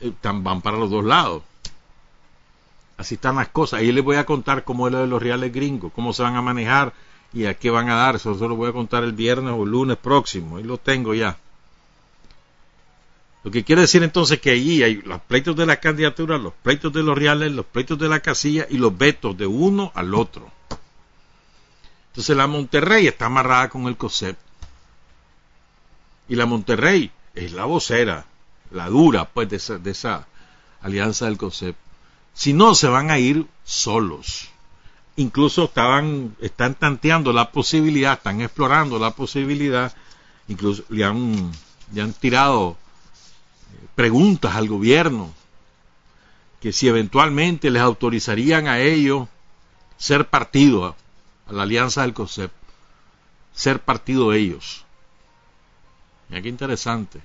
eh, 0.00 0.12
van 0.22 0.60
para 0.60 0.76
los 0.76 0.90
dos 0.90 1.04
lados. 1.04 1.42
Así 2.96 3.14
están 3.16 3.36
las 3.36 3.48
cosas. 3.48 3.80
Ahí 3.80 3.90
les 3.92 4.04
voy 4.04 4.16
a 4.16 4.26
contar 4.26 4.64
cómo 4.64 4.86
es 4.86 4.92
lo 4.92 5.00
de 5.00 5.06
los 5.06 5.22
reales 5.22 5.52
gringos, 5.52 5.92
cómo 5.92 6.12
se 6.12 6.22
van 6.22 6.36
a 6.36 6.42
manejar 6.42 6.92
y 7.32 7.46
a 7.46 7.54
qué 7.54 7.70
van 7.70 7.88
a 7.88 7.96
dar. 7.96 8.16
Eso 8.16 8.34
se 8.38 8.48
lo 8.48 8.56
voy 8.56 8.68
a 8.68 8.72
contar 8.72 9.02
el 9.04 9.12
viernes 9.12 9.54
o 9.56 9.64
el 9.64 9.70
lunes 9.70 9.96
próximo. 9.96 10.56
Ahí 10.56 10.64
lo 10.64 10.78
tengo 10.78 11.14
ya. 11.14 11.36
Lo 13.42 13.50
que 13.50 13.62
quiere 13.62 13.82
decir 13.82 14.02
entonces 14.02 14.40
que 14.40 14.50
allí 14.50 14.82
hay 14.82 15.02
los 15.02 15.20
pleitos 15.20 15.54
de 15.54 15.66
la 15.66 15.76
candidatura, 15.76 16.38
los 16.38 16.54
pleitos 16.54 16.92
de 16.92 17.02
los 17.02 17.16
reales, 17.16 17.52
los 17.52 17.66
pleitos 17.66 17.98
de 17.98 18.08
la 18.08 18.20
casilla 18.20 18.66
y 18.70 18.78
los 18.78 18.96
vetos 18.96 19.36
de 19.36 19.46
uno 19.46 19.92
al 19.94 20.14
otro. 20.14 20.50
Entonces 22.08 22.36
la 22.36 22.46
Monterrey 22.46 23.06
está 23.06 23.26
amarrada 23.26 23.68
con 23.68 23.86
el 23.86 23.96
COSEP. 23.96 24.38
Y 26.28 26.36
la 26.36 26.46
Monterrey 26.46 27.10
es 27.34 27.52
la 27.52 27.64
vocera, 27.64 28.26
la 28.70 28.88
dura, 28.88 29.26
pues, 29.26 29.48
de 29.48 29.56
esa, 29.56 29.78
de 29.78 29.90
esa 29.90 30.26
alianza 30.80 31.26
del 31.26 31.36
COSEP. 31.36 31.76
Si 32.32 32.52
no, 32.52 32.74
se 32.74 32.88
van 32.88 33.10
a 33.10 33.18
ir 33.18 33.46
solos. 33.64 34.48
Incluso 35.16 35.64
estaban, 35.64 36.36
están 36.40 36.74
tanteando 36.74 37.32
la 37.32 37.52
posibilidad, 37.52 38.14
están 38.14 38.40
explorando 38.40 38.98
la 38.98 39.12
posibilidad, 39.12 39.94
incluso 40.48 40.82
le 40.88 41.04
han, 41.04 41.52
le 41.92 42.02
han 42.02 42.12
tirado 42.12 42.72
eh, 42.72 43.86
preguntas 43.94 44.56
al 44.56 44.68
gobierno, 44.68 45.32
que 46.60 46.72
si 46.72 46.88
eventualmente 46.88 47.70
les 47.70 47.82
autorizarían 47.82 48.66
a 48.66 48.80
ellos 48.80 49.28
ser 49.96 50.28
partido, 50.28 50.96
a 51.46 51.52
la 51.52 51.62
alianza 51.62 52.02
del 52.02 52.14
COSEP, 52.14 52.50
ser 53.54 53.80
partido 53.80 54.32
ellos. 54.32 54.83
Mira 56.28 56.42
qué 56.42 56.48
interesante. 56.48 57.20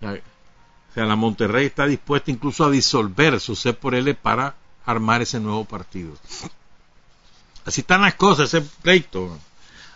O 0.00 0.94
sea, 0.94 1.04
la 1.04 1.16
Monterrey 1.16 1.66
está 1.66 1.86
dispuesta 1.86 2.30
incluso 2.30 2.64
a 2.64 2.70
disolver 2.70 3.40
su 3.40 3.56
C 3.56 3.72
por 3.72 3.94
L 3.94 4.14
para 4.14 4.54
armar 4.86 5.22
ese 5.22 5.40
nuevo 5.40 5.64
partido. 5.64 6.14
Así 7.64 7.82
están 7.82 8.02
las 8.02 8.14
cosas, 8.14 8.52
ese 8.54 8.66
pleito. 8.82 9.38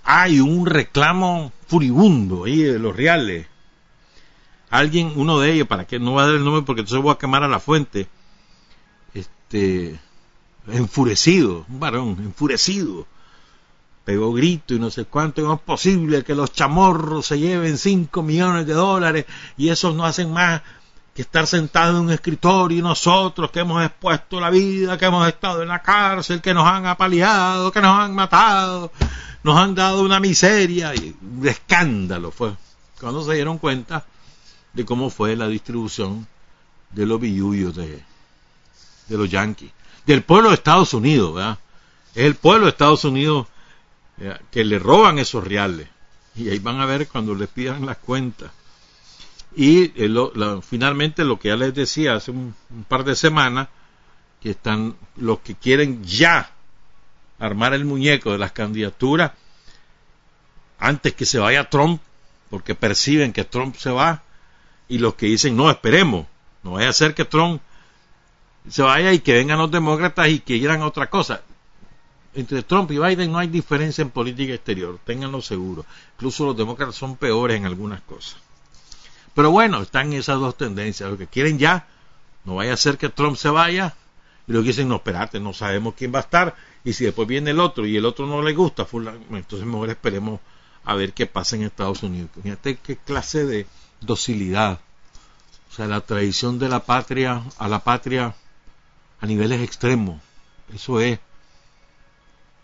Hay 0.04 0.40
un 0.40 0.66
reclamo 0.66 1.52
furibundo 1.66 2.44
ahí 2.44 2.62
de 2.62 2.78
los 2.78 2.94
reales. 2.94 3.46
Alguien, 4.68 5.12
uno 5.16 5.38
de 5.38 5.52
ellos, 5.52 5.68
para 5.68 5.86
que 5.86 5.98
no 5.98 6.14
va 6.14 6.24
a 6.24 6.26
dar 6.26 6.34
el 6.34 6.44
nombre 6.44 6.62
porque 6.62 6.80
entonces 6.80 7.02
voy 7.02 7.14
a 7.14 7.18
quemar 7.18 7.42
a 7.42 7.48
la 7.48 7.60
fuente, 7.60 8.08
este, 9.14 9.98
enfurecido, 10.66 11.64
un 11.68 11.80
varón, 11.80 12.16
enfurecido, 12.20 13.06
pegó 14.04 14.32
grito 14.32 14.74
y 14.74 14.78
no 14.78 14.90
sé 14.90 15.04
cuánto, 15.04 15.42
no 15.42 15.54
es 15.54 15.60
posible 15.60 16.24
que 16.24 16.34
los 16.34 16.52
chamorros 16.52 17.26
se 17.26 17.38
lleven 17.38 17.78
5 17.78 18.22
millones 18.22 18.66
de 18.66 18.74
dólares 18.74 19.26
y 19.56 19.68
esos 19.68 19.94
no 19.94 20.04
hacen 20.04 20.32
más 20.32 20.62
que 21.14 21.22
estar 21.22 21.46
sentados 21.46 21.96
en 21.96 22.06
un 22.06 22.10
escritorio 22.10 22.78
y 22.78 22.82
nosotros 22.82 23.50
que 23.50 23.60
hemos 23.60 23.84
expuesto 23.84 24.40
la 24.40 24.50
vida, 24.50 24.96
que 24.96 25.04
hemos 25.04 25.28
estado 25.28 25.62
en 25.62 25.68
la 25.68 25.82
cárcel, 25.82 26.40
que 26.40 26.54
nos 26.54 26.66
han 26.66 26.86
apaleado, 26.86 27.70
que 27.70 27.82
nos 27.82 27.98
han 27.98 28.14
matado, 28.14 28.90
nos 29.42 29.56
han 29.56 29.74
dado 29.74 30.02
una 30.02 30.20
miseria 30.20 30.94
y 30.94 31.14
un 31.22 31.46
escándalo 31.46 32.30
fue 32.30 32.54
cuando 32.98 33.22
se 33.24 33.34
dieron 33.34 33.58
cuenta 33.58 34.04
de 34.72 34.84
cómo 34.84 35.10
fue 35.10 35.36
la 35.36 35.48
distribución 35.48 36.26
de 36.90 37.04
los 37.04 37.20
billullos 37.20 37.74
de, 37.74 38.02
los 39.08 39.28
yanquis, 39.28 39.70
del 40.06 40.22
pueblo 40.22 40.48
de 40.48 40.54
Estados 40.54 40.94
Unidos, 40.94 41.34
¿verdad? 41.34 41.58
El 42.14 42.36
pueblo 42.36 42.66
de 42.66 42.70
Estados 42.70 43.04
Unidos 43.04 43.46
que 44.50 44.64
le 44.64 44.78
roban 44.78 45.18
esos 45.18 45.46
reales. 45.46 45.88
Y 46.34 46.48
ahí 46.48 46.58
van 46.58 46.80
a 46.80 46.86
ver 46.86 47.08
cuando 47.08 47.34
les 47.34 47.48
pidan 47.48 47.86
las 47.86 47.98
cuentas. 47.98 48.50
Y 49.54 49.92
eh, 49.96 50.60
finalmente 50.62 51.24
lo 51.24 51.38
que 51.38 51.48
ya 51.48 51.56
les 51.56 51.74
decía 51.74 52.14
hace 52.14 52.30
un, 52.30 52.54
par 52.88 53.04
de 53.04 53.14
semanas, 53.16 53.68
que 54.40 54.50
están 54.50 54.96
los 55.16 55.40
que 55.40 55.54
quieren 55.54 56.02
ya 56.04 56.50
armar 57.38 57.74
el 57.74 57.84
muñeco 57.84 58.32
de 58.32 58.38
las 58.38 58.52
candidaturas 58.52 59.32
antes 60.78 61.14
que 61.14 61.26
se 61.26 61.38
vaya 61.38 61.68
Trump, 61.68 62.00
porque 62.50 62.74
perciben 62.74 63.32
que 63.32 63.44
Trump 63.44 63.76
se 63.76 63.90
va, 63.90 64.22
y 64.88 64.98
los 64.98 65.14
que 65.14 65.26
dicen, 65.26 65.56
no, 65.56 65.70
esperemos, 65.70 66.26
no 66.62 66.72
vaya 66.72 66.88
a 66.88 66.92
ser 66.92 67.14
que 67.14 67.24
Trump 67.24 67.62
se 68.68 68.82
vaya 68.82 69.12
y 69.12 69.20
que 69.20 69.34
vengan 69.34 69.58
los 69.58 69.70
demócratas 69.70 70.28
y 70.28 70.40
que 70.40 70.58
quieran 70.58 70.82
otra 70.82 71.08
cosa 71.08 71.42
entre 72.34 72.62
Trump 72.62 72.90
y 72.90 72.98
Biden 72.98 73.30
no 73.30 73.38
hay 73.38 73.48
diferencia 73.48 74.02
en 74.02 74.10
política 74.10 74.54
exterior, 74.54 74.98
ténganlo 75.04 75.42
seguro. 75.42 75.84
Incluso 76.16 76.46
los 76.46 76.56
demócratas 76.56 76.94
son 76.94 77.16
peores 77.16 77.56
en 77.56 77.66
algunas 77.66 78.00
cosas. 78.02 78.36
Pero 79.34 79.50
bueno, 79.50 79.82
están 79.82 80.12
esas 80.12 80.38
dos 80.38 80.56
tendencias. 80.56 81.08
Los 81.08 81.18
que 81.18 81.26
quieren 81.26 81.58
ya, 81.58 81.86
no 82.44 82.56
vaya 82.56 82.74
a 82.74 82.76
ser 82.76 82.98
que 82.98 83.08
Trump 83.08 83.36
se 83.36 83.48
vaya, 83.48 83.94
y 84.46 84.52
los 84.52 84.62
que 84.62 84.68
dicen, 84.68 84.88
no, 84.88 84.96
espérate, 84.96 85.40
no 85.40 85.52
sabemos 85.52 85.94
quién 85.96 86.12
va 86.12 86.18
a 86.18 86.22
estar, 86.22 86.54
y 86.84 86.92
si 86.92 87.04
después 87.04 87.28
viene 87.28 87.50
el 87.50 87.60
otro 87.60 87.86
y 87.86 87.96
el 87.96 88.04
otro 88.04 88.26
no 88.26 88.42
le 88.42 88.52
gusta, 88.54 88.86
entonces 89.30 89.66
mejor 89.66 89.90
esperemos 89.90 90.40
a 90.84 90.94
ver 90.94 91.12
qué 91.12 91.26
pasa 91.26 91.56
en 91.56 91.62
Estados 91.62 92.02
Unidos. 92.02 92.30
Fíjate 92.42 92.76
qué 92.76 92.96
clase 92.96 93.44
de 93.44 93.66
docilidad. 94.00 94.80
O 95.70 95.74
sea, 95.74 95.86
la 95.86 96.00
tradición 96.00 96.58
de 96.58 96.68
la 96.68 96.80
patria, 96.80 97.42
a 97.56 97.68
la 97.68 97.78
patria 97.78 98.34
a 99.20 99.26
niveles 99.26 99.62
extremos. 99.62 100.20
Eso 100.74 101.00
es, 101.00 101.18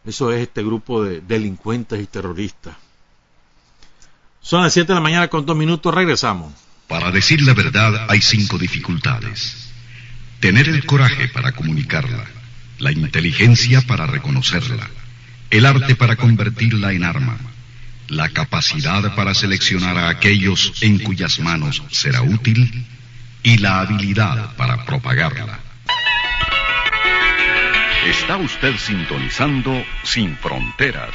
eso 0.08 0.32
es 0.32 0.42
este 0.42 0.62
grupo 0.62 1.04
de 1.04 1.20
delincuentes 1.20 2.00
y 2.00 2.06
terroristas. 2.06 2.74
Son 4.40 4.62
las 4.62 4.72
7 4.72 4.88
de 4.88 4.94
la 4.94 5.00
mañana 5.02 5.28
con 5.28 5.44
dos 5.44 5.56
minutos, 5.56 5.94
regresamos. 5.94 6.54
Para 6.86 7.10
decir 7.10 7.42
la 7.42 7.52
verdad 7.52 8.06
hay 8.08 8.22
cinco 8.22 8.56
dificultades. 8.56 9.70
Tener 10.40 10.68
el 10.68 10.86
coraje 10.86 11.28
para 11.28 11.52
comunicarla, 11.52 12.24
la 12.78 12.90
inteligencia 12.92 13.82
para 13.82 14.06
reconocerla, 14.06 14.88
el 15.50 15.66
arte 15.66 15.94
para 15.94 16.16
convertirla 16.16 16.92
en 16.92 17.04
arma, 17.04 17.36
la 18.06 18.30
capacidad 18.30 19.14
para 19.14 19.34
seleccionar 19.34 19.98
a 19.98 20.08
aquellos 20.08 20.72
en 20.80 21.00
cuyas 21.00 21.38
manos 21.40 21.82
será 21.90 22.22
útil 22.22 22.86
y 23.42 23.58
la 23.58 23.80
habilidad 23.80 24.56
para 24.56 24.86
propagarla. 24.86 25.67
Está 28.06 28.36
usted 28.36 28.76
sintonizando 28.76 29.72
Sin 30.04 30.36
Fronteras. 30.36 31.10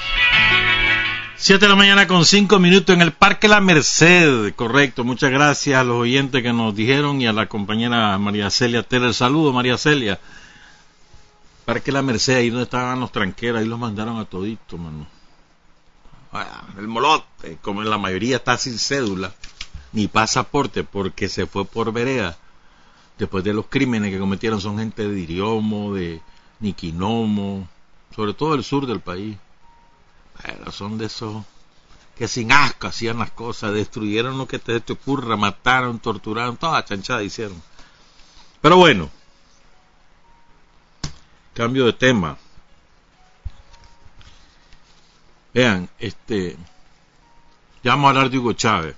Siete 1.37 1.65
de 1.65 1.69
la 1.69 1.75
mañana 1.75 2.07
con 2.07 2.25
cinco 2.25 2.59
minutos 2.59 2.93
en 2.93 3.01
el 3.01 3.13
Parque 3.13 3.47
La 3.47 3.61
Merced, 3.61 4.53
correcto. 4.55 5.03
Muchas 5.03 5.31
gracias 5.31 5.79
a 5.79 5.83
los 5.85 5.95
oyentes 5.95 6.43
que 6.43 6.51
nos 6.51 6.75
dijeron 6.75 7.21
y 7.21 7.27
a 7.27 7.33
la 7.33 7.47
compañera 7.47 8.17
María 8.17 8.49
Celia 8.49 8.83
Teller. 8.83 9.13
Saludo, 9.13 9.53
María 9.53 9.77
Celia. 9.77 10.19
Parque 11.65 11.91
La 11.91 12.01
Merced, 12.01 12.35
ahí 12.35 12.49
donde 12.49 12.65
estaban 12.65 12.99
los 12.99 13.11
tranqueros, 13.11 13.61
ahí 13.61 13.67
los 13.67 13.79
mandaron 13.79 14.19
a 14.19 14.25
todito, 14.25 14.77
mano. 14.77 15.07
Ah, 16.33 16.63
el 16.77 16.87
molote, 16.89 17.57
como 17.61 17.81
en 17.81 17.89
la 17.89 17.97
mayoría 17.97 18.35
está 18.37 18.57
sin 18.57 18.77
cédula, 18.77 19.33
ni 19.93 20.07
pasaporte, 20.07 20.83
porque 20.83 21.29
se 21.29 21.45
fue 21.45 21.63
por 21.63 21.93
vereda. 21.93 22.37
Después 23.17 23.43
de 23.43 23.53
los 23.53 23.67
crímenes 23.67 24.11
que 24.11 24.19
cometieron 24.19 24.59
son 24.59 24.79
gente 24.79 25.07
de 25.07 25.13
Diriomo, 25.13 25.93
de 25.93 26.21
Niquinomo, 26.63 27.67
sobre 28.15 28.33
todo 28.33 28.55
el 28.55 28.63
sur 28.63 28.87
del 28.87 29.01
país. 29.01 29.37
Pero 30.41 30.71
son 30.71 30.97
de 30.97 31.05
esos 31.05 31.43
que 32.15 32.27
sin 32.27 32.51
asco 32.51 32.87
hacían 32.87 33.19
las 33.19 33.31
cosas, 33.31 33.73
destruyeron 33.73 34.37
lo 34.37 34.47
que 34.47 34.59
te, 34.59 34.79
te 34.79 34.93
ocurra, 34.93 35.35
mataron, 35.35 35.99
torturaron, 35.99 36.57
toda 36.57 36.85
chanchada 36.85 37.23
hicieron. 37.23 37.61
Pero 38.61 38.77
bueno, 38.77 39.09
cambio 41.53 41.85
de 41.85 41.93
tema. 41.93 42.37
Vean, 45.53 45.89
este, 45.99 46.57
ya 47.83 47.91
vamos 47.91 48.05
a 48.05 48.09
hablar 48.09 48.29
de 48.29 48.37
Hugo 48.37 48.53
Chávez. 48.53 48.95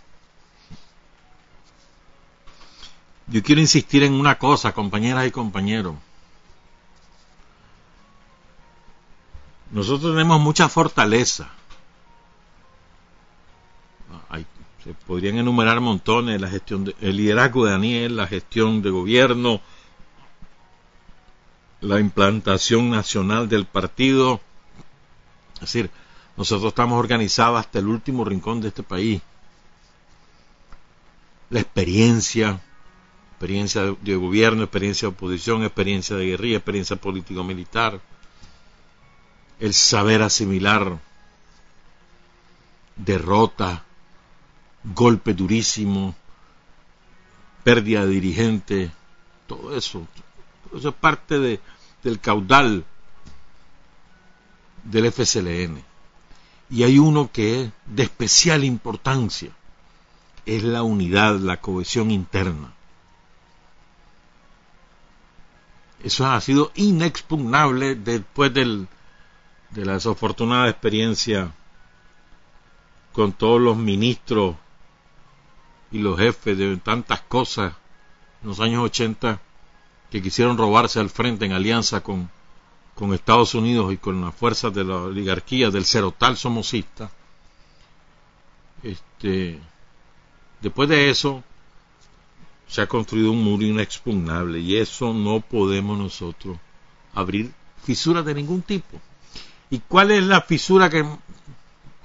Yo 3.28 3.42
quiero 3.42 3.60
insistir 3.60 4.04
en 4.04 4.14
una 4.14 4.38
cosa, 4.38 4.72
compañeras 4.72 5.26
y 5.26 5.32
compañeros. 5.32 5.96
Nosotros 9.76 10.14
tenemos 10.14 10.40
mucha 10.40 10.70
fortaleza. 10.70 11.50
se 14.82 14.94
podrían 14.94 15.38
enumerar 15.38 15.82
montones, 15.82 16.40
la 16.40 16.48
gestión 16.48 16.86
de, 16.86 16.96
el 17.02 17.18
liderazgo 17.18 17.66
de 17.66 17.72
Daniel, 17.72 18.16
la 18.16 18.28
gestión 18.28 18.82
de 18.82 18.92
gobierno, 18.92 19.60
la 21.82 22.00
implantación 22.00 22.90
nacional 22.90 23.50
del 23.50 23.66
partido. 23.66 24.40
Es 25.56 25.62
decir, 25.62 25.90
nosotros 26.38 26.70
estamos 26.70 26.98
organizados 26.98 27.60
hasta 27.60 27.80
el 27.80 27.88
último 27.88 28.24
rincón 28.24 28.62
de 28.62 28.70
este 28.70 28.84
país. 28.84 29.22
La 31.50 31.60
experiencia, 31.60 32.62
experiencia 33.32 33.94
de 34.00 34.16
gobierno, 34.16 34.64
experiencia 34.64 35.10
de 35.10 35.16
oposición, 35.16 35.64
experiencia 35.64 36.16
de 36.16 36.28
guerrilla, 36.28 36.58
experiencia 36.58 36.96
político-militar 36.96 38.00
el 39.60 39.74
saber 39.74 40.22
asimilar 40.22 41.00
derrota, 42.96 43.84
golpe 44.84 45.34
durísimo, 45.34 46.16
pérdida 47.64 48.06
de 48.06 48.12
dirigente, 48.12 48.92
todo 49.48 49.76
eso, 49.76 50.08
todo 50.64 50.80
eso 50.80 50.90
es 50.90 50.96
parte 50.96 51.40
de, 51.40 51.60
del 52.04 52.20
caudal 52.20 52.86
del 54.84 55.12
FCLN. 55.12 55.84
Y 56.70 56.84
hay 56.84 57.00
uno 57.00 57.32
que 57.32 57.62
es 57.62 57.72
de 57.86 58.04
especial 58.04 58.64
importancia, 58.64 59.52
es 60.46 60.64
la 60.64 60.84
unidad, 60.84 61.38
la 61.38 61.58
cohesión 61.62 62.12
interna. 62.12 62.74
Eso 66.04 66.28
ha 66.28 66.40
sido 66.40 66.72
inexpugnable 66.76 67.96
después 67.96 68.54
del, 68.54 68.88
de 69.76 69.86
la 69.86 69.94
desafortunada 69.94 70.70
experiencia 70.70 71.52
con 73.12 73.34
todos 73.34 73.62
los 73.62 73.76
ministros 73.76 74.56
y 75.92 76.00
los 76.00 76.18
jefes 76.18 76.58
de 76.58 76.78
tantas 76.78 77.22
cosas 77.22 77.74
en 78.42 78.50
los 78.50 78.60
años 78.62 78.84
80 78.84 79.40
que 80.10 80.22
quisieron 80.22 80.58
robarse 80.58 81.00
al 81.00 81.10
frente 81.10 81.46
en 81.46 81.52
alianza 81.52 82.02
con, 82.02 82.30
con 82.96 83.14
Estados 83.14 83.54
Unidos 83.54 83.94
y 83.94 83.98
con 83.98 84.22
las 84.22 84.34
fuerzas 84.34 84.74
de 84.74 84.86
la 84.86 84.96
oligarquía 84.96 85.70
del 85.70 85.86
cerotal 85.86 86.38
somocista. 86.38 87.12
Este, 88.82 89.60
después 90.62 90.88
de 90.88 91.10
eso 91.10 91.44
se 92.68 92.82
ha 92.82 92.88
construido 92.88 93.32
un 93.32 93.44
muro 93.44 93.64
inexpugnable 93.64 94.60
y 94.60 94.78
eso 94.78 95.14
no 95.14 95.42
podemos 95.42 95.98
nosotros 95.98 96.58
abrir 97.14 97.52
fisuras 97.84 98.24
de 98.24 98.34
ningún 98.34 98.62
tipo. 98.62 99.02
¿Y 99.70 99.80
cuál 99.80 100.12
es 100.12 100.24
la 100.24 100.42
fisura 100.42 100.90
que... 100.90 101.06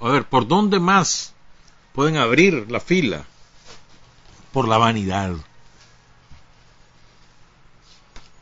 A 0.01 0.09
ver, 0.09 0.25
¿por 0.25 0.47
dónde 0.47 0.81
más 0.81 1.35
pueden 1.93 2.17
abrir 2.17 2.71
la 2.71 2.81
fila? 2.81 3.25
Por 4.53 4.67
la 4.67 4.79
vanidad. 4.79 5.35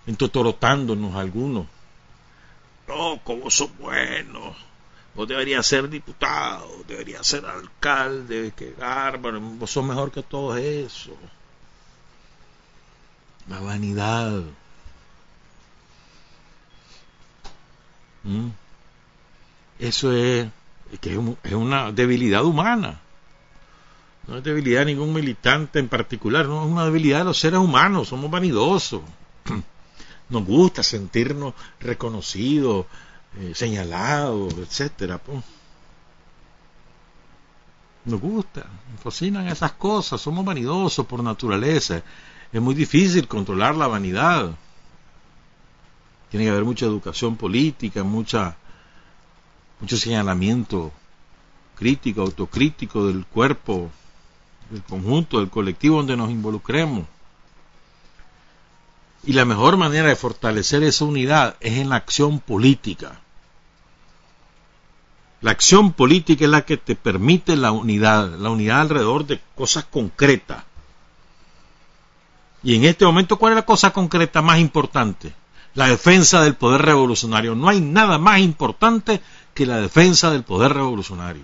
Entotorotándonos 0.06 1.14
algunos. 1.16 1.66
No, 2.86 3.20
como 3.24 3.50
son 3.50 3.76
buenos. 3.78 4.56
Vos 5.14 5.26
deberías 5.26 5.66
ser 5.66 5.88
diputado, 5.88 6.84
deberías 6.86 7.26
ser 7.26 7.44
alcalde, 7.44 8.52
que 8.56 8.72
bárbaro, 8.72 9.40
vos 9.40 9.70
sos 9.70 9.84
mejor 9.84 10.12
que 10.12 10.22
todo 10.22 10.56
eso. 10.56 11.16
La 13.48 13.58
vanidad. 13.58 14.42
¿Mm? 18.22 18.50
Eso 19.78 20.12
es, 20.12 20.48
que 21.00 21.12
es, 21.12 21.54
una 21.54 21.92
debilidad 21.92 22.44
humana. 22.44 23.00
No 24.26 24.38
es 24.38 24.44
debilidad 24.44 24.80
de 24.80 24.86
ningún 24.86 25.12
militante 25.12 25.78
en 25.78 25.88
particular, 25.88 26.46
no 26.46 26.64
es 26.64 26.70
una 26.70 26.84
debilidad 26.84 27.18
de 27.18 27.24
los 27.24 27.38
seres 27.38 27.60
humanos, 27.60 28.08
somos 28.08 28.30
vanidosos. 28.30 29.02
Nos 30.28 30.44
gusta 30.44 30.82
sentirnos 30.82 31.54
reconocidos, 31.80 32.86
eh, 33.38 33.52
señalados, 33.54 34.52
etcétera. 34.58 35.20
Nos 38.04 38.20
gusta, 38.20 38.66
nos 38.92 39.02
fascinan 39.02 39.48
esas 39.48 39.72
cosas, 39.72 40.20
somos 40.20 40.44
vanidosos 40.44 41.06
por 41.06 41.22
naturaleza. 41.22 42.02
Es 42.52 42.60
muy 42.60 42.74
difícil 42.74 43.28
controlar 43.28 43.74
la 43.76 43.86
vanidad. 43.86 44.50
Tiene 46.30 46.46
que 46.46 46.50
haber 46.50 46.64
mucha 46.64 46.86
educación 46.86 47.36
política, 47.36 48.02
mucha 48.04 48.56
mucho 49.80 49.96
señalamiento 49.96 50.92
crítico, 51.76 52.22
autocrítico 52.22 53.06
del 53.06 53.24
cuerpo, 53.24 53.90
del 54.70 54.82
conjunto, 54.82 55.38
del 55.38 55.50
colectivo 55.50 55.98
donde 55.98 56.16
nos 56.16 56.30
involucremos. 56.30 57.06
Y 59.24 59.32
la 59.32 59.44
mejor 59.44 59.76
manera 59.76 60.08
de 60.08 60.16
fortalecer 60.16 60.82
esa 60.82 61.04
unidad 61.04 61.56
es 61.60 61.78
en 61.78 61.90
la 61.90 61.96
acción 61.96 62.40
política. 62.40 63.20
La 65.40 65.52
acción 65.52 65.92
política 65.92 66.44
es 66.44 66.50
la 66.50 66.62
que 66.62 66.76
te 66.76 66.96
permite 66.96 67.56
la 67.56 67.70
unidad, 67.70 68.36
la 68.38 68.50
unidad 68.50 68.80
alrededor 68.80 69.26
de 69.26 69.40
cosas 69.54 69.84
concretas. 69.84 70.64
Y 72.62 72.74
en 72.74 72.84
este 72.84 73.04
momento, 73.04 73.36
¿cuál 73.36 73.52
es 73.52 73.56
la 73.56 73.66
cosa 73.66 73.92
concreta 73.92 74.42
más 74.42 74.58
importante? 74.58 75.32
La 75.74 75.86
defensa 75.86 76.42
del 76.42 76.56
poder 76.56 76.82
revolucionario. 76.82 77.54
No 77.54 77.68
hay 77.68 77.80
nada 77.80 78.18
más 78.18 78.40
importante 78.40 79.20
que 79.58 79.66
la 79.66 79.80
defensa 79.80 80.30
del 80.30 80.44
poder 80.44 80.72
revolucionario. 80.72 81.42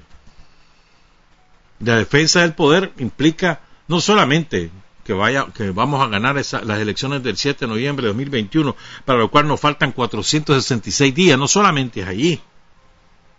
La 1.80 1.96
defensa 1.96 2.42
del 2.42 2.54
poder 2.54 2.92
implica 2.98 3.58
no 3.88 4.00
solamente 4.00 4.70
que, 5.02 5.12
vaya, 5.12 5.46
que 5.52 5.70
vamos 5.70 6.00
a 6.00 6.06
ganar 6.06 6.36
las 6.36 6.78
elecciones 6.78 7.24
del 7.24 7.36
7 7.36 7.66
de 7.66 7.66
noviembre 7.66 8.04
de 8.04 8.10
2021, 8.10 8.76
para 9.04 9.18
lo 9.18 9.32
cual 9.32 9.48
nos 9.48 9.58
faltan 9.58 9.90
466 9.90 11.12
días, 11.12 11.36
no 11.36 11.48
solamente 11.48 12.02
es 12.02 12.06
allí, 12.06 12.40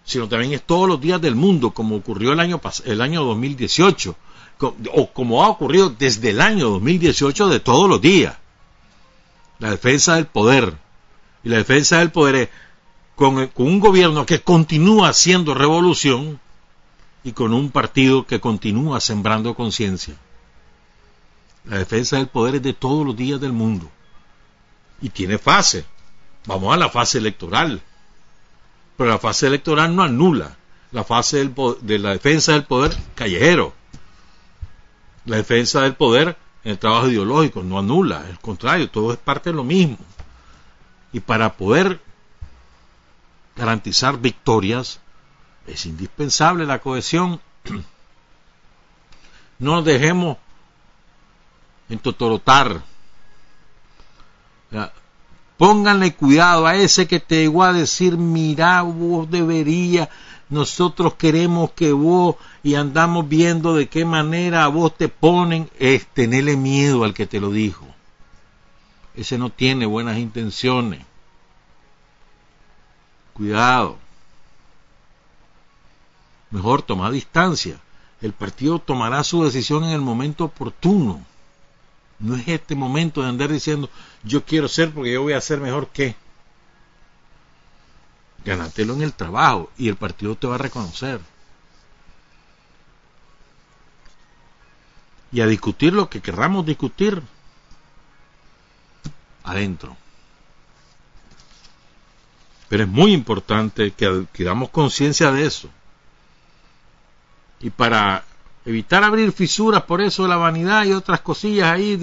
sino 0.03 0.27
también 0.27 0.51
es 0.51 0.63
todos 0.63 0.89
los 0.89 0.99
días 0.99 1.21
del 1.21 1.35
mundo, 1.35 1.71
como 1.71 1.95
ocurrió 1.95 2.33
el 2.33 2.41
año, 2.41 2.59
el 2.83 2.99
año 2.99 3.23
2018, 3.23 4.13
o 4.91 5.09
como 5.13 5.41
ha 5.41 5.47
ocurrido 5.47 5.89
desde 5.89 6.31
el 6.31 6.41
año 6.41 6.69
2018 6.71 7.47
de 7.47 7.61
todos 7.61 7.87
los 7.87 8.01
días. 8.01 8.35
La 9.59 9.71
defensa 9.71 10.15
del 10.15 10.25
poder, 10.25 10.73
Y 11.45 11.47
la 11.47 11.59
defensa 11.59 11.99
del 11.99 12.11
poder 12.11 12.35
es 12.35 12.49
con, 13.15 13.47
con 13.47 13.67
un 13.67 13.79
gobierno 13.79 14.25
que 14.25 14.41
continúa 14.41 15.09
haciendo 15.09 15.53
revolución 15.53 16.39
y 17.23 17.31
con 17.31 17.53
un 17.53 17.71
partido 17.71 18.25
que 18.25 18.39
continúa 18.39 18.99
sembrando 18.99 19.55
conciencia. 19.55 20.15
La 21.65 21.79
defensa 21.79 22.17
del 22.17 22.27
poder 22.27 22.55
es 22.55 22.63
de 22.63 22.73
todos 22.73 23.05
los 23.05 23.15
días 23.15 23.41
del 23.41 23.51
mundo. 23.51 23.89
Y 25.01 25.09
tiene 25.09 25.37
fase. 25.37 25.85
Vamos 26.45 26.73
a 26.73 26.77
la 26.77 26.89
fase 26.89 27.17
electoral. 27.17 27.81
Pero 28.97 29.09
la 29.09 29.17
fase 29.17 29.47
electoral 29.47 29.95
no 29.95 30.03
anula 30.03 30.55
la 30.91 31.03
fase 31.03 31.37
del, 31.37 31.53
de 31.81 31.99
la 31.99 32.11
defensa 32.11 32.53
del 32.53 32.63
poder 32.63 32.95
callejero. 33.15 33.73
La 35.25 35.37
defensa 35.37 35.81
del 35.81 35.95
poder 35.95 36.37
en 36.63 36.71
el 36.71 36.79
trabajo 36.79 37.09
ideológico 37.09 37.63
no 37.63 37.79
anula, 37.79 38.21
al 38.21 38.39
contrario, 38.39 38.89
todo 38.89 39.11
es 39.11 39.17
parte 39.17 39.49
de 39.49 39.55
lo 39.55 39.63
mismo. 39.63 39.97
Y 41.11 41.19
para 41.19 41.57
poder 41.57 41.99
garantizar 43.55 44.19
victorias 44.19 44.99
es 45.67 45.85
indispensable 45.85 46.65
la 46.65 46.79
cohesión. 46.79 47.41
No 49.57 49.75
nos 49.75 49.85
dejemos 49.85 50.37
entotorotar. 51.87 52.83
Pónganle 55.57 56.13
cuidado 56.13 56.67
a 56.67 56.75
ese 56.75 57.07
que 57.07 57.21
te 57.21 57.37
llegó 57.37 57.63
a 57.63 57.71
decir, 57.71 58.17
mira, 58.17 58.81
vos 58.81 59.31
deberías, 59.31 60.09
nosotros 60.49 61.13
queremos 61.13 61.71
que 61.71 61.93
vos 61.93 62.35
y 62.63 62.75
andamos 62.75 63.29
viendo 63.29 63.73
de 63.75 63.87
qué 63.87 64.03
manera 64.03 64.65
a 64.65 64.67
vos 64.67 64.97
te 64.97 65.07
ponen, 65.07 65.69
es 65.79 66.05
tenerle 66.07 66.57
miedo 66.57 67.05
al 67.05 67.13
que 67.13 67.25
te 67.25 67.39
lo 67.39 67.49
dijo. 67.49 67.87
Ese 69.15 69.37
no 69.37 69.49
tiene 69.49 69.85
buenas 69.85 70.17
intenciones. 70.17 71.05
Cuidado. 73.35 73.97
Mejor 76.51 76.81
toma 76.81 77.11
distancia. 77.11 77.77
El 78.21 78.31
partido 78.31 78.79
tomará 78.79 79.25
su 79.25 79.43
decisión 79.43 79.83
en 79.83 79.89
el 79.89 79.99
momento 79.99 80.45
oportuno. 80.45 81.21
No 82.17 82.37
es 82.37 82.47
este 82.47 82.75
momento 82.75 83.21
de 83.21 83.27
andar 83.27 83.51
diciendo 83.51 83.89
yo 84.23 84.45
quiero 84.45 84.69
ser 84.69 84.93
porque 84.93 85.11
yo 85.11 85.21
voy 85.21 85.33
a 85.33 85.41
ser 85.41 85.59
mejor 85.59 85.89
que. 85.89 86.15
Ganátelo 88.45 88.93
en 88.93 89.01
el 89.01 89.13
trabajo 89.13 89.69
y 89.77 89.89
el 89.89 89.97
partido 89.97 90.35
te 90.37 90.47
va 90.47 90.55
a 90.55 90.59
reconocer. 90.59 91.19
Y 95.33 95.41
a 95.41 95.45
discutir 95.45 95.91
lo 95.91 96.09
que 96.09 96.21
querramos 96.21 96.65
discutir 96.65 97.21
adentro. 99.43 99.97
Pero 102.67 102.83
es 102.83 102.89
muy 102.89 103.13
importante 103.13 103.91
que, 103.91 104.27
damos 104.39 104.69
conciencia 104.69 105.31
de 105.31 105.45
eso. 105.45 105.69
Y 107.59 107.69
para 107.69 108.23
evitar 108.65 109.03
abrir 109.03 109.31
fisuras 109.31 109.83
por 109.83 110.01
eso 110.01 110.23
de 110.23 110.29
la 110.29 110.37
vanidad 110.37 110.85
y 110.85 110.93
otras 110.93 111.21
cosillas 111.21 111.69
ahí, 111.69 111.99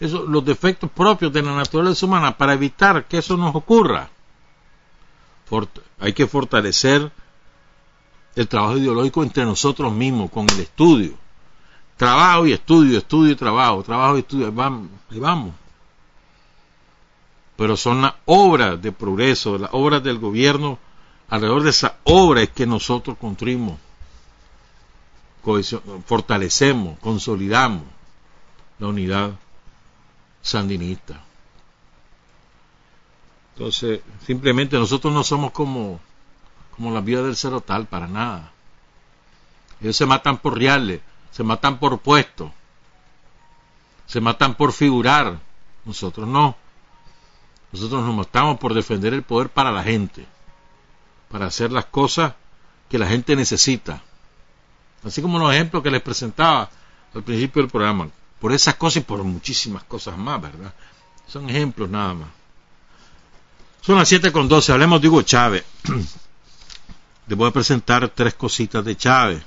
eso, 0.00 0.24
los 0.26 0.44
defectos 0.44 0.90
propios 0.90 1.32
de 1.32 1.42
la 1.42 1.54
naturaleza 1.54 2.06
humana, 2.06 2.36
para 2.36 2.54
evitar 2.54 3.04
que 3.06 3.18
eso 3.18 3.36
nos 3.36 3.54
ocurra, 3.54 4.10
hay 5.98 6.12
que 6.12 6.26
fortalecer 6.26 7.10
el 8.34 8.48
trabajo 8.48 8.78
ideológico 8.78 9.22
entre 9.22 9.44
nosotros 9.44 9.92
mismos, 9.92 10.30
con 10.30 10.48
el 10.48 10.60
estudio. 10.60 11.14
Trabajo 11.96 12.46
y 12.46 12.52
estudio, 12.52 12.98
estudio 12.98 13.32
y 13.32 13.36
trabajo, 13.36 13.82
trabajo 13.82 14.16
y 14.16 14.20
estudio, 14.20 14.50
vamos, 14.50 14.88
y 15.10 15.18
vamos. 15.18 15.54
Pero 17.62 17.76
son 17.76 18.02
las 18.02 18.14
obras 18.24 18.82
de 18.82 18.90
progreso, 18.90 19.56
las 19.56 19.70
obras 19.72 20.02
del 20.02 20.18
gobierno, 20.18 20.80
alrededor 21.28 21.62
de 21.62 21.70
esa 21.70 21.94
obra 22.02 22.42
es 22.42 22.48
que 22.50 22.66
nosotros 22.66 23.16
construimos 23.16 23.78
fortalecemos, 26.06 26.98
consolidamos 26.98 27.84
la 28.80 28.88
unidad 28.88 29.30
sandinista. 30.42 31.22
Entonces, 33.54 34.00
simplemente 34.26 34.76
nosotros 34.76 35.14
no 35.14 35.22
somos 35.22 35.52
como, 35.52 36.00
como 36.74 36.90
la 36.90 37.00
vida 37.00 37.22
del 37.22 37.36
Cerotal, 37.36 37.86
para 37.86 38.08
nada. 38.08 38.50
Ellos 39.80 39.96
se 39.96 40.06
matan 40.06 40.38
por 40.38 40.58
reales, 40.58 41.00
se 41.30 41.44
matan 41.44 41.78
por 41.78 42.00
puestos, 42.00 42.50
se 44.08 44.20
matan 44.20 44.56
por 44.56 44.72
figurar. 44.72 45.38
Nosotros 45.84 46.26
no. 46.26 46.60
Nosotros 47.72 48.04
nos 48.04 48.14
matamos 48.14 48.58
por 48.58 48.74
defender 48.74 49.14
el 49.14 49.22
poder 49.22 49.48
para 49.48 49.72
la 49.72 49.82
gente, 49.82 50.26
para 51.30 51.46
hacer 51.46 51.72
las 51.72 51.86
cosas 51.86 52.34
que 52.88 52.98
la 52.98 53.06
gente 53.06 53.34
necesita. 53.34 54.02
Así 55.02 55.22
como 55.22 55.38
los 55.38 55.52
ejemplos 55.52 55.82
que 55.82 55.90
les 55.90 56.02
presentaba 56.02 56.70
al 57.14 57.22
principio 57.22 57.62
del 57.62 57.70
programa. 57.70 58.08
Por 58.40 58.52
esas 58.52 58.74
cosas 58.74 58.98
y 58.98 59.04
por 59.04 59.22
muchísimas 59.24 59.84
cosas 59.84 60.16
más, 60.18 60.40
¿verdad? 60.40 60.74
Son 61.26 61.48
ejemplos 61.48 61.88
nada 61.88 62.14
más. 62.14 62.28
Son 63.80 63.96
las 63.96 64.08
7 64.08 64.30
con 64.30 64.48
12. 64.48 64.72
Hablemos 64.72 65.00
de 65.00 65.08
Hugo 65.08 65.22
Chávez. 65.22 65.64
Les 67.26 67.38
voy 67.38 67.48
a 67.48 67.52
presentar 67.52 68.08
tres 68.10 68.34
cositas 68.34 68.84
de 68.84 68.96
Chávez. 68.96 69.42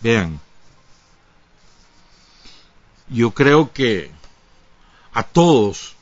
Vean. 0.00 0.40
Yo 3.08 3.30
creo 3.32 3.72
que 3.72 4.10
a 5.12 5.22
todos, 5.22 5.94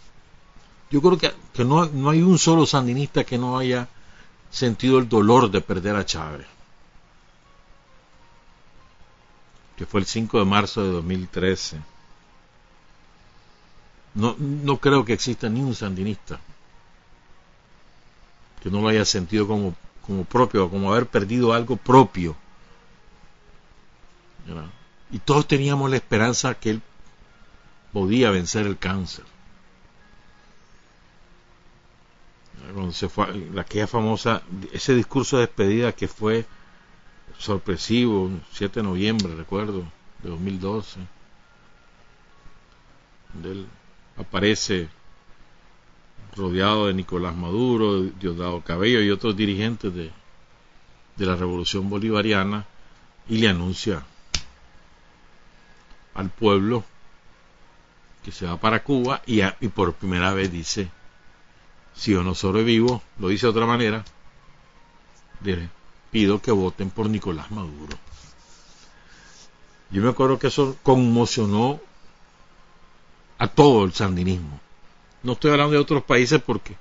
yo 0.90 1.00
creo 1.00 1.18
que, 1.18 1.32
que 1.52 1.64
no, 1.64 1.86
no 1.86 2.10
hay 2.10 2.22
un 2.22 2.38
solo 2.38 2.66
sandinista 2.66 3.24
que 3.24 3.38
no 3.38 3.58
haya 3.58 3.88
sentido 4.50 4.98
el 4.98 5.08
dolor 5.08 5.50
de 5.50 5.60
perder 5.60 5.96
a 5.96 6.04
Chávez. 6.04 6.46
que 9.80 9.86
fue 9.86 10.00
el 10.00 10.04
5 10.06 10.40
de 10.40 10.44
marzo 10.44 10.82
de 10.82 10.90
2013. 10.90 11.80
No, 14.12 14.36
no 14.38 14.76
creo 14.76 15.06
que 15.06 15.14
exista 15.14 15.48
ni 15.48 15.62
un 15.62 15.74
sandinista 15.74 16.38
que 18.62 18.70
no 18.70 18.82
lo 18.82 18.88
haya 18.88 19.06
sentido 19.06 19.46
como, 19.46 19.74
como 20.06 20.24
propio, 20.24 20.68
como 20.68 20.92
haber 20.92 21.06
perdido 21.06 21.54
algo 21.54 21.78
propio. 21.78 22.36
Y 25.10 25.18
todos 25.20 25.48
teníamos 25.48 25.88
la 25.88 25.96
esperanza 25.96 26.52
que 26.56 26.72
él 26.72 26.82
podía 27.90 28.30
vencer 28.30 28.66
el 28.66 28.76
cáncer. 28.76 29.24
Cuando 32.72 32.92
se 32.92 33.08
fue, 33.08 33.26
aquella 33.58 33.86
famosa, 33.86 34.42
ese 34.72 34.94
discurso 34.94 35.36
de 35.36 35.46
despedida 35.46 35.92
que 35.92 36.08
fue 36.08 36.46
sorpresivo, 37.38 38.30
7 38.52 38.80
de 38.80 38.84
noviembre, 38.84 39.34
recuerdo, 39.34 39.84
de 40.22 40.28
2012, 40.28 41.00
donde 43.32 43.52
él 43.52 43.66
aparece 44.16 44.88
rodeado 46.36 46.86
de 46.86 46.94
Nicolás 46.94 47.34
Maduro, 47.34 48.02
Diosdado 48.02 48.60
Cabello 48.60 49.00
y 49.00 49.10
otros 49.10 49.36
dirigentes 49.36 49.92
de, 49.94 50.10
de 51.16 51.26
la 51.26 51.36
revolución 51.36 51.88
bolivariana 51.88 52.66
y 53.28 53.38
le 53.38 53.48
anuncia 53.48 54.04
al 56.14 56.30
pueblo 56.30 56.84
que 58.24 58.32
se 58.32 58.46
va 58.46 58.58
para 58.58 58.82
Cuba 58.82 59.22
y 59.26 59.40
por 59.68 59.94
primera 59.94 60.34
vez 60.34 60.52
dice, 60.52 60.90
si 61.94 62.12
yo 62.12 62.22
no 62.22 62.34
sobrevivo, 62.34 63.02
lo 63.18 63.28
dice 63.28 63.46
de 63.46 63.50
otra 63.50 63.66
manera, 63.66 64.04
pido 66.10 66.40
que 66.40 66.50
voten 66.50 66.90
por 66.90 67.08
Nicolás 67.08 67.50
Maduro. 67.50 67.96
Yo 69.90 70.02
me 70.02 70.08
acuerdo 70.08 70.38
que 70.38 70.46
eso 70.46 70.76
conmocionó 70.82 71.80
a 73.38 73.48
todo 73.48 73.84
el 73.84 73.92
sandinismo. 73.92 74.60
No 75.22 75.32
estoy 75.32 75.50
hablando 75.50 75.72
de 75.72 75.78
otros 75.78 76.04
países 76.04 76.40
porque 76.40 76.76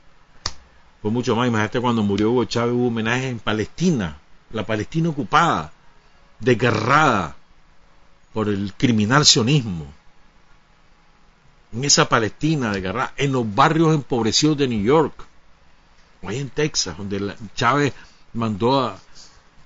fue 1.01 1.11
mucho 1.11 1.35
más. 1.35 1.47
Imagínate 1.47 1.79
cuando 1.79 2.03
murió 2.03 2.31
Hugo 2.31 2.45
Chávez 2.45 2.73
hubo 2.73 2.87
homenajes 2.87 3.25
en 3.25 3.39
Palestina, 3.39 4.17
la 4.51 4.65
Palestina 4.65 5.09
ocupada, 5.09 5.71
desgarrada 6.39 7.35
por 8.33 8.47
el 8.47 8.73
criminal 8.73 9.25
sionismo. 9.25 9.87
En 11.71 11.83
esa 11.83 12.09
Palestina 12.09 12.71
desgarrada, 12.71 13.13
en 13.17 13.31
los 13.31 13.53
barrios 13.53 13.93
empobrecidos 13.93 14.57
de 14.57 14.67
New 14.67 14.83
York, 14.83 15.25
o 16.21 16.29
ahí 16.29 16.39
en 16.39 16.49
Texas, 16.49 16.97
donde 16.97 17.35
Chávez 17.55 17.93
mandó 18.33 18.81
a, 18.81 18.99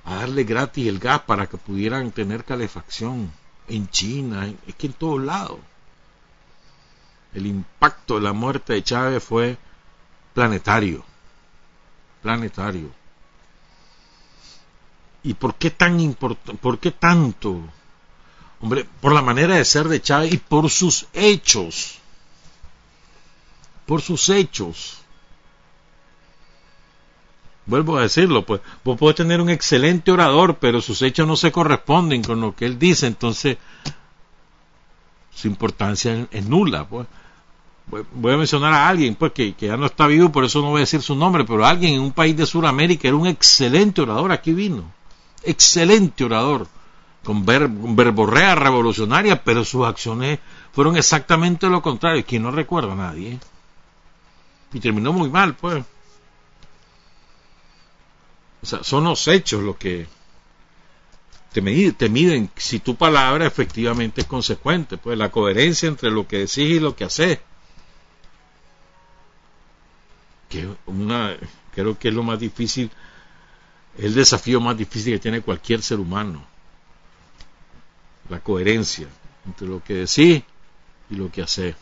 a 0.05 0.15
darle 0.15 0.43
gratis 0.43 0.87
el 0.87 0.99
gas 0.99 1.21
para 1.21 1.47
que 1.47 1.57
pudieran 1.57 2.11
tener 2.11 2.43
calefacción 2.43 3.31
en 3.67 3.89
China, 3.89 4.51
es 4.67 4.75
que 4.75 4.87
en 4.87 4.93
todos 4.93 5.21
lados. 5.21 5.59
El 7.33 7.47
impacto 7.47 8.15
de 8.15 8.21
la 8.21 8.33
muerte 8.33 8.73
de 8.73 8.83
Chávez 8.83 9.23
fue 9.23 9.57
planetario, 10.33 11.03
planetario. 12.21 12.91
¿Y 15.23 15.33
por 15.35 15.55
qué 15.55 15.71
tan 15.71 15.99
importante? 15.99 16.61
¿Por 16.61 16.79
qué 16.79 16.91
tanto? 16.91 17.61
Hombre, 18.63 18.87
por 19.01 19.11
la 19.11 19.21
manera 19.21 19.57
de 19.57 19.65
ser 19.65 19.89
de 19.89 20.01
Chávez 20.01 20.31
y 20.31 20.37
por 20.37 20.69
sus 20.69 21.07
hechos. 21.13 21.99
Por 23.85 24.01
sus 24.01 24.29
hechos. 24.29 24.99
Vuelvo 27.65 27.97
a 27.97 28.03
decirlo, 28.03 28.45
pues 28.45 28.61
vos 28.85 28.97
podés 28.97 29.17
tener 29.17 29.41
un 29.41 29.49
excelente 29.49 30.11
orador, 30.11 30.59
pero 30.59 30.79
sus 30.79 31.01
hechos 31.01 31.27
no 31.27 31.35
se 31.35 31.51
corresponden 31.51 32.23
con 32.23 32.39
lo 32.39 32.55
que 32.55 32.65
él 32.65 32.79
dice, 32.79 33.05
entonces 33.05 33.57
su 35.35 35.47
importancia 35.49 36.25
es 36.31 36.45
nula. 36.45 36.87
Pues. 36.87 37.05
Voy 38.13 38.33
a 38.33 38.37
mencionar 38.37 38.71
a 38.71 38.87
alguien 38.87 39.15
pues 39.15 39.33
que, 39.33 39.53
ya 39.59 39.75
no 39.75 39.87
está 39.87 40.07
vivo, 40.07 40.31
por 40.31 40.45
eso 40.45 40.61
no 40.61 40.69
voy 40.69 40.77
a 40.77 40.87
decir 40.87 41.01
su 41.01 41.15
nombre, 41.15 41.43
pero 41.43 41.65
alguien 41.65 41.95
en 41.95 41.99
un 41.99 42.13
país 42.13 42.37
de 42.37 42.45
Sudamérica 42.45 43.09
era 43.09 43.17
un 43.17 43.27
excelente 43.27 44.01
orador, 44.01 44.31
aquí 44.31 44.53
vino, 44.53 44.89
excelente 45.43 46.23
orador, 46.23 46.69
con, 47.23 47.45
verborrea 47.45 48.55
revolucionaria, 48.55 49.43
pero 49.43 49.63
sus 49.63 49.85
acciones 49.85 50.39
fueron 50.71 50.97
exactamente 50.97 51.67
lo 51.67 51.81
contrario, 51.81 52.25
que 52.25 52.39
no 52.39 52.51
recuerda 52.51 52.93
a 52.93 52.95
nadie. 52.95 53.39
Y 54.73 54.79
terminó 54.79 55.13
muy 55.13 55.29
mal, 55.29 55.55
pues. 55.55 55.83
O 58.61 58.65
sea, 58.65 58.83
son 58.83 59.03
los 59.05 59.27
hechos 59.27 59.61
los 59.61 59.75
que 59.77 60.07
te 61.51 61.61
miden, 61.61 61.93
te 61.93 62.09
miden 62.09 62.49
si 62.55 62.79
tu 62.79 62.95
palabra 62.95 63.45
efectivamente 63.45 64.21
es 64.21 64.27
consecuente, 64.27 64.97
pues 64.97 65.17
la 65.17 65.29
coherencia 65.29 65.87
entre 65.87 66.09
lo 66.09 66.27
que 66.27 66.39
decís 66.39 66.57
y 66.57 66.79
lo 66.79 66.95
que 66.95 67.03
haces. 67.03 67.39
Que 70.49 70.67
una, 70.87 71.37
creo 71.73 71.97
que 71.97 72.07
es 72.07 72.13
lo 72.13 72.23
más 72.23 72.39
difícil, 72.39 72.89
el 73.97 74.15
desafío 74.15 74.59
más 74.59 74.77
difícil 74.77 75.13
que 75.13 75.19
tiene 75.19 75.41
cualquier 75.41 75.83
ser 75.83 75.99
humano. 75.99 76.52
La 78.29 78.39
coherencia 78.39 79.07
entre 79.45 79.67
lo 79.67 79.83
que 79.83 79.93
decís 79.95 80.43
y 81.09 81.15
lo 81.15 81.31
que 81.31 81.41
haces. 81.41 81.75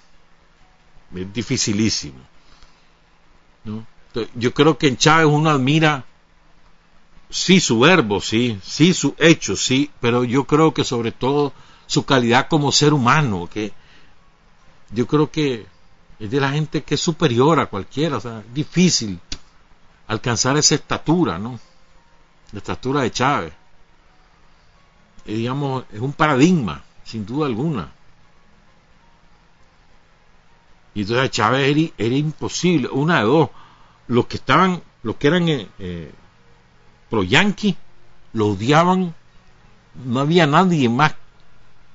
Es 1.15 1.33
dificilísimo. 1.33 2.19
¿no? 3.63 3.85
Yo 4.35 4.53
creo 4.53 4.77
que 4.77 4.87
en 4.87 4.97
Chávez 4.97 5.27
uno 5.27 5.49
admira 5.49 6.05
sí 7.29 7.59
su 7.59 7.79
verbo, 7.79 8.19
sí, 8.19 8.59
sí 8.63 8.93
su 8.93 9.15
hecho, 9.17 9.55
sí, 9.55 9.89
pero 9.99 10.23
yo 10.23 10.45
creo 10.45 10.73
que 10.73 10.83
sobre 10.83 11.11
todo 11.11 11.53
su 11.87 12.05
calidad 12.05 12.47
como 12.47 12.71
ser 12.71 12.93
humano, 12.93 13.49
que 13.51 13.71
yo 14.91 15.07
creo 15.07 15.31
que 15.31 15.65
es 16.19 16.29
de 16.29 16.39
la 16.39 16.51
gente 16.51 16.83
que 16.83 16.95
es 16.95 17.01
superior 17.01 17.59
a 17.59 17.67
cualquiera, 17.67 18.17
o 18.17 18.21
sea, 18.21 18.43
difícil 18.53 19.19
alcanzar 20.07 20.57
esa 20.57 20.75
estatura, 20.75 21.39
¿no? 21.39 21.59
La 22.51 22.59
estatura 22.59 23.01
de 23.01 23.11
Chávez. 23.11 23.53
Digamos, 25.25 25.85
es 25.91 25.99
un 25.99 26.13
paradigma, 26.13 26.83
sin 27.03 27.25
duda 27.25 27.45
alguna. 27.45 27.91
Y 30.93 31.01
entonces 31.01 31.31
Chávez 31.31 31.93
era, 31.97 32.15
imposible, 32.15 32.89
una 32.91 33.19
de 33.19 33.25
dos, 33.25 33.49
los 34.07 34.25
que 34.25 34.37
estaban, 34.37 34.81
los 35.03 35.15
que 35.15 35.27
eran 35.27 35.47
eh, 35.47 35.67
eh 35.79 36.11
pro 37.09 37.23
yanqui 37.23 37.75
lo 38.33 38.47
odiaban, 38.47 39.13
no 40.05 40.19
había 40.21 40.47
nadie 40.47 40.87
más 40.87 41.15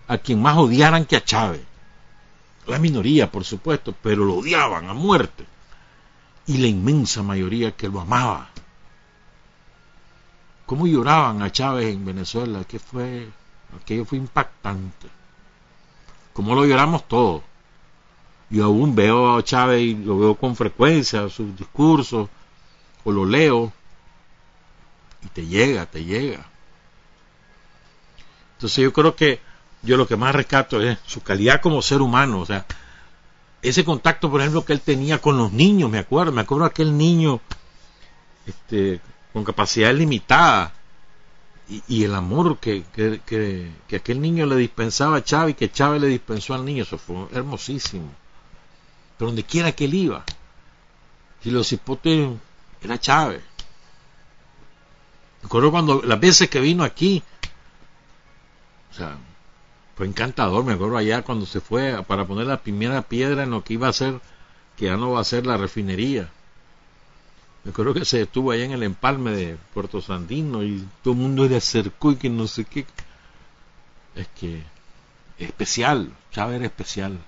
a 0.08 0.18
quien 0.18 0.40
más 0.40 0.56
odiaran 0.56 1.04
que 1.04 1.16
a 1.16 1.24
Chávez. 1.24 1.62
La 2.66 2.78
minoría, 2.78 3.30
por 3.30 3.44
supuesto, 3.44 3.94
pero 4.02 4.24
lo 4.24 4.36
odiaban 4.36 4.88
a 4.88 4.94
muerte. 4.94 5.46
Y 6.46 6.58
la 6.58 6.66
inmensa 6.66 7.22
mayoría 7.22 7.72
que 7.72 7.88
lo 7.88 8.00
amaba. 8.00 8.50
¿Cómo 10.66 10.86
lloraban 10.86 11.42
a 11.42 11.52
Chávez 11.52 11.94
en 11.94 12.04
Venezuela? 12.04 12.64
Fue, 12.90 13.28
aquello 13.80 14.04
fue 14.04 14.18
impactante. 14.18 15.08
¿Cómo 16.32 16.54
lo 16.54 16.66
lloramos 16.66 17.06
todos? 17.06 17.42
Yo 18.50 18.64
aún 18.64 18.94
veo 18.94 19.36
a 19.36 19.44
Chávez 19.44 19.80
y 19.80 19.94
lo 19.94 20.18
veo 20.18 20.34
con 20.34 20.56
frecuencia, 20.56 21.28
sus 21.28 21.56
discursos, 21.56 22.28
o 23.04 23.12
lo 23.12 23.24
leo, 23.24 23.72
y 25.24 25.28
te 25.28 25.46
llega, 25.46 25.86
te 25.86 26.04
llega. 26.04 26.44
Entonces 28.54 28.82
yo 28.82 28.92
creo 28.92 29.14
que 29.14 29.40
yo 29.82 29.96
lo 29.96 30.06
que 30.06 30.16
más 30.16 30.34
rescato 30.34 30.80
es 30.80 30.98
su 31.06 31.22
calidad 31.22 31.60
como 31.60 31.80
ser 31.80 32.02
humano, 32.02 32.40
o 32.40 32.46
sea, 32.46 32.66
ese 33.62 33.84
contacto, 33.84 34.30
por 34.30 34.40
ejemplo, 34.40 34.64
que 34.64 34.72
él 34.72 34.80
tenía 34.80 35.20
con 35.20 35.36
los 35.36 35.52
niños, 35.52 35.90
me 35.90 35.98
acuerdo, 35.98 36.32
me 36.32 36.40
acuerdo 36.40 36.64
aquel 36.64 36.96
niño 36.96 37.40
este, 38.46 39.00
con 39.36 39.44
capacidad 39.44 39.92
limitada 39.92 40.72
y, 41.68 42.04
el 42.04 42.14
amor 42.14 42.56
que, 42.56 42.84
que, 42.94 43.20
que, 43.86 43.96
aquel 43.96 44.18
niño 44.18 44.46
le 44.46 44.56
dispensaba 44.56 45.18
a 45.18 45.24
Chávez 45.24 45.50
y 45.50 45.54
que 45.58 45.70
Chávez 45.70 46.00
le 46.00 46.08
dispensó 46.08 46.54
al 46.54 46.64
niño, 46.64 46.84
eso 46.84 46.96
fue 46.96 47.26
hermosísimo. 47.32 48.10
Pero 49.18 49.28
donde 49.28 49.44
quiera 49.44 49.72
que 49.72 49.84
él 49.84 49.92
iba, 49.92 50.24
y 51.44 51.50
los 51.50 51.70
hipotes 51.70 52.30
era 52.80 52.98
Chávez. 52.98 53.42
Recuerdo 55.42 55.70
cuando 55.70 56.00
las 56.00 56.18
veces 56.18 56.48
que 56.48 56.60
vino 56.60 56.82
aquí, 56.82 57.22
o 58.90 58.94
sea, 58.94 59.18
fue 59.98 60.06
encantador, 60.06 60.64
me 60.64 60.72
acuerdo 60.72 60.96
allá 60.96 61.20
cuando 61.20 61.44
se 61.44 61.60
fue 61.60 62.02
para 62.04 62.26
poner 62.26 62.46
la 62.46 62.62
primera 62.62 63.02
piedra 63.02 63.42
en 63.42 63.50
lo 63.50 63.62
que 63.62 63.74
iba 63.74 63.86
a 63.86 63.92
ser, 63.92 64.18
que 64.78 64.86
ya 64.86 64.96
no 64.96 65.10
va 65.10 65.20
a 65.20 65.24
ser 65.24 65.44
la 65.44 65.58
refinería. 65.58 66.30
Me 67.66 67.70
acuerdo 67.70 67.94
que 67.94 68.04
se 68.04 68.22
estuvo 68.22 68.52
allá 68.52 68.64
en 68.64 68.70
el 68.70 68.84
empalme 68.84 69.32
de 69.32 69.56
Puerto 69.74 70.00
Sandino 70.00 70.62
y 70.62 70.86
todo 71.02 71.14
el 71.14 71.20
mundo 71.20 71.48
le 71.48 71.56
acercó 71.56 72.12
y 72.12 72.16
que 72.16 72.30
no 72.30 72.46
sé 72.46 72.64
qué. 72.64 72.86
Es 74.14 74.28
que 74.38 74.62
es 75.36 75.48
especial, 75.48 76.12
Chávez 76.30 76.58
era 76.58 76.66
especial. 76.66 77.18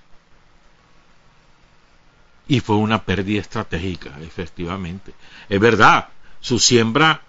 Y 2.47 2.61
fue 2.61 2.77
una 2.77 3.03
pérdida 3.03 3.41
estratégica, 3.41 4.17
efectivamente. 4.21 5.13
Es 5.49 5.59
verdad, 5.59 6.07
su 6.39 6.57
siembra 6.57 7.21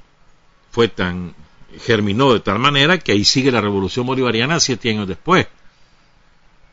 fue 0.71 0.87
tan 0.87 1.35
germinó 1.81 2.33
de 2.33 2.39
tal 2.39 2.61
manera 2.61 3.01
que 3.01 3.11
ahí 3.11 3.25
sigue 3.25 3.51
la 3.51 3.61
revolución 3.61 4.07
bolivariana 4.07 4.61
siete 4.61 4.89
años 4.89 5.09
después 5.09 5.49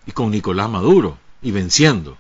y 0.06 0.12
con 0.12 0.30
Nicolás 0.30 0.70
Maduro 0.70 1.18
y 1.42 1.50
venciendo 1.50 2.16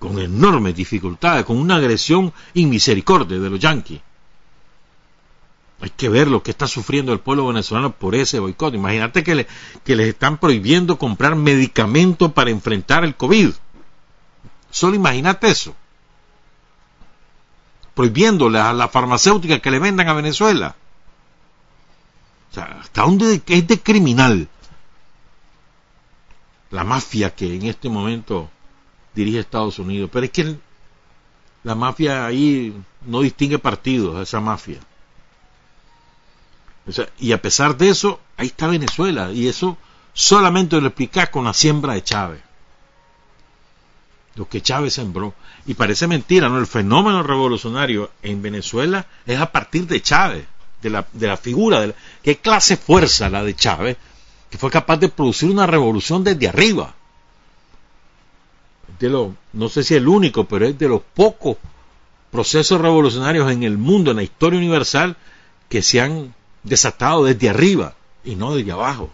con 0.00 0.18
enormes 0.18 0.74
dificultades 0.74 1.44
con 1.44 1.56
una 1.56 1.76
agresión 1.76 2.32
inmisericordia 2.54 3.38
de 3.38 3.50
los 3.50 3.60
yanquis 3.60 4.00
hay 5.80 5.90
que 5.90 6.08
ver 6.08 6.28
lo 6.28 6.42
que 6.42 6.50
está 6.50 6.66
sufriendo 6.66 7.12
el 7.12 7.20
pueblo 7.20 7.46
venezolano 7.46 7.92
por 7.92 8.14
ese 8.14 8.38
boicot. 8.38 8.74
Imagínate 8.74 9.24
que, 9.24 9.34
le, 9.34 9.46
que 9.82 9.96
les 9.96 10.08
están 10.08 10.36
prohibiendo 10.36 10.98
comprar 10.98 11.34
medicamentos 11.36 12.32
para 12.32 12.50
enfrentar 12.50 13.04
el 13.04 13.16
COVID. 13.16 13.50
Solo 14.70 14.94
imagínate 14.94 15.48
eso. 15.48 15.74
Prohibiéndole 17.94 18.58
a 18.58 18.72
la 18.74 18.88
farmacéutica 18.88 19.60
que 19.60 19.70
le 19.70 19.78
vendan 19.78 20.08
a 20.08 20.12
Venezuela. 20.12 20.76
O 22.50 22.54
sea, 22.54 22.80
¿hasta 22.82 23.02
dónde 23.02 23.42
es 23.46 23.66
de 23.66 23.80
criminal 23.80 24.48
la 26.70 26.84
mafia 26.84 27.34
que 27.34 27.54
en 27.54 27.66
este 27.66 27.88
momento 27.88 28.50
dirige 29.14 29.40
Estados 29.40 29.78
Unidos? 29.78 30.10
Pero 30.12 30.26
es 30.26 30.32
que 30.32 30.56
la 31.62 31.74
mafia 31.74 32.26
ahí 32.26 32.74
no 33.06 33.20
distingue 33.20 33.58
partidos, 33.58 34.20
esa 34.20 34.40
mafia. 34.40 34.78
Y 37.18 37.32
a 37.32 37.40
pesar 37.40 37.76
de 37.76 37.90
eso, 37.90 38.20
ahí 38.36 38.48
está 38.48 38.66
Venezuela. 38.66 39.30
Y 39.32 39.48
eso 39.48 39.76
solamente 40.12 40.80
lo 40.80 40.88
explicás 40.88 41.28
con 41.28 41.44
la 41.44 41.54
siembra 41.54 41.94
de 41.94 42.02
Chávez. 42.02 42.40
Lo 44.34 44.48
que 44.48 44.62
Chávez 44.62 44.94
sembró. 44.94 45.34
Y 45.66 45.74
parece 45.74 46.06
mentira, 46.06 46.48
¿no? 46.48 46.58
El 46.58 46.66
fenómeno 46.66 47.22
revolucionario 47.22 48.10
en 48.22 48.42
Venezuela 48.42 49.06
es 49.26 49.38
a 49.38 49.52
partir 49.52 49.86
de 49.86 50.00
Chávez 50.00 50.46
de 50.82 50.90
la, 50.90 51.06
de 51.12 51.26
la 51.26 51.36
figura, 51.36 51.80
de 51.80 51.94
qué 52.22 52.38
clase 52.38 52.76
fuerza 52.76 53.28
la 53.28 53.44
de 53.44 53.54
Chávez, 53.54 53.96
que 54.48 54.58
fue 54.58 54.70
capaz 54.70 54.96
de 54.96 55.08
producir 55.08 55.50
una 55.50 55.66
revolución 55.66 56.24
desde 56.24 56.48
arriba. 56.48 56.94
De 59.00 59.08
lo, 59.08 59.34
no 59.54 59.68
sé 59.70 59.82
si 59.82 59.94
el 59.94 60.06
único, 60.06 60.44
pero 60.44 60.66
es 60.66 60.78
de 60.78 60.88
los 60.88 61.00
pocos 61.00 61.56
procesos 62.30 62.80
revolucionarios 62.80 63.50
en 63.50 63.62
el 63.62 63.78
mundo, 63.78 64.10
en 64.10 64.18
la 64.18 64.22
historia 64.22 64.58
universal, 64.58 65.16
que 65.68 65.82
se 65.82 66.00
han 66.00 66.34
desatado 66.62 67.24
desde 67.24 67.48
arriba 67.48 67.94
y 68.24 68.36
no 68.36 68.54
desde 68.54 68.72
abajo. 68.72 69.10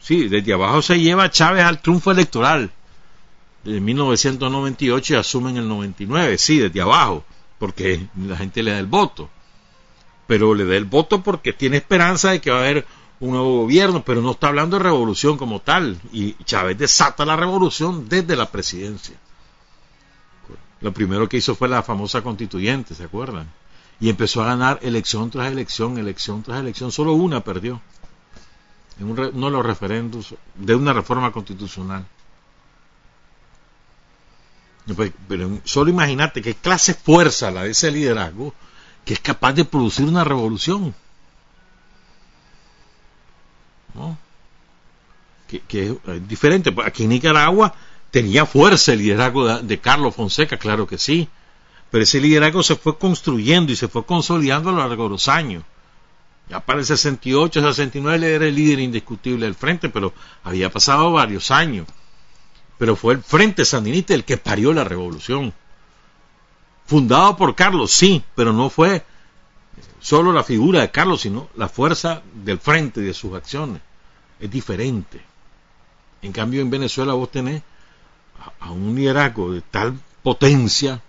Sí, 0.00 0.28
desde 0.28 0.52
abajo 0.52 0.82
se 0.82 0.98
lleva 0.98 1.30
Chávez 1.30 1.64
al 1.64 1.80
triunfo 1.80 2.10
electoral. 2.10 2.72
De 3.62 3.80
1998 3.80 5.14
y 5.14 5.16
asume 5.16 5.50
en 5.50 5.58
el 5.58 5.68
99, 5.68 6.38
sí, 6.38 6.58
desde 6.58 6.80
abajo, 6.80 7.24
porque 7.58 8.06
la 8.16 8.36
gente 8.36 8.62
le 8.62 8.72
da 8.72 8.78
el 8.78 8.86
voto. 8.86 9.28
Pero 10.26 10.54
le 10.54 10.64
da 10.64 10.76
el 10.76 10.86
voto 10.86 11.22
porque 11.22 11.52
tiene 11.52 11.76
esperanza 11.76 12.30
de 12.30 12.40
que 12.40 12.50
va 12.50 12.56
a 12.56 12.60
haber 12.60 12.86
un 13.20 13.30
nuevo 13.32 13.62
gobierno, 13.62 14.02
pero 14.02 14.22
no 14.22 14.32
está 14.32 14.48
hablando 14.48 14.78
de 14.78 14.84
revolución 14.84 15.36
como 15.36 15.60
tal. 15.60 16.00
Y 16.12 16.34
Chávez 16.44 16.78
desata 16.78 17.24
la 17.24 17.36
revolución 17.36 18.08
desde 18.08 18.36
la 18.36 18.50
presidencia. 18.50 19.16
Lo 20.80 20.92
primero 20.92 21.28
que 21.28 21.36
hizo 21.36 21.54
fue 21.54 21.68
la 21.68 21.82
famosa 21.82 22.22
constituyente, 22.22 22.94
¿se 22.94 23.04
acuerdan? 23.04 23.50
Y 24.00 24.08
empezó 24.08 24.42
a 24.42 24.46
ganar 24.46 24.78
elección 24.80 25.30
tras 25.30 25.52
elección, 25.52 25.98
elección 25.98 26.42
tras 26.42 26.60
elección. 26.60 26.90
Solo 26.90 27.12
una 27.12 27.44
perdió. 27.44 27.82
En 28.98 29.10
uno 29.10 29.46
de 29.46 29.52
los 29.52 29.64
referendos 29.64 30.34
de 30.54 30.74
una 30.74 30.94
reforma 30.94 31.30
constitucional. 31.30 32.06
Pues, 34.96 35.12
pero 35.28 35.58
solo 35.64 35.90
imagínate 35.90 36.42
qué 36.42 36.54
clase 36.54 36.94
fuerza 36.94 37.50
la 37.50 37.64
de 37.64 37.70
ese 37.70 37.90
liderazgo 37.90 38.54
que 39.04 39.14
es 39.14 39.20
capaz 39.20 39.52
de 39.52 39.64
producir 39.64 40.06
una 40.06 40.24
revolución. 40.24 40.94
¿No? 43.94 44.18
Que, 45.48 45.96
es 46.06 46.28
diferente. 46.28 46.72
Pues, 46.72 46.86
aquí 46.86 47.04
en 47.04 47.10
Nicaragua 47.10 47.74
tenía 48.10 48.46
fuerza 48.46 48.92
el 48.92 49.00
liderazgo 49.00 49.58
de, 49.58 49.80
Carlos 49.80 50.14
Fonseca, 50.14 50.56
claro 50.58 50.86
que 50.86 50.98
sí. 50.98 51.28
Pero 51.90 52.04
ese 52.04 52.20
liderazgo 52.20 52.62
se 52.62 52.76
fue 52.76 52.98
construyendo 52.98 53.72
y 53.72 53.76
se 53.76 53.88
fue 53.88 54.04
consolidando 54.04 54.70
a 54.70 54.72
lo 54.72 54.78
largo 54.78 55.04
de 55.04 55.10
los 55.10 55.28
años. 55.28 55.64
Ya 56.48 56.60
para 56.60 56.80
el 56.80 56.86
68, 56.86 57.60
69 57.60 58.34
era 58.34 58.46
el 58.46 58.54
líder 58.54 58.80
indiscutible 58.80 59.46
del 59.46 59.54
frente, 59.54 59.88
pero 59.88 60.12
había 60.44 60.70
pasado 60.70 61.12
varios 61.12 61.50
años. 61.50 61.86
Pero 62.78 62.96
fue 62.96 63.14
el 63.14 63.22
Frente 63.22 63.64
Sandinista 63.64 64.14
el 64.14 64.24
que 64.24 64.36
parió 64.36 64.72
la 64.72 64.84
revolución. 64.84 65.52
Fundado 66.86 67.36
por 67.36 67.54
Carlos, 67.54 67.92
sí, 67.92 68.24
pero 68.34 68.52
no 68.52 68.70
fue 68.70 69.04
solo 70.00 70.32
la 70.32 70.42
figura 70.42 70.80
de 70.80 70.90
Carlos, 70.90 71.20
sino 71.20 71.48
la 71.56 71.68
fuerza 71.68 72.22
del 72.34 72.58
frente 72.58 73.00
y 73.00 73.04
de 73.04 73.14
sus 73.14 73.34
acciones. 73.34 73.80
Es 74.38 74.50
diferente. 74.50 75.20
En 76.22 76.32
cambio, 76.32 76.60
en 76.60 76.70
Venezuela 76.70 77.14
vos 77.14 77.30
tenés 77.30 77.62
a, 78.60 78.70
un 78.70 78.94
liderazgo 78.94 79.52
de 79.52 79.60
tal 79.60 79.98
potencia 80.22 81.00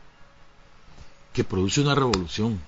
que 1.33 1.43
produce 1.43 1.81
una 1.81 1.95
revolución. 1.95 2.59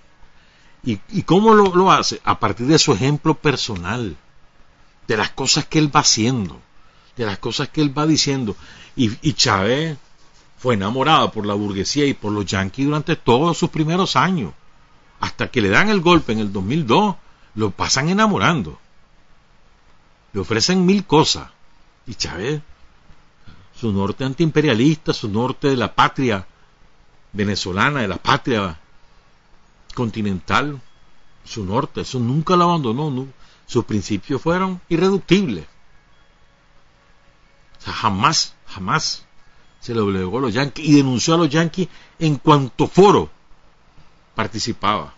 ¿Y, 0.86 1.22
cómo 1.24 1.54
lo, 1.54 1.74
lo, 1.74 1.92
hace? 1.92 2.20
A 2.26 2.40
partir 2.40 2.68
de 2.68 2.78
su 2.78 2.92
ejemplo 2.92 3.36
personal, 3.36 4.18
de 5.08 5.18
las 5.18 5.30
cosas 5.30 5.66
que 5.66 5.80
él 5.80 5.96
va 5.96 6.02
haciendo, 6.02 6.60
de 7.16 7.26
las 7.26 7.38
cosas 7.38 7.70
que 7.70 7.82
él 7.82 7.98
va 7.98 8.06
diciendo. 8.06 8.56
Y, 8.98 9.12
y 9.22 9.34
Chávez 9.34 9.98
fue 10.58 10.74
enamorado 10.74 11.32
por 11.32 11.46
la 11.46 11.54
burguesía 11.54 12.06
y 12.06 12.14
por 12.14 12.34
los 12.34 12.46
yanquis 12.46 12.86
durante 12.86 13.16
todos 13.16 13.58
sus 13.58 13.70
primeros 13.70 14.18
años. 14.18 14.54
Hasta 15.24 15.50
que 15.50 15.62
le 15.62 15.70
dan 15.70 15.88
el 15.88 16.02
golpe 16.02 16.34
en 16.34 16.40
el 16.40 16.52
2002, 16.52 17.16
lo 17.56 17.72
pasan 17.72 18.10
enamorando. 18.10 18.78
Le 20.34 20.42
ofrecen 20.42 20.86
mil 20.86 21.06
cosas. 21.06 21.50
Y 22.06 22.16
Chávez, 22.16 22.62
su 23.74 23.94
norte 23.94 24.26
antiimperialista, 24.26 25.14
su 25.14 25.30
norte 25.30 25.70
de 25.70 25.78
la 25.78 25.96
patria 25.96 26.46
venezolana, 27.32 28.02
de 28.02 28.10
la 28.10 28.18
patria 28.18 28.78
continental, 29.96 30.82
su 31.46 31.64
norte, 31.64 32.02
eso 32.02 32.20
nunca 32.20 32.58
lo 32.58 32.66
abandonó, 32.66 33.26
sus 33.66 33.86
principios 33.86 34.42
fueron 34.42 34.82
irreductibles. 34.90 35.66
O 37.80 37.82
sea, 37.82 37.94
jamás, 37.94 38.56
jamás 38.68 39.24
se 39.80 39.94
le 39.94 40.02
obligó 40.02 40.40
a 40.40 40.42
los 40.42 40.54
yanquis 40.54 40.86
y 40.86 40.96
denunció 40.96 41.36
a 41.36 41.38
los 41.38 41.50
yanquis 41.50 41.88
en 42.20 42.36
cuanto 42.36 42.88
foro 42.88 43.30
participaba. 44.36 45.14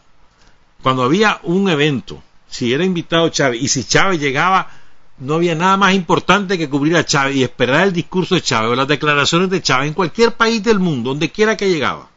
Cuando 0.81 1.03
había 1.03 1.39
un 1.43 1.69
evento, 1.69 2.21
si 2.47 2.73
era 2.73 2.83
invitado 2.83 3.29
Chávez 3.29 3.61
y 3.61 3.67
si 3.67 3.83
Chávez 3.83 4.19
llegaba, 4.19 4.69
no 5.17 5.35
había 5.35 5.55
nada 5.55 5.77
más 5.77 5.93
importante 5.93 6.57
que 6.57 6.69
cubrir 6.69 6.95
a 6.97 7.05
Chávez 7.05 7.37
y 7.37 7.43
esperar 7.43 7.87
el 7.87 7.93
discurso 7.93 8.35
de 8.35 8.41
Chávez 8.41 8.71
o 8.71 8.75
las 8.75 8.87
declaraciones 8.87 9.49
de 9.49 9.61
Chávez 9.61 9.87
en 9.87 9.93
cualquier 9.93 10.33
país 10.33 10.63
del 10.63 10.79
mundo, 10.79 11.09
donde 11.11 11.31
quiera 11.31 11.55
que 11.55 11.69
llegaba. 11.69 12.09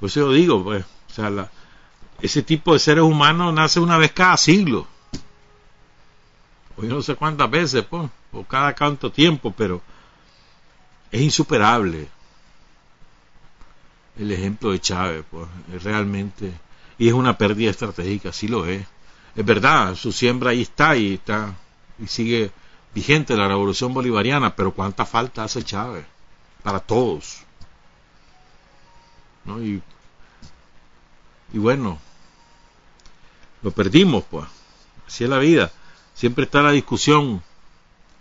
Pues 0.00 0.14
yo 0.14 0.32
digo, 0.32 0.64
pues, 0.64 0.84
o 0.84 1.14
sea, 1.14 1.50
ese 2.20 2.42
tipo 2.42 2.72
de 2.72 2.80
seres 2.80 3.04
humanos 3.04 3.54
nace 3.54 3.78
una 3.78 3.98
vez 3.98 4.12
cada 4.12 4.36
siglo. 4.36 4.88
O 6.76 6.82
yo 6.82 6.88
no 6.88 7.02
sé 7.02 7.14
cuántas 7.14 7.48
veces, 7.50 7.84
pues, 7.84 8.10
o 8.32 8.42
cada 8.44 8.74
cuánto 8.74 9.12
tiempo, 9.12 9.52
pero 9.56 9.80
es 11.12 11.20
insuperable 11.20 12.08
el 14.16 14.30
ejemplo 14.30 14.72
de 14.72 14.80
Chávez, 14.80 15.24
pues, 15.30 15.46
es 15.74 15.82
realmente 15.82 16.52
y 16.98 17.08
es 17.08 17.14
una 17.14 17.36
pérdida 17.36 17.70
estratégica, 17.70 18.32
sí 18.32 18.48
lo 18.48 18.66
es. 18.66 18.86
Es 19.34 19.44
verdad, 19.44 19.94
su 19.94 20.12
siembra 20.12 20.50
ahí 20.50 20.62
está 20.62 20.96
y 20.96 21.14
está 21.14 21.54
y 21.98 22.06
sigue 22.06 22.50
vigente 22.94 23.36
la 23.36 23.48
revolución 23.48 23.94
bolivariana, 23.94 24.54
pero 24.54 24.72
cuánta 24.72 25.06
falta 25.06 25.44
hace 25.44 25.62
Chávez 25.62 26.04
para 26.62 26.80
todos. 26.80 27.40
¿No? 29.44 29.60
Y, 29.60 29.82
y 31.52 31.58
bueno, 31.58 31.98
lo 33.62 33.70
perdimos, 33.70 34.24
pues. 34.30 34.46
Así 35.06 35.24
es 35.24 35.30
la 35.30 35.38
vida. 35.38 35.72
Siempre 36.14 36.44
está 36.44 36.62
la 36.62 36.70
discusión. 36.70 37.42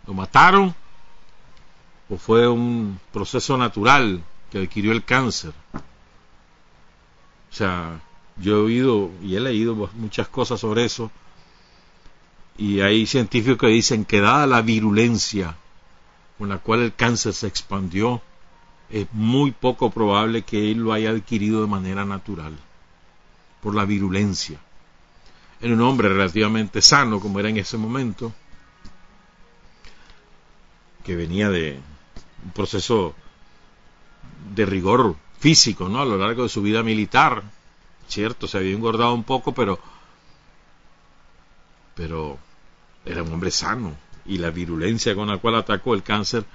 ¿Lo 0.08 0.14
mataron? 0.14 0.74
¿O 2.10 2.18
fue 2.18 2.48
un 2.48 3.00
proceso 3.12 3.58
natural 3.58 4.24
que 4.52 4.60
adquirió 4.60 4.92
el 4.92 5.04
cáncer? 5.04 5.54
O 5.74 7.54
sea, 7.54 8.00
yo 8.38 8.58
he 8.58 8.60
oído 8.60 9.12
y 9.24 9.36
he 9.36 9.40
leído 9.40 9.76
muchas 9.96 10.28
cosas 10.28 10.60
sobre 10.60 10.86
eso. 10.86 11.10
Y 12.58 12.82
hay 12.82 13.08
científicos 13.08 13.58
que 13.58 13.68
dicen 13.68 14.06
que 14.06 14.22
dada 14.22 14.46
la 14.46 14.62
virulencia 14.62 15.56
con 16.42 16.50
la 16.50 16.58
cual 16.58 16.82
el 16.82 16.96
cáncer 16.96 17.34
se 17.36 17.46
expandió, 17.46 18.20
es 18.90 19.06
muy 19.12 19.52
poco 19.52 19.92
probable 19.92 20.42
que 20.42 20.72
él 20.72 20.80
lo 20.80 20.92
haya 20.92 21.12
adquirido 21.12 21.62
de 21.62 21.68
manera 21.68 22.04
natural, 22.04 22.58
por 23.62 23.76
la 23.76 23.86
virulencia. 23.86 24.60
En 25.62 25.72
un 25.72 25.82
hombre 25.82 26.10
relativamente 26.10 26.82
sano, 26.82 27.20
como 27.20 27.40
era 27.40 27.50
en 27.50 27.58
ese 27.58 27.78
momento, 27.78 28.34
que 31.04 31.16
venía 31.16 31.52
de 31.52 31.80
un 32.44 32.52
proceso 32.54 33.14
de 34.54 34.66
rigor 34.66 35.16
físico, 35.40 35.90
¿no? 35.90 36.02
A 36.02 36.06
lo 36.06 36.18
largo 36.18 36.44
de 36.44 36.50
su 36.50 36.62
vida 36.62 36.84
militar, 36.84 37.44
cierto, 38.08 38.48
se 38.48 38.58
había 38.58 38.76
engordado 38.76 39.14
un 39.14 39.24
poco, 39.24 39.54
pero, 39.54 39.80
pero 41.96 42.38
era 43.06 43.24
un 43.24 43.34
hombre 43.34 43.52
sano 43.52 43.96
y 44.26 44.38
la 44.38 44.52
virulencia 44.52 45.16
con 45.16 45.28
la 45.28 45.38
cual 45.38 45.56
atacó 45.56 45.94
el 45.94 46.04
cáncer, 46.04 46.46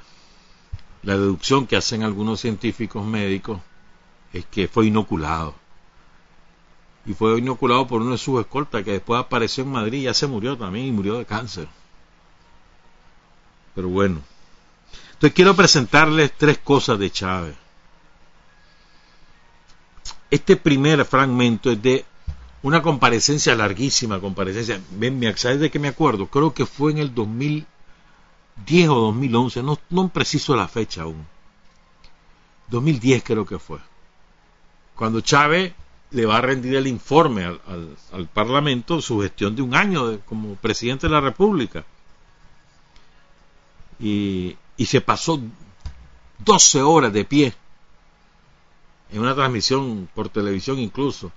la 1.02 1.14
deducción 1.14 1.66
que 1.66 1.76
hacen 1.76 2.02
algunos 2.02 2.40
científicos 2.40 3.04
médicos 3.04 3.60
es 4.32 4.44
que 4.46 4.68
fue 4.68 4.86
inoculado. 4.86 5.54
Y 7.04 7.14
fue 7.14 7.38
inoculado 7.38 7.86
por 7.86 8.02
uno 8.02 8.12
de 8.12 8.18
sus 8.18 8.40
escoltas 8.40 8.82
que 8.82 8.92
después 8.92 9.20
apareció 9.20 9.62
en 9.62 9.70
Madrid 9.70 10.00
y 10.00 10.02
ya 10.04 10.14
se 10.14 10.26
murió 10.26 10.56
también 10.56 10.86
y 10.86 10.92
murió 10.92 11.18
de 11.18 11.24
cáncer. 11.24 11.68
Pero 13.74 13.88
bueno. 13.88 14.20
Entonces 15.12 15.32
quiero 15.32 15.54
presentarles 15.54 16.32
tres 16.36 16.58
cosas 16.58 16.98
de 16.98 17.10
Chávez. 17.10 17.56
Este 20.30 20.56
primer 20.56 21.04
fragmento 21.04 21.70
es 21.70 21.80
de 21.82 22.04
una 22.62 22.82
comparecencia 22.82 23.54
larguísima, 23.54 24.20
comparecencia. 24.20 24.80
¿Sabes 25.36 25.60
de 25.60 25.70
qué 25.70 25.78
me 25.78 25.88
acuerdo? 25.88 26.26
Creo 26.26 26.52
que 26.52 26.66
fue 26.66 26.92
en 26.92 26.98
el 26.98 27.14
2010 27.14 28.88
o 28.88 28.94
2011, 28.94 29.62
no, 29.62 29.78
no 29.90 30.08
preciso 30.08 30.56
la 30.56 30.68
fecha 30.68 31.02
aún. 31.02 31.26
2010 32.68 33.22
creo 33.22 33.46
que 33.46 33.58
fue. 33.58 33.78
Cuando 34.96 35.20
Chávez 35.20 35.72
le 36.10 36.26
va 36.26 36.38
a 36.38 36.40
rendir 36.40 36.74
el 36.76 36.86
informe 36.86 37.44
al, 37.44 38.28
Parlamento 38.32 39.00
su 39.00 39.20
gestión 39.20 39.54
de 39.54 39.62
un 39.62 39.74
año 39.74 40.20
como 40.20 40.54
presidente 40.56 41.06
de 41.06 41.12
la 41.12 41.20
República. 41.20 41.84
Y 43.98 44.56
se 44.84 45.00
pasó 45.00 45.40
12 46.38 46.82
horas 46.82 47.12
de 47.12 47.24
pie 47.24 47.54
en 49.10 49.20
una 49.20 49.34
transmisión 49.34 50.08
por 50.14 50.28
televisión 50.28 50.78
incluso, 50.78 51.32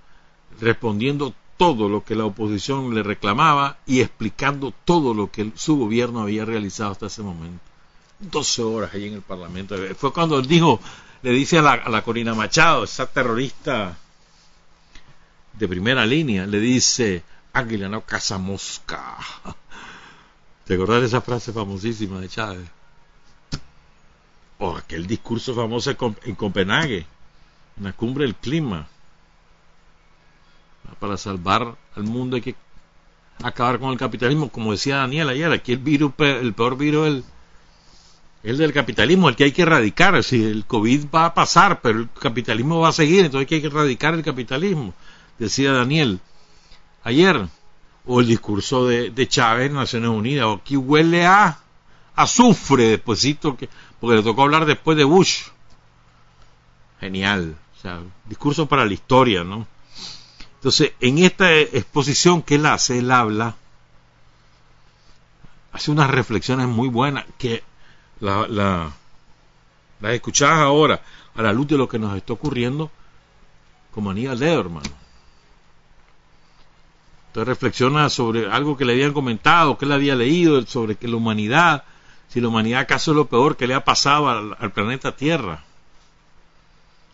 respondiendo 0.60 1.34
todo 1.56 1.88
lo 1.88 2.04
que 2.04 2.14
la 2.14 2.24
oposición 2.24 2.94
le 2.94 3.02
reclamaba 3.02 3.78
y 3.86 4.00
explicando 4.00 4.72
todo 4.84 5.14
lo 5.14 5.30
que 5.30 5.52
su 5.54 5.76
gobierno 5.76 6.22
había 6.22 6.44
realizado 6.44 6.92
hasta 6.92 7.06
ese 7.06 7.22
momento. 7.22 7.62
12 8.18 8.62
horas 8.62 8.94
allí 8.94 9.08
en 9.08 9.14
el 9.14 9.22
Parlamento. 9.22 9.76
Fue 9.96 10.12
cuando 10.12 10.38
él 10.38 10.46
dijo, 10.46 10.80
le 11.22 11.30
dice 11.32 11.58
a 11.58 11.62
la, 11.62 12.02
Corina 12.02 12.34
Machado, 12.34 12.84
esa 12.84 13.06
terrorista 13.06 13.96
de 15.52 15.68
primera 15.68 16.06
línea, 16.06 16.46
le 16.46 16.60
dice, 16.60 17.22
Águila 17.52 17.88
no 17.88 18.02
caza 18.02 18.38
mosca. 18.38 19.16
¿Te 20.64 20.76
de 20.76 21.06
esa 21.06 21.20
frase 21.20 21.52
famosísima 21.52 22.20
de 22.20 22.28
Chávez? 22.28 22.68
O 24.58 24.76
aquel 24.76 25.06
discurso 25.06 25.54
famoso 25.54 25.90
en 26.24 26.34
Copenhague 26.34 27.06
la 27.80 27.92
cumbre 27.92 28.24
del 28.24 28.34
clima. 28.34 28.88
Para 30.98 31.16
salvar 31.16 31.76
al 31.94 32.02
mundo 32.04 32.36
hay 32.36 32.42
que 32.42 32.54
acabar 33.42 33.78
con 33.78 33.90
el 33.90 33.98
capitalismo, 33.98 34.50
como 34.50 34.72
decía 34.72 34.96
Daniel 34.96 35.28
ayer, 35.28 35.50
aquí 35.52 35.72
el 35.72 35.78
virus, 35.78 36.12
el 36.18 36.52
peor 36.52 36.76
virus 36.76 37.06
el, 37.06 37.24
el 38.42 38.56
del 38.58 38.72
capitalismo, 38.72 39.28
el 39.28 39.36
que 39.36 39.44
hay 39.44 39.52
que 39.52 39.62
erradicar. 39.62 40.22
Si 40.24 40.42
el 40.42 40.66
COVID 40.66 41.06
va 41.14 41.26
a 41.26 41.34
pasar, 41.34 41.80
pero 41.80 42.00
el 42.00 42.08
capitalismo 42.10 42.80
va 42.80 42.88
a 42.88 42.92
seguir, 42.92 43.24
entonces 43.24 43.50
hay 43.50 43.60
que 43.60 43.66
erradicar 43.66 44.14
el 44.14 44.22
capitalismo, 44.22 44.94
decía 45.38 45.72
Daniel 45.72 46.20
ayer. 47.04 47.48
O 48.06 48.20
el 48.20 48.26
discurso 48.26 48.86
de, 48.86 49.10
de 49.10 49.28
Chávez 49.28 49.66
en 49.66 49.74
Naciones 49.74 50.08
Unidas, 50.08 50.46
aquí 50.58 50.76
huele 50.76 51.26
a 51.26 51.58
azufre 52.16 52.88
despuésito 52.88 53.56
que, 53.56 53.68
porque 54.00 54.16
le 54.16 54.22
tocó 54.22 54.42
hablar 54.42 54.64
después 54.64 54.96
de 54.96 55.04
Bush. 55.04 55.42
Genial. 57.00 57.56
O 57.76 57.80
sea, 57.80 58.00
discurso 58.26 58.66
para 58.66 58.84
la 58.84 58.92
historia, 58.92 59.42
¿no? 59.42 59.66
Entonces, 60.56 60.92
en 61.00 61.18
esta 61.18 61.58
exposición 61.58 62.42
que 62.42 62.56
él 62.56 62.66
hace, 62.66 62.98
él 62.98 63.10
habla, 63.10 63.56
hace 65.72 65.90
unas 65.90 66.10
reflexiones 66.10 66.66
muy 66.66 66.88
buenas 66.88 67.24
que 67.38 67.64
la, 68.20 68.46
la, 68.46 68.92
las 70.00 70.12
escuchás 70.12 70.50
ahora 70.58 71.00
a 71.34 71.40
la 71.40 71.54
luz 71.54 71.68
de 71.68 71.78
lo 71.78 71.88
que 71.88 71.98
nos 71.98 72.14
está 72.14 72.34
ocurriendo 72.34 72.90
como 73.90 74.10
Aníbal 74.10 74.38
Lederman. 74.38 74.82
Entonces 77.28 77.48
reflexiona 77.48 78.10
sobre 78.10 78.50
algo 78.50 78.76
que 78.76 78.84
le 78.84 78.92
habían 78.92 79.14
comentado, 79.14 79.78
que 79.78 79.86
él 79.86 79.92
había 79.92 80.14
leído, 80.16 80.60
sobre 80.66 80.96
que 80.96 81.08
la 81.08 81.16
humanidad, 81.16 81.84
si 82.28 82.42
la 82.42 82.48
humanidad 82.48 82.80
acaso 82.80 83.12
es 83.12 83.16
lo 83.16 83.26
peor 83.26 83.56
que 83.56 83.66
le 83.66 83.74
ha 83.74 83.84
pasado 83.84 84.28
al 84.28 84.72
planeta 84.72 85.16
Tierra. 85.16 85.64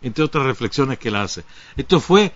Entre 0.01 0.23
otras 0.23 0.45
reflexiones 0.45 0.99
que 0.99 1.09
él 1.09 1.15
hace. 1.15 1.43
Esto 1.75 1.99
fue 1.99 2.31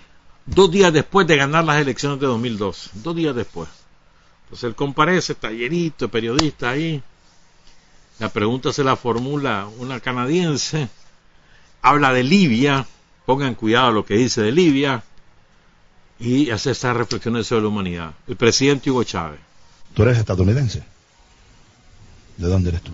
dos 0.46 0.72
días 0.72 0.92
después 0.92 1.28
de 1.28 1.38
ganar 1.38 1.64
las 1.64 1.82
elecciones 1.82 2.20
de 2.20 2.28
2002. 2.28 2.92
Dos 2.96 3.16
días 3.16 3.36
después. 3.36 3.70
Entonces 4.46 4.68
él 4.68 4.76
comparece, 4.76 5.36
tallerito, 5.36 6.10
periodista 6.10 6.72
ahí. 6.72 7.02
La 8.20 8.30
pregunta 8.30 8.74
se 8.74 8.84
la 8.84 8.96
formula 8.96 9.68
una 9.78 10.00
canadiense. 10.00 10.90
Habla 11.82 12.14
de 12.14 12.24
Libia. 12.24 12.86
Pongan 13.26 13.56
cuidado 13.56 13.92
lo 13.92 14.06
que 14.06 14.16
dice 14.16 14.42
de 14.42 14.52
Libia. 14.52 15.04
Y 16.20 16.52
hace 16.52 16.72
estas 16.72 16.96
reflexiones 16.96 17.48
sobre 17.48 17.64
la 17.64 17.68
humanidad. 17.70 18.14
El 18.28 18.36
presidente 18.36 18.92
Hugo 18.92 19.04
Chávez. 19.04 19.40
¿Tú 19.94 20.04
eres 20.04 20.18
estadounidense? 20.18 20.84
¿De 22.38 22.48
dónde 22.48 22.70
eres 22.70 22.82
tú? 22.82 22.92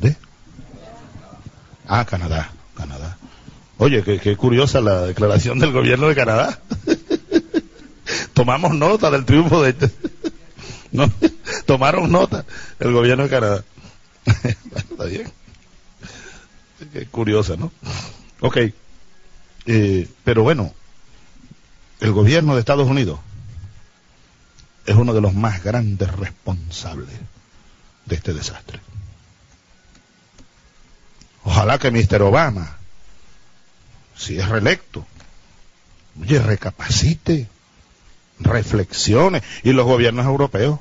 ¿De? 0.00 0.16
Ah, 1.86 2.04
Canadá, 2.04 2.50
Canadá. 2.78 3.18
Oye, 3.78 4.02
qué, 4.02 4.36
curiosa 4.36 4.80
la 4.80 5.02
declaración 5.02 5.58
del 5.58 5.72
gobierno 5.72 6.08
de 6.08 6.14
Canadá. 6.14 6.60
Tomamos 8.34 8.74
nota 8.74 9.10
del 9.10 9.24
triunfo 9.24 9.62
de 9.62 9.70
este. 9.70 9.90
¿No? 10.92 11.12
Tomaron 11.66 12.10
nota 12.10 12.44
el 12.80 12.92
gobierno 12.92 13.24
de 13.24 13.30
Canadá. 13.30 13.64
está 14.74 15.04
bien. 15.04 15.30
Qué 16.92 17.06
curiosa, 17.06 17.56
¿no? 17.56 17.72
Ok. 18.40 18.58
Eh, 19.66 20.08
pero 20.24 20.42
bueno, 20.42 20.72
el 22.00 22.12
gobierno 22.12 22.54
de 22.54 22.60
Estados 22.60 22.88
Unidos 22.88 23.18
es 24.86 24.96
uno 24.96 25.12
de 25.12 25.20
los 25.20 25.34
más 25.34 25.62
grandes 25.62 26.10
responsables 26.16 27.10
de 28.06 28.14
este 28.14 28.32
desastre. 28.32 28.80
Ojalá 31.48 31.78
que 31.78 31.90
Mr. 31.90 32.20
Obama 32.20 32.76
si 34.14 34.38
es 34.38 34.46
reelecto, 34.46 35.06
oye, 36.20 36.40
recapacite, 36.40 37.48
reflexione. 38.40 39.42
Y 39.62 39.72
los 39.72 39.86
gobiernos 39.86 40.26
europeos, 40.26 40.78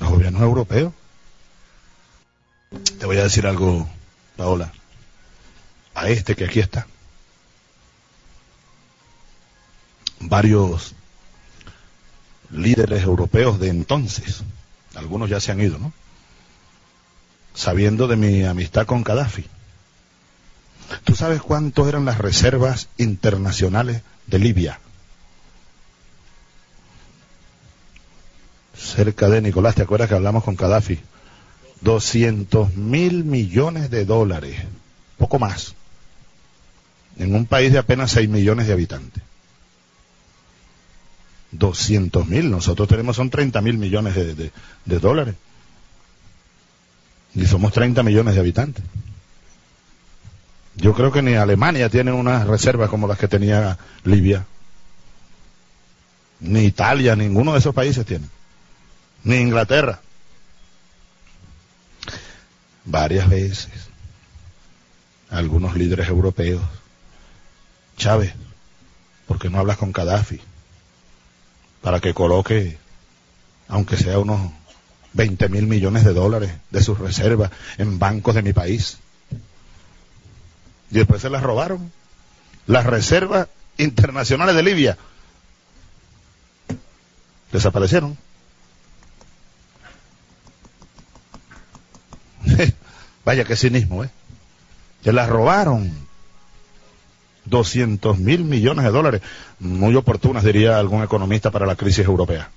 los 0.00 0.10
gobiernos 0.10 0.42
europeos. 0.42 0.92
Te 2.98 3.06
voy 3.06 3.16
a 3.16 3.22
decir 3.22 3.46
algo, 3.46 3.88
Paola, 4.36 4.72
a 5.94 6.08
este 6.10 6.34
que 6.36 6.44
aquí 6.44 6.60
está. 6.60 6.86
Varios 10.20 10.94
líderes 12.50 13.04
europeos 13.04 13.58
de 13.58 13.68
entonces, 13.68 14.42
algunos 14.96 15.30
ya 15.30 15.40
se 15.40 15.52
han 15.52 15.60
ido, 15.60 15.78
¿no? 15.78 15.92
Sabiendo 17.54 18.08
de 18.08 18.16
mi 18.16 18.44
amistad 18.44 18.86
con 18.86 19.04
Gaddafi 19.04 19.46
¿Tú 21.04 21.14
sabes 21.14 21.40
cuántos 21.40 21.88
eran 21.88 22.04
las 22.04 22.18
reservas 22.18 22.88
internacionales 22.98 24.02
de 24.26 24.38
Libia? 24.38 24.78
Cerca 28.76 29.28
de 29.28 29.40
Nicolás, 29.40 29.74
¿te 29.74 29.82
acuerdas 29.82 30.08
que 30.08 30.14
hablamos 30.14 30.44
con 30.44 30.56
Gaddafi? 30.56 30.98
200 31.80 32.74
mil 32.76 33.24
millones 33.24 33.90
de 33.90 34.04
dólares, 34.04 34.56
poco 35.18 35.38
más, 35.38 35.74
en 37.18 37.34
un 37.34 37.46
país 37.46 37.72
de 37.72 37.78
apenas 37.78 38.10
6 38.12 38.28
millones 38.28 38.66
de 38.66 38.72
habitantes. 38.72 39.22
200 41.52 42.26
mil, 42.26 42.50
nosotros 42.50 42.88
tenemos 42.88 43.16
son 43.16 43.30
30 43.30 43.60
mil 43.60 43.78
millones 43.78 44.14
de, 44.14 44.50
de 44.84 44.98
dólares. 44.98 45.34
Y 47.34 47.46
somos 47.46 47.72
30 47.72 48.02
millones 48.02 48.34
de 48.34 48.40
habitantes. 48.40 48.84
Yo 50.76 50.92
creo 50.94 51.12
que 51.12 51.22
ni 51.22 51.34
Alemania 51.34 51.88
tiene 51.88 52.12
unas 52.12 52.46
reservas 52.46 52.90
como 52.90 53.06
las 53.06 53.18
que 53.18 53.28
tenía 53.28 53.78
Libia. 54.04 54.44
Ni 56.40 56.64
Italia, 56.64 57.16
ninguno 57.16 57.52
de 57.52 57.60
esos 57.60 57.74
países 57.74 58.04
tiene. 58.04 58.26
Ni 59.22 59.36
Inglaterra. 59.36 60.00
Varias 62.84 63.28
veces. 63.28 63.88
Algunos 65.30 65.76
líderes 65.76 66.08
europeos. 66.08 66.62
Chávez, 67.96 68.34
¿por 69.26 69.38
qué 69.38 69.48
no 69.48 69.58
hablas 69.58 69.76
con 69.76 69.92
Gaddafi? 69.92 70.40
Para 71.80 72.00
que 72.00 72.14
coloque, 72.14 72.78
aunque 73.68 73.96
sea 73.96 74.18
unos 74.18 74.52
20 75.14 75.48
mil 75.48 75.66
millones 75.66 76.04
de 76.04 76.12
dólares 76.12 76.52
de 76.70 76.82
sus 76.82 76.98
reservas 76.98 77.50
en 77.78 77.98
bancos 77.98 78.34
de 78.34 78.42
mi 78.42 78.52
país 78.52 78.98
y 80.94 80.98
después 80.98 81.22
se 81.22 81.30
las 81.30 81.42
robaron. 81.42 81.90
Las 82.66 82.86
reservas 82.86 83.48
internacionales 83.78 84.54
de 84.54 84.62
Libia 84.62 84.96
desaparecieron. 87.50 88.16
Vaya 93.24 93.44
que 93.44 93.56
cinismo, 93.56 94.04
¿eh? 94.04 94.10
Se 95.02 95.12
las 95.12 95.28
robaron. 95.28 95.92
200 97.46 98.18
mil 98.20 98.44
millones 98.44 98.84
de 98.84 98.90
dólares. 98.90 99.20
Muy 99.58 99.96
oportunas, 99.96 100.44
diría 100.44 100.78
algún 100.78 101.02
economista, 101.02 101.50
para 101.50 101.66
la 101.66 101.76
crisis 101.76 102.06
europea. 102.06 102.50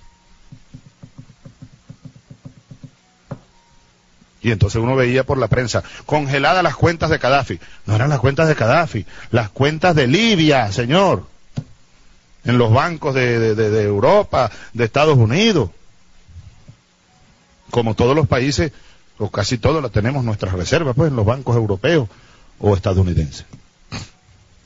Y 4.42 4.52
entonces 4.52 4.82
uno 4.82 4.96
veía 4.96 5.24
por 5.24 5.38
la 5.38 5.48
prensa, 5.48 5.84
congeladas 6.06 6.64
las 6.64 6.76
cuentas 6.76 7.10
de 7.10 7.18
Gaddafi. 7.18 7.60
No 7.86 7.96
eran 7.96 8.10
las 8.10 8.20
cuentas 8.20 8.48
de 8.48 8.54
Gaddafi, 8.54 9.06
las 9.32 9.50
cuentas 9.50 9.96
de 9.96 10.08
Libia, 10.08 10.72
señor. 10.72 11.24
En 12.44 12.58
los 12.58 12.72
bancos 12.72 13.14
de, 13.16 13.84
Europa, 13.84 14.52
de 14.74 14.86
Estados 14.86 15.18
Unidos. 15.18 15.72
Como 17.72 17.96
todos 17.96 18.16
los 18.16 18.28
países, 18.28 18.72
o 19.18 19.30
casi 19.30 19.58
todos, 19.58 19.82
la 19.82 19.90
tenemos 19.90 20.24
nuestras 20.24 20.54
reservas, 20.54 20.96
pues, 20.96 21.10
en 21.10 21.18
los 21.18 21.26
bancos 21.26 21.56
europeos 21.56 22.08
o 22.60 22.76
estadounidenses. 22.76 23.46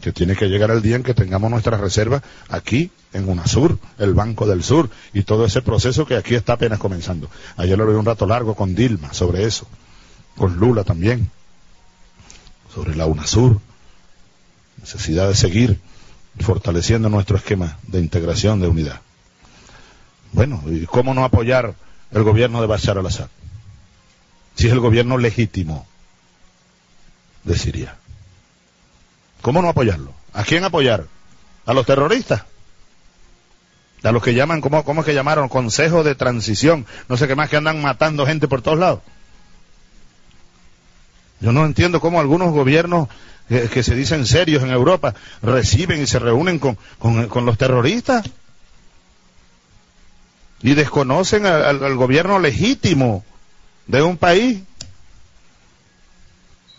Que 0.02 0.12
tiene 0.12 0.36
que 0.36 0.47
llegar 0.47 0.72
el 0.72 0.82
día 0.82 0.95
en 0.95 1.04
que 1.04 1.14
tengamos 1.14 1.52
nuestras 1.52 1.80
reservas 1.80 2.24
aquí, 2.49 2.91
en 3.14 3.30
UNASUR, 3.30 3.78
el 3.99 4.14
Banco 4.14 4.47
del 4.47 4.64
Sur, 4.64 4.89
y 5.14 5.24
todo 5.24 5.45
ese 5.45 5.62
proceso 5.62 6.06
que 6.06 6.16
aquí 6.16 6.36
está 6.36 6.54
apenas 6.54 6.80
comenzando. 6.80 7.30
Ayer 7.58 7.78
lo 7.78 7.86
vi 7.86 7.93
un 7.93 8.06
rato 8.06 8.26
largo 8.26 8.56
con 8.56 8.74
Dilma 8.74 9.14
sobre 9.14 9.45
eso, 9.45 9.68
con 10.36 10.58
Lula 10.58 10.84
también, 10.84 11.30
sobre 12.74 12.95
la 12.95 13.06
UNASUR, 13.06 13.60
necesidad 14.80 15.28
de 15.28 15.36
seguir 15.36 15.80
fortaleciendo 16.39 17.10
nuestro 17.10 17.38
esquema 17.38 17.78
de 17.84 17.99
integración, 17.99 18.60
de 18.60 18.68
unidad. 18.68 19.02
Bueno, 20.32 20.64
¿y 20.68 20.86
cómo 20.86 21.14
no 21.14 21.26
apoyar 21.26 21.76
el 22.12 22.24
gobierno 22.24 22.62
de 22.62 22.68
Bashar 22.68 22.97
al-Assad? 22.97 23.28
Si 24.56 24.68
es 24.68 24.74
el 24.74 24.80
gobierno 24.80 25.18
legítimo 25.18 25.86
de 27.43 27.58
Siria. 27.58 27.97
¿Cómo 29.42 29.62
no 29.62 29.70
apoyarlo? 29.70 30.14
¿A 30.34 30.44
quién 30.44 30.64
apoyar? 30.64 31.06
¿A 31.66 31.74
los 31.74 31.86
terroristas? 31.86 32.44
a 34.04 34.12
los 34.12 34.24
que 34.24 34.34
llaman, 34.34 34.62
¿cómo, 34.62 34.80
es 34.80 35.06
que 35.06 35.14
llamaron? 35.14 35.48
Consejo 35.48 36.04
de 36.04 36.16
transición, 36.16 36.86
no 37.08 37.18
sé 37.18 37.28
qué 37.28 37.36
más, 37.36 37.50
que 37.50 37.58
andan 37.58 37.82
matando 37.82 38.26
gente 38.26 38.48
por 38.48 38.62
todos 38.62 38.80
lados. 38.80 39.02
Yo 41.39 41.52
no 41.52 41.66
entiendo 41.66 42.00
cómo 42.02 42.20
algunos 42.20 42.52
gobiernos 42.52 43.10
que 43.48 43.84
se 43.84 43.96
dicen 43.96 44.26
serios 44.26 44.64
en 44.64 44.72
Europa 44.72 45.14
reciben 45.42 46.02
y 46.02 46.08
se 46.08 46.20
reúnen 46.20 46.58
con, 46.58 46.78
con, 47.00 47.46
los 47.46 47.58
terroristas 47.58 48.26
y 50.62 50.74
desconocen 50.74 51.46
al, 51.46 51.96
gobierno 51.96 52.39
legítimo 52.39 53.26
de 53.88 54.02
un 54.02 54.18
país. 54.18 54.62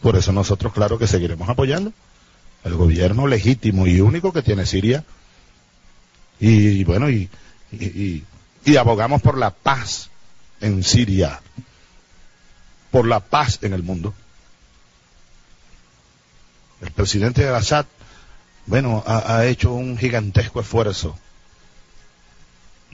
Por 0.01 0.17
eso 0.17 0.33
nosotros, 0.33 0.73
claro 0.73 0.99
que 0.99 1.07
seguiremos 1.07 1.49
apoyando 1.49 1.93
el 2.65 2.75
gobierno 2.75 3.27
legítimo 3.27 3.87
y 3.87 4.01
único 4.01 4.33
que 4.33 4.43
tiene 4.43 4.67
Siria 4.67 5.05
y, 6.39 6.83
bueno, 6.83 7.09
y, 7.09 7.31
y, 7.71 8.77
abogamos 8.77 9.23
por 9.23 9.39
la 9.39 9.51
paz 9.51 10.11
en 10.61 10.83
Siria, 10.83 11.41
por 12.91 13.07
la 13.07 13.21
paz 13.21 13.61
en 13.63 13.73
el 13.75 13.85
mundo. 13.85 14.13
El 16.81 16.91
presidente 16.91 17.47
Assad, 17.49 17.87
bueno, 18.67 19.05
ha, 19.07 19.37
ha 19.37 19.47
hecho 19.47 19.73
un 19.73 19.97
gigantesco 19.97 20.61
esfuerzo 20.61 21.17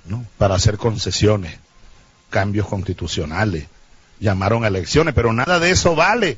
¿no? 0.04 0.26
para 0.36 0.56
hacer 0.56 0.76
concesiones, 0.76 1.58
cambios 2.28 2.66
constitucionales, 2.66 3.66
llamaron 4.20 4.64
a 4.64 4.68
elecciones, 4.68 5.14
pero 5.14 5.32
nada 5.32 5.58
de 5.58 5.70
eso 5.70 5.94
vale 5.94 6.36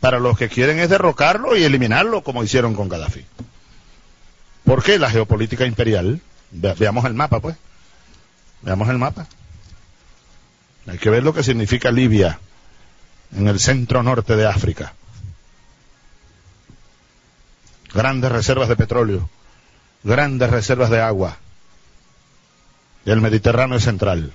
para 0.00 0.18
los 0.18 0.38
que 0.38 0.48
quieren 0.48 0.78
es 0.78 0.88
derrocarlo 0.88 1.56
y 1.56 1.64
eliminarlo 1.64 2.22
como 2.22 2.44
hicieron 2.44 2.74
con 2.74 2.88
Gaddafi. 2.88 3.24
¿Por 4.64 4.82
qué 4.82 4.98
la 4.98 5.10
geopolítica 5.10 5.66
imperial? 5.66 6.20
veamos 6.50 7.04
el 7.04 7.14
mapa, 7.14 7.40
pues. 7.40 7.56
Veamos 8.62 8.88
el 8.88 8.98
mapa. 8.98 9.26
Hay 10.86 10.98
que 10.98 11.10
ver 11.10 11.22
lo 11.22 11.34
que 11.34 11.42
significa 11.42 11.90
Libia 11.90 12.38
en 13.36 13.48
el 13.48 13.60
centro 13.60 14.02
norte 14.02 14.36
de 14.36 14.46
África. 14.46 14.94
Grandes 17.92 18.30
reservas 18.30 18.68
de 18.68 18.76
petróleo, 18.76 19.28
grandes 20.04 20.50
reservas 20.50 20.90
de 20.90 21.00
agua, 21.00 21.38
del 23.04 23.20
Mediterráneo 23.20 23.80
central. 23.80 24.34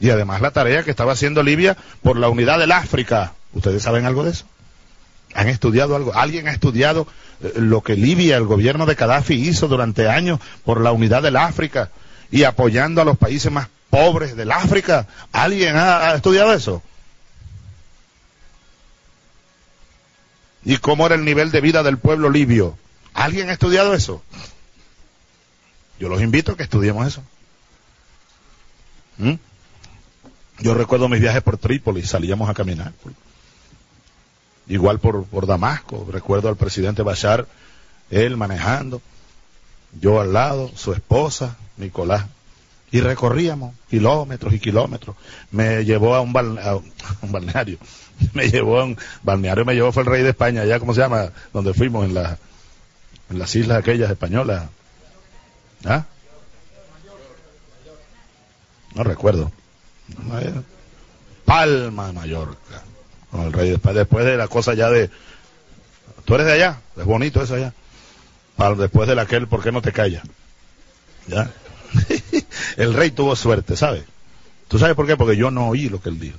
Y 0.00 0.10
además 0.10 0.40
la 0.40 0.50
tarea 0.50 0.82
que 0.82 0.90
estaba 0.90 1.12
haciendo 1.12 1.42
Libia 1.42 1.76
por 2.02 2.18
la 2.18 2.28
unidad 2.28 2.58
del 2.58 2.72
África. 2.72 3.32
¿Ustedes 3.54 3.82
saben 3.82 4.04
algo 4.04 4.24
de 4.24 4.32
eso? 4.32 4.44
¿Han 5.34 5.48
estudiado 5.48 5.96
algo? 5.96 6.14
¿Alguien 6.14 6.48
ha 6.48 6.52
estudiado 6.52 7.06
eh, 7.40 7.54
lo 7.56 7.82
que 7.82 7.96
Libia, 7.96 8.36
el 8.36 8.44
gobierno 8.44 8.86
de 8.86 8.94
Gaddafi, 8.94 9.34
hizo 9.34 9.68
durante 9.68 10.08
años 10.08 10.40
por 10.64 10.80
la 10.80 10.92
unidad 10.92 11.22
del 11.22 11.36
África 11.36 11.90
y 12.30 12.44
apoyando 12.44 13.00
a 13.00 13.04
los 13.04 13.18
países 13.18 13.50
más 13.50 13.68
pobres 13.90 14.36
del 14.36 14.52
África? 14.52 15.06
¿Alguien 15.32 15.76
ha, 15.76 16.14
estudiado 16.14 16.52
eso? 16.52 16.82
¿Y 20.64 20.78
cómo 20.78 21.06
era 21.06 21.14
el 21.14 21.24
nivel 21.24 21.50
de 21.50 21.60
vida 21.60 21.82
del 21.82 21.98
pueblo 21.98 22.30
libio? 22.30 22.76
¿Alguien 23.12 23.50
ha 23.50 23.52
estudiado 23.52 23.94
eso? 23.94 24.22
Yo 26.00 26.08
los 26.08 26.22
invito 26.22 26.52
a 26.52 26.56
que 26.56 26.62
estudiemos 26.62 27.06
eso. 27.06 27.22
¿Mm? 29.18 29.34
Yo 30.60 30.74
recuerdo 30.74 31.08
mis 31.08 31.20
viajes 31.20 31.42
por 31.42 31.58
Trípoli, 31.58 32.02
salíamos 32.02 32.48
a 32.48 32.54
caminar. 32.54 32.92
Igual 34.66 34.98
por, 34.98 35.24
por 35.24 35.46
Damasco, 35.46 36.06
recuerdo 36.10 36.48
al 36.48 36.56
presidente 36.56 37.02
Bashar, 37.02 37.46
él 38.10 38.36
manejando, 38.36 39.02
yo 40.00 40.20
al 40.20 40.32
lado, 40.32 40.70
su 40.74 40.92
esposa, 40.92 41.56
Nicolás, 41.76 42.26
y 42.90 43.00
recorríamos 43.00 43.74
kilómetros 43.90 44.54
y 44.54 44.60
kilómetros. 44.60 45.16
Me 45.50 45.84
llevó 45.84 46.14
a 46.14 46.20
un, 46.20 46.32
balneario, 46.32 47.78
me 48.34 48.48
llevó 48.48 48.80
a 48.80 48.84
un 48.84 48.96
balneario, 49.22 49.64
me 49.64 49.74
llevó 49.74 49.92
fue 49.92 50.04
el 50.04 50.08
rey 50.08 50.22
de 50.22 50.30
España, 50.30 50.62
allá, 50.62 50.78
¿cómo 50.78 50.94
se 50.94 51.00
llama? 51.00 51.30
Donde 51.52 51.74
fuimos, 51.74 52.04
en, 52.04 52.14
la, 52.14 52.38
en 53.30 53.38
las 53.38 53.54
islas 53.56 53.78
aquellas 53.78 54.10
españolas. 54.10 54.68
¿Ah? 55.84 56.04
No 58.94 59.02
recuerdo. 59.02 59.50
Palma 61.44 62.12
Mallorca, 62.12 62.82
con 63.34 63.46
el 63.46 63.52
rey 63.52 63.68
después, 63.70 63.96
después 63.96 64.24
de 64.24 64.36
la 64.36 64.46
cosa 64.46 64.74
ya 64.74 64.88
de, 64.90 65.10
tú 66.24 66.36
eres 66.36 66.46
de 66.46 66.52
allá, 66.52 66.80
es 66.96 67.04
bonito 67.04 67.42
eso 67.42 67.56
allá, 67.56 67.74
después 68.78 69.08
de 69.08 69.20
aquel, 69.20 69.48
¿por 69.48 69.60
qué 69.60 69.72
no 69.72 69.82
te 69.82 69.90
callas? 69.90 70.22
¿Ya? 71.26 71.50
el 72.76 72.94
rey 72.94 73.10
tuvo 73.10 73.34
suerte, 73.34 73.76
¿sabes? 73.76 74.04
¿Tú 74.68 74.78
sabes 74.78 74.94
por 74.94 75.08
qué? 75.08 75.16
Porque 75.16 75.36
yo 75.36 75.50
no 75.50 75.66
oí 75.66 75.88
lo 75.88 76.00
que 76.00 76.10
él 76.10 76.20
dijo. 76.20 76.38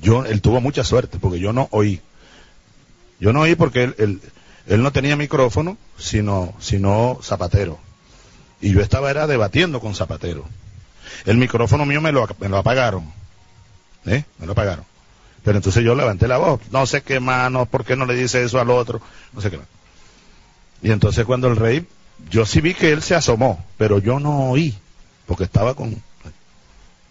Yo, 0.00 0.24
él 0.24 0.42
tuvo 0.42 0.60
mucha 0.60 0.82
suerte, 0.82 1.18
porque 1.20 1.38
yo 1.38 1.52
no 1.52 1.68
oí. 1.70 2.00
Yo 3.20 3.32
no 3.32 3.42
oí 3.42 3.54
porque 3.54 3.84
él, 3.84 3.94
él, 3.98 4.20
él 4.66 4.82
no 4.82 4.90
tenía 4.90 5.14
micrófono, 5.14 5.78
sino, 5.96 6.54
sino 6.58 7.20
Zapatero. 7.22 7.78
Y 8.60 8.72
yo 8.72 8.80
estaba 8.80 9.12
era 9.12 9.28
debatiendo 9.28 9.78
con 9.78 9.94
Zapatero. 9.94 10.44
El 11.24 11.36
micrófono 11.36 11.86
mío 11.86 12.00
me 12.00 12.10
lo, 12.10 12.28
me 12.40 12.48
lo 12.48 12.58
apagaron. 12.58 13.12
¿Eh? 14.08 14.24
Me 14.38 14.46
lo 14.46 14.52
apagaron. 14.52 14.84
Pero 15.44 15.58
entonces 15.58 15.84
yo 15.84 15.94
levanté 15.94 16.28
la 16.28 16.38
voz. 16.38 16.60
No 16.70 16.86
sé 16.86 17.02
qué 17.02 17.20
mano, 17.20 17.66
¿por 17.66 17.84
qué 17.84 17.96
no 17.96 18.06
le 18.06 18.14
dice 18.14 18.42
eso 18.42 18.60
al 18.60 18.70
otro? 18.70 19.00
No 19.32 19.40
sé 19.40 19.50
qué 19.50 19.58
más. 19.58 19.66
Y 20.82 20.90
entonces 20.90 21.24
cuando 21.24 21.48
el 21.48 21.56
rey, 21.56 21.86
yo 22.30 22.46
sí 22.46 22.60
vi 22.60 22.74
que 22.74 22.92
él 22.92 23.02
se 23.02 23.14
asomó, 23.14 23.64
pero 23.76 23.98
yo 23.98 24.20
no 24.20 24.50
oí, 24.50 24.76
porque 25.26 25.44
estaba 25.44 25.74
con... 25.74 26.02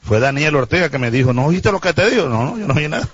Fue 0.03 0.19
Daniel 0.19 0.55
Ortega 0.55 0.89
que 0.89 0.99
me 0.99 1.11
dijo, 1.11 1.33
¿no 1.33 1.47
oíste 1.47 1.71
lo 1.71 1.81
que 1.81 1.93
te 1.93 2.09
digo? 2.09 2.29
No, 2.29 2.45
no, 2.45 2.57
yo 2.57 2.67
no 2.67 2.75
oí 2.75 2.87
nada. 2.87 3.07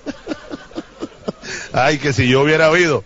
Ay, 1.72 1.98
que 1.98 2.12
si 2.12 2.28
yo 2.28 2.42
hubiera 2.42 2.70
oído 2.70 3.02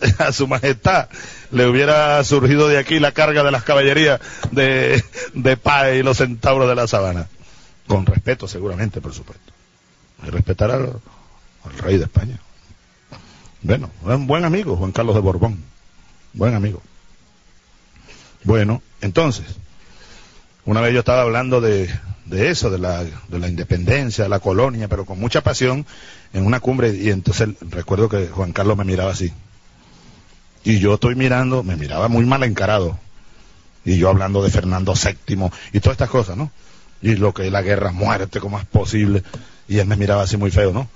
a 0.18 0.32
su 0.32 0.46
majestad, 0.46 1.08
le 1.50 1.66
hubiera 1.66 2.22
surgido 2.22 2.68
de 2.68 2.78
aquí 2.78 3.00
la 3.00 3.12
carga 3.12 3.42
de 3.42 3.50
las 3.50 3.64
caballerías 3.64 4.20
de, 4.52 5.02
de 5.34 5.56
Pae 5.56 5.98
y 5.98 6.02
los 6.02 6.18
centauros 6.18 6.68
de 6.68 6.74
la 6.74 6.86
sabana. 6.86 7.26
Con 7.88 8.06
respeto, 8.06 8.46
seguramente, 8.46 9.00
por 9.00 9.12
supuesto. 9.12 9.49
Y 10.26 10.30
respetar 10.30 10.70
al, 10.70 11.00
rey 11.78 11.98
de 11.98 12.04
España. 12.04 12.38
Bueno, 13.62 13.90
un 14.02 14.26
buen 14.26 14.44
amigo, 14.44 14.76
Juan 14.76 14.92
Carlos 14.92 15.14
de 15.14 15.20
Borbón. 15.20 15.62
Buen 16.32 16.54
amigo. 16.54 16.82
Bueno, 18.44 18.82
entonces, 19.00 19.44
una 20.64 20.80
vez 20.80 20.94
yo 20.94 21.00
estaba 21.00 21.22
hablando 21.22 21.60
de, 21.60 21.90
de 22.26 22.50
eso, 22.50 22.70
de 22.70 22.78
la, 22.78 23.04
de 23.04 23.38
la 23.38 23.48
independencia, 23.48 24.24
de 24.24 24.30
la 24.30 24.40
colonia, 24.40 24.88
pero 24.88 25.04
con 25.04 25.18
mucha 25.18 25.42
pasión, 25.42 25.84
en 26.32 26.46
una 26.46 26.60
cumbre, 26.60 26.94
y 26.94 27.10
entonces 27.10 27.50
recuerdo 27.60 28.08
que 28.08 28.28
Juan 28.28 28.52
Carlos 28.52 28.78
me 28.78 28.84
miraba 28.84 29.12
así. 29.12 29.32
Y 30.62 30.78
yo 30.78 30.94
estoy 30.94 31.14
mirando, 31.14 31.62
me 31.62 31.76
miraba 31.76 32.08
muy 32.08 32.24
mal 32.24 32.42
encarado. 32.44 32.98
Y 33.84 33.96
yo 33.96 34.10
hablando 34.10 34.42
de 34.42 34.50
Fernando 34.50 34.94
VII 34.94 35.50
y 35.72 35.80
todas 35.80 35.94
estas 35.94 36.10
cosas, 36.10 36.36
¿no? 36.36 36.50
Y 37.02 37.16
lo 37.16 37.32
que 37.32 37.46
es 37.46 37.52
la 37.52 37.62
guerra, 37.62 37.92
muerte, 37.92 38.40
como 38.40 38.58
es 38.58 38.66
posible. 38.66 39.22
Y 39.70 39.78
él 39.78 39.86
me 39.86 39.94
miraba 39.94 40.24
así 40.24 40.36
muy 40.36 40.50
feo, 40.50 40.72
¿no? 40.72 40.88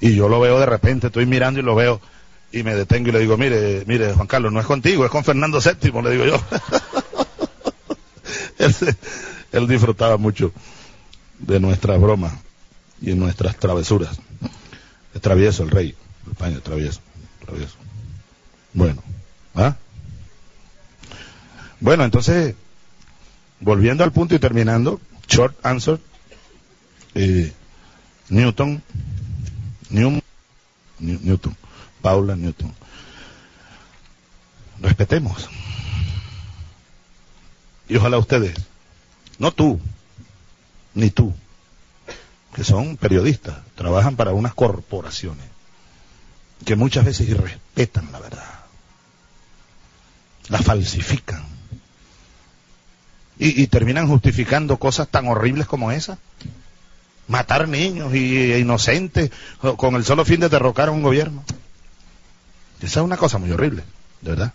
Y 0.00 0.16
yo 0.16 0.26
lo 0.26 0.40
veo 0.40 0.58
de 0.58 0.64
repente, 0.64 1.08
estoy 1.08 1.26
mirando 1.26 1.60
y 1.60 1.62
lo 1.62 1.74
veo 1.74 2.00
y 2.50 2.62
me 2.62 2.74
detengo 2.74 3.10
y 3.10 3.12
le 3.12 3.18
digo, 3.18 3.36
mire, 3.36 3.84
mire, 3.86 4.14
Juan 4.14 4.26
Carlos, 4.26 4.50
no 4.50 4.58
es 4.58 4.64
contigo, 4.64 5.04
es 5.04 5.10
con 5.10 5.22
Fernando 5.22 5.60
VII, 5.60 6.02
le 6.02 6.10
digo 6.10 6.24
yo. 6.24 6.40
él, 9.52 9.68
disfrutaba 9.68 10.16
mucho 10.16 10.50
de 11.40 11.60
nuestras 11.60 12.00
bromas 12.00 12.32
y 13.02 13.12
nuestras 13.12 13.54
travesuras. 13.56 14.18
Es 15.14 15.20
travieso 15.20 15.62
el 15.64 15.70
rey, 15.70 15.94
España, 16.30 16.58
travieso, 16.60 17.00
travieso. 17.44 17.76
Bueno, 18.72 19.02
¿ah? 19.54 19.76
Bueno, 21.80 22.02
entonces, 22.04 22.54
volviendo 23.60 24.04
al 24.04 24.12
punto 24.12 24.34
y 24.34 24.38
terminando, 24.38 25.02
short 25.28 25.54
answer, 25.66 26.00
eh, 27.14 27.52
Newton, 28.28 28.82
Newton, 29.90 30.22
Newton, 30.98 31.56
Paula 32.00 32.36
Newton. 32.36 32.72
Respetemos. 34.80 35.48
Y 37.88 37.96
ojalá 37.96 38.18
ustedes, 38.18 38.56
no 39.38 39.52
tú, 39.52 39.80
ni 40.94 41.10
tú, 41.10 41.34
que 42.54 42.64
son 42.64 42.96
periodistas, 42.96 43.58
trabajan 43.74 44.16
para 44.16 44.32
unas 44.32 44.54
corporaciones 44.54 45.46
que 46.64 46.76
muchas 46.76 47.04
veces 47.04 47.28
irrespetan 47.28 48.12
la 48.12 48.20
verdad 48.20 48.62
la 50.48 50.58
falsifican. 50.58 51.42
Y, 53.38 53.66
terminan 53.66 54.06
justificando 54.06 54.76
cosas 54.76 55.08
tan 55.08 55.26
horribles 55.26 55.66
como 55.66 55.90
esa. 55.90 56.18
Matar 57.28 57.68
niños 57.68 58.14
y, 58.14 58.52
e 58.52 58.58
inocentes 58.58 59.30
con 59.76 59.94
el 59.94 60.04
solo 60.04 60.24
fin 60.24 60.40
de 60.40 60.48
derrocar 60.48 60.88
a 60.88 60.92
un 60.92 61.02
gobierno. 61.02 61.44
Esa 62.80 63.00
es 63.00 63.04
una 63.04 63.16
cosa 63.16 63.38
muy 63.38 63.50
horrible, 63.52 63.84
de 64.20 64.30
verdad. 64.30 64.52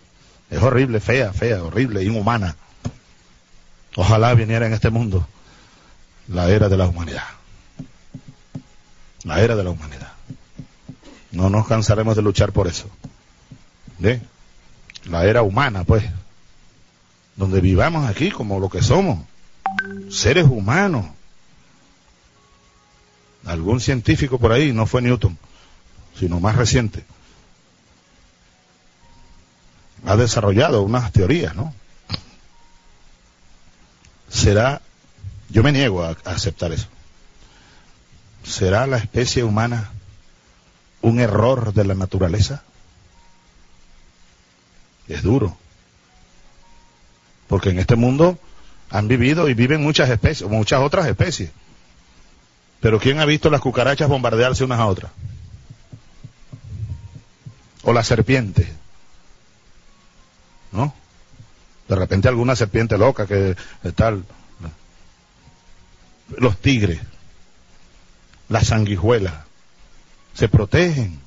Es 0.50 0.62
horrible, 0.62 1.00
fea, 1.00 1.34
fea, 1.34 1.64
horrible, 1.64 2.04
inhumana. 2.04 2.56
Ojalá 3.96 4.34
viniera 4.34 4.68
en 4.68 4.74
este 4.74 4.90
mundo 4.90 5.28
la 6.28 6.50
era 6.50 6.70
de 6.70 6.78
la 6.78 6.88
humanidad. 6.88 7.24
La 9.24 9.42
era 9.42 9.56
de 9.56 9.64
la 9.64 9.70
humanidad. 9.70 10.12
No 11.32 11.50
nos 11.50 11.68
cansaremos 11.68 12.16
de 12.16 12.22
luchar 12.22 12.52
por 12.52 12.68
eso. 12.68 12.90
La 15.06 15.26
era 15.26 15.42
humana, 15.42 15.84
pues, 15.84 16.04
donde 17.36 17.62
vivamos 17.62 18.10
aquí 18.10 18.32
como 18.32 18.60
lo 18.60 18.70
que 18.70 18.82
somos, 18.82 19.20
seres 20.10 20.46
humanos. 20.46 21.06
Algún 23.48 23.80
científico 23.80 24.38
por 24.40 24.52
ahí, 24.52 24.74
no 24.74 24.86
fue 24.86 25.02
Newton, 25.02 25.38
sino 26.20 26.42
más 26.42 26.58
reciente, 26.58 27.06
ha 30.06 30.18
desarrollado 30.18 30.82
unas 30.82 31.14
teorías, 31.14 31.56
¿no? 31.56 31.74
Será 34.30 34.82
Yo 35.50 35.64
me 35.64 35.72
niego 35.72 36.04
a, 36.04 36.18
aceptar 36.26 36.74
eso. 36.74 36.88
¿Será 38.44 38.86
la 38.86 38.98
especie 38.98 39.46
humana 39.46 39.92
un 41.02 41.22
error 41.22 41.74
de 41.74 41.86
la 41.86 41.94
naturaleza? 41.94 42.64
Es 45.08 45.24
duro. 45.24 45.58
Porque 47.48 47.70
en 47.70 47.80
este 47.80 47.96
mundo 47.96 48.38
han 48.90 49.08
vivido 49.08 49.48
y 49.48 49.54
viven 49.54 49.82
muchas 49.82 50.10
especies, 50.10 50.50
muchas 50.50 50.82
otras 50.82 51.08
especies. 51.08 51.52
Pero 52.80 53.00
¿quién 53.00 53.20
ha 53.20 53.26
visto 53.26 53.50
las 53.50 53.62
cucarachas 53.62 54.08
bombardearse 54.08 54.64
unas 54.64 54.80
a 54.80 54.86
otras? 54.86 55.12
O 57.84 57.94
las 57.94 58.08
serpientes. 58.08 58.68
¿No? 60.72 60.94
De 61.88 61.96
repente 61.96 62.28
alguna 62.28 62.56
serpiente 62.56 62.98
loca 62.98 63.26
que 63.26 63.56
tal. 63.96 64.26
Los 66.38 66.58
tigres, 66.58 67.00
las 68.50 68.68
sanguijuelas, 68.68 69.34
se 70.34 70.50
protegen. 70.50 71.20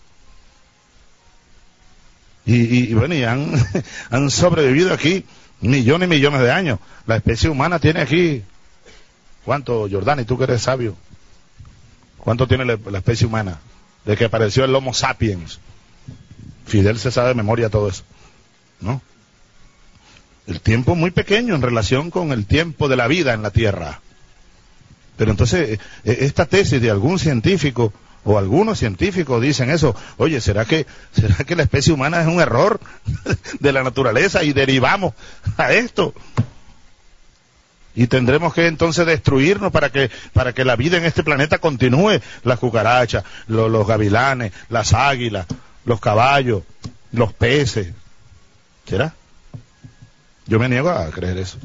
Y, 2.45 2.91
y, 2.91 2.95
bueno, 2.95 3.15
y 3.15 3.25
han, 4.11 4.31
sobrevivido 4.31 4.93
aquí 4.93 5.25
millones 5.61 6.07
y 6.07 6.11
millones 6.11 6.43
de 6.43 6.53
años. 6.53 6.79
La 7.07 7.17
especie 7.17 7.49
humana 7.49 7.79
tiene 7.79 8.03
aquí, 8.03 8.43
¿cuánto, 9.45 9.89
Jordani, 9.91 10.25
tú 10.25 10.37
que 10.37 10.45
eres 10.45 10.63
sabio? 10.63 10.97
¿Cuánto 12.23 12.47
tiene 12.47 12.65
la, 12.65 12.99
especie 12.99 13.27
humana? 13.27 13.59
De 14.05 14.17
que 14.17 14.25
apareció 14.25 14.65
el 14.65 14.75
Homo 14.75 14.95
sapiens. 14.95 15.61
Fidel 16.67 16.99
se 16.99 17.11
sabe 17.11 17.29
de 17.29 17.35
memoria 17.35 17.71
todo 17.71 17.89
eso, 17.89 18.05
¿no? 18.81 19.03
El 20.47 20.61
tiempo 20.61 20.95
muy 20.95 21.11
pequeño 21.11 21.55
en 21.55 21.63
relación 21.63 22.11
con 22.11 22.33
el 22.33 22.47
tiempo 22.47 22.89
de 22.89 22.97
la 22.97 23.07
vida 23.07 23.35
en 23.35 23.43
la 23.43 23.51
Tierra. 23.51 24.01
Pero 25.17 25.31
entonces, 25.31 25.79
eh, 26.05 26.19
esta 26.21 26.47
tesis 26.47 26.81
de 26.81 26.91
algún 26.91 27.19
científico 27.19 27.93
o 28.25 28.39
algunos 28.39 28.79
científicos 28.79 29.41
dicen 29.41 29.71
eso, 29.71 29.95
oye, 30.17 30.41
¿será 30.41 30.65
que, 30.65 30.87
será 31.13 31.37
que 31.37 31.57
la 31.57 31.63
especie 31.63 31.93
humana 31.93 32.21
es 32.21 32.27
un 32.27 32.41
error 32.41 32.81
de 33.61 33.73
la 33.73 33.83
naturaleza 33.83 34.43
y 34.43 34.53
derivamos 34.53 35.15
a 35.57 35.73
esto? 35.73 36.15
Y 38.01 38.07
tendremos 38.07 38.55
que 38.55 38.67
entonces 38.67 39.05
destruirnos 39.05 39.71
para 39.71 39.91
que, 39.91 40.11
para 40.33 40.55
que 40.55 40.65
la 40.65 40.75
vida 40.75 40.97
en 40.97 41.05
este 41.05 41.23
planeta 41.23 41.59
continúe. 41.59 42.23
Las 42.45 42.59
cucarachas, 42.59 43.25
los, 43.47 43.87
gavilanes, 43.87 44.55
las 44.71 44.95
águilas, 44.95 45.45
los 45.85 46.01
caballos, 46.01 46.63
los 47.13 47.35
peces. 47.35 47.93
¿Será? 48.87 49.13
Yo 50.47 50.59
me 50.59 50.71
niego 50.71 50.89
a 50.89 51.11
creer 51.11 51.37
eso. 51.37 51.59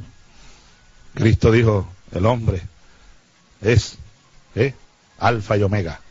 Cristo 1.14 1.54
dijo, 1.54 1.88
el 2.12 2.26
hombre 2.26 2.64
es 3.62 3.98
¿eh? 4.56 4.74
alfa 5.20 5.56
y 5.56 5.64
omega, 5.64 6.02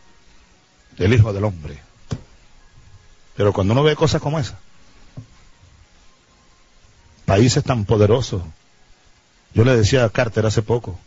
el 0.96 1.12
Hijo 1.12 1.34
del 1.34 1.44
Hombre. 1.44 1.78
Pero 3.36 3.52
cuando 3.52 3.74
uno 3.74 3.82
ve 3.82 3.94
cosas 3.94 4.22
como 4.22 4.38
esa, 4.38 4.58
países 7.26 7.62
tan 7.62 7.84
poderosos, 7.84 8.40
yo 9.54 9.64
le 9.64 9.76
decía 9.76 10.04
a 10.04 10.10
Carter 10.10 10.46
hace 10.46 10.62
poco, 10.62 10.98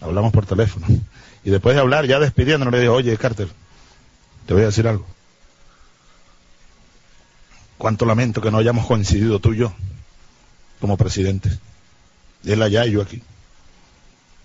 hablamos 0.00 0.32
por 0.32 0.46
teléfono, 0.46 0.86
y 1.44 1.50
después 1.50 1.74
de 1.74 1.80
hablar, 1.80 2.06
ya 2.06 2.18
despidiéndonos, 2.18 2.72
le 2.72 2.80
dije, 2.80 2.88
oye 2.88 3.16
Carter, 3.16 3.48
te 4.46 4.54
voy 4.54 4.62
a 4.62 4.66
decir 4.66 4.86
algo. 4.86 5.06
Cuánto 7.78 8.06
lamento 8.06 8.40
que 8.40 8.50
no 8.50 8.58
hayamos 8.58 8.86
coincidido 8.86 9.40
tú 9.40 9.54
y 9.54 9.58
yo 9.58 9.72
como 10.80 10.96
presidentes. 10.96 11.58
Él 12.44 12.60
allá 12.60 12.84
y 12.86 12.90
yo 12.90 13.02
aquí. 13.02 13.22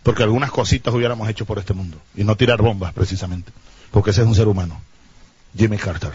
Porque 0.04 0.24
algunas 0.24 0.52
cositas 0.52 0.94
hubiéramos 0.94 1.28
hecho 1.30 1.46
por 1.46 1.58
este 1.58 1.74
mundo. 1.74 2.00
Y 2.16 2.24
no 2.24 2.38
tirar 2.38 2.62
bombas, 2.62 2.94
precisamente. 2.94 3.52
Porque 3.92 4.12
ese 4.12 4.22
es 4.22 4.28
un 4.28 4.36
ser 4.36 4.48
humano. 4.48 4.80
Jimmy 5.58 5.78
Carter. 5.78 6.12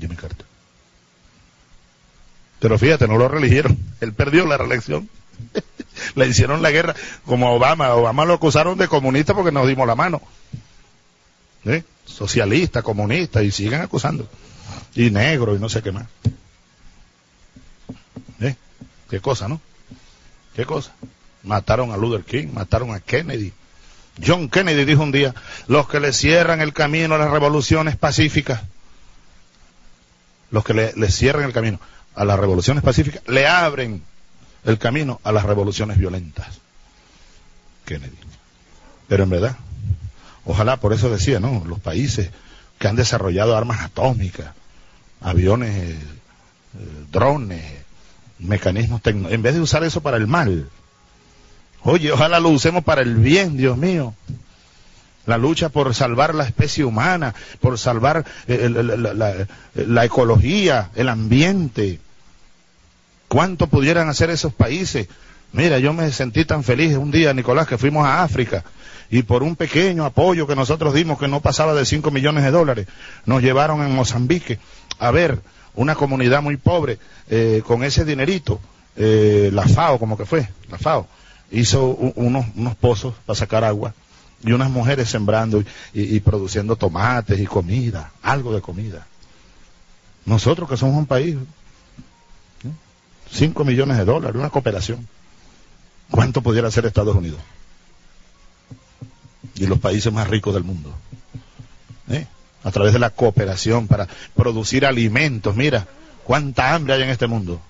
Jimmy 0.00 0.16
Carter. 0.16 0.46
Pero 2.60 2.78
fíjate, 2.78 3.06
no 3.08 3.18
lo 3.18 3.28
religieron. 3.28 3.78
Él 4.00 4.12
perdió 4.12 4.46
la 4.46 4.56
reelección. 4.56 5.08
Le 6.14 6.26
hicieron 6.26 6.62
la 6.62 6.70
guerra 6.70 6.94
como 7.24 7.48
a 7.48 7.52
Obama. 7.52 7.94
Obama 7.94 8.24
lo 8.24 8.34
acusaron 8.34 8.78
de 8.78 8.88
comunista 8.88 9.34
porque 9.34 9.52
nos 9.52 9.66
dimos 9.66 9.86
la 9.86 9.94
mano. 9.94 10.20
¿Eh? 11.64 11.82
Socialista, 12.04 12.82
comunista, 12.82 13.42
y 13.42 13.50
siguen 13.50 13.80
acusando. 13.80 14.28
Y 14.94 15.10
negro, 15.10 15.54
y 15.54 15.58
no 15.58 15.68
sé 15.68 15.82
qué 15.82 15.92
más. 15.92 16.06
Qué 19.08 19.20
cosa, 19.20 19.48
¿no? 19.48 19.60
Qué 20.54 20.66
cosa. 20.66 20.92
Mataron 21.42 21.92
a 21.92 21.96
Luther 21.96 22.24
King, 22.24 22.48
mataron 22.52 22.94
a 22.94 23.00
Kennedy. 23.00 23.52
John 24.24 24.48
Kennedy 24.48 24.84
dijo 24.84 25.02
un 25.02 25.12
día, 25.12 25.34
los 25.66 25.88
que 25.88 26.00
le 26.00 26.12
cierran 26.12 26.60
el 26.60 26.72
camino 26.72 27.14
a 27.14 27.18
las 27.18 27.30
revoluciones 27.30 27.96
pacíficas, 27.96 28.62
los 30.50 30.64
que 30.64 30.74
le 30.74 31.10
cierran 31.10 31.44
el 31.44 31.52
camino 31.52 31.80
a 32.18 32.24
las 32.24 32.38
revoluciones 32.38 32.82
pacíficas, 32.82 33.22
le 33.28 33.46
abren 33.46 34.02
el 34.64 34.78
camino 34.78 35.20
a 35.22 35.30
las 35.30 35.44
revoluciones 35.44 35.98
violentas. 35.98 36.58
Kennedy. 37.84 38.16
Pero 39.06 39.22
en 39.22 39.30
verdad, 39.30 39.56
ojalá, 40.44 40.78
por 40.78 40.92
eso 40.92 41.08
decía, 41.10 41.38
¿no? 41.38 41.64
Los 41.64 41.78
países 41.78 42.30
que 42.78 42.88
han 42.88 42.96
desarrollado 42.96 43.56
armas 43.56 43.80
atómicas, 43.82 44.52
aviones, 45.20 45.76
eh, 45.76 45.96
drones, 47.10 47.64
mecanismos 48.40 49.00
tecnológicos, 49.00 49.34
en 49.34 49.42
vez 49.42 49.54
de 49.54 49.60
usar 49.60 49.84
eso 49.84 50.00
para 50.00 50.16
el 50.16 50.26
mal, 50.26 50.68
oye, 51.82 52.10
ojalá 52.10 52.40
lo 52.40 52.48
usemos 52.50 52.82
para 52.82 53.02
el 53.02 53.14
bien, 53.14 53.56
Dios 53.56 53.76
mío. 53.76 54.14
La 55.24 55.38
lucha 55.38 55.68
por 55.68 55.94
salvar 55.94 56.34
la 56.34 56.44
especie 56.44 56.84
humana, 56.84 57.34
por 57.60 57.78
salvar 57.78 58.24
eh, 58.48 58.68
la, 58.68 59.46
la 59.74 60.04
ecología, 60.04 60.90
el 60.94 61.08
ambiente. 61.08 62.00
¿Cuánto 63.28 63.66
pudieran 63.66 64.08
hacer 64.08 64.30
esos 64.30 64.52
países? 64.52 65.08
Mira, 65.52 65.78
yo 65.78 65.92
me 65.92 66.10
sentí 66.12 66.44
tan 66.44 66.64
feliz 66.64 66.96
un 66.96 67.10
día, 67.10 67.32
Nicolás, 67.32 67.66
que 67.66 67.78
fuimos 67.78 68.06
a 68.06 68.22
África 68.22 68.64
y 69.10 69.22
por 69.22 69.42
un 69.42 69.56
pequeño 69.56 70.04
apoyo 70.04 70.46
que 70.46 70.56
nosotros 70.56 70.94
dimos, 70.94 71.18
que 71.18 71.28
no 71.28 71.40
pasaba 71.40 71.74
de 71.74 71.84
5 71.84 72.10
millones 72.10 72.44
de 72.44 72.50
dólares, 72.50 72.86
nos 73.24 73.42
llevaron 73.42 73.82
en 73.82 73.94
Mozambique 73.94 74.58
a 74.98 75.10
ver 75.10 75.40
una 75.74 75.94
comunidad 75.94 76.42
muy 76.42 76.56
pobre 76.56 76.98
eh, 77.28 77.62
con 77.66 77.84
ese 77.84 78.04
dinerito. 78.04 78.60
Eh, 78.96 79.50
la 79.52 79.66
FAO, 79.66 79.98
como 79.98 80.18
que 80.18 80.26
fue, 80.26 80.48
la 80.68 80.78
FAO, 80.78 81.06
hizo 81.50 81.86
unos, 81.86 82.46
pozos 82.76 83.14
para 83.24 83.38
sacar 83.38 83.64
agua 83.64 83.94
y 84.42 84.52
unas 84.52 84.70
mujeres 84.70 85.08
sembrando 85.08 85.60
y, 85.60 85.66
y, 85.94 86.20
produciendo 86.20 86.76
tomates 86.76 87.38
y 87.38 87.46
comida, 87.46 88.12
algo 88.22 88.54
de 88.54 88.60
comida. 88.60 89.06
Nosotros 90.26 90.68
que 90.68 90.76
somos 90.76 90.96
un 90.96 91.06
país, 91.06 91.36
5 93.30 93.64
millones 93.64 93.98
de 93.98 94.04
dólares, 94.04 94.36
una 94.36 94.50
cooperación. 94.50 95.06
¿Cuánto 96.10 96.42
pudiera 96.42 96.68
hacer 96.68 96.86
Estados 96.86 97.16
Unidos? 97.16 97.40
Y 99.54 99.66
los 99.66 99.78
países 99.78 100.12
más 100.12 100.28
ricos 100.28 100.54
del 100.54 100.64
mundo. 100.64 100.94
¿Eh? 102.08 102.26
A 102.64 102.70
través 102.70 102.92
de 102.92 102.98
la 102.98 103.10
cooperación 103.10 103.86
para 103.86 104.08
producir 104.34 104.86
alimentos. 104.86 105.54
Mira, 105.54 105.86
cuánta 106.24 106.74
hambre 106.74 106.94
hay 106.94 107.02
en 107.02 107.10
este 107.10 107.26
mundo. 107.26 107.60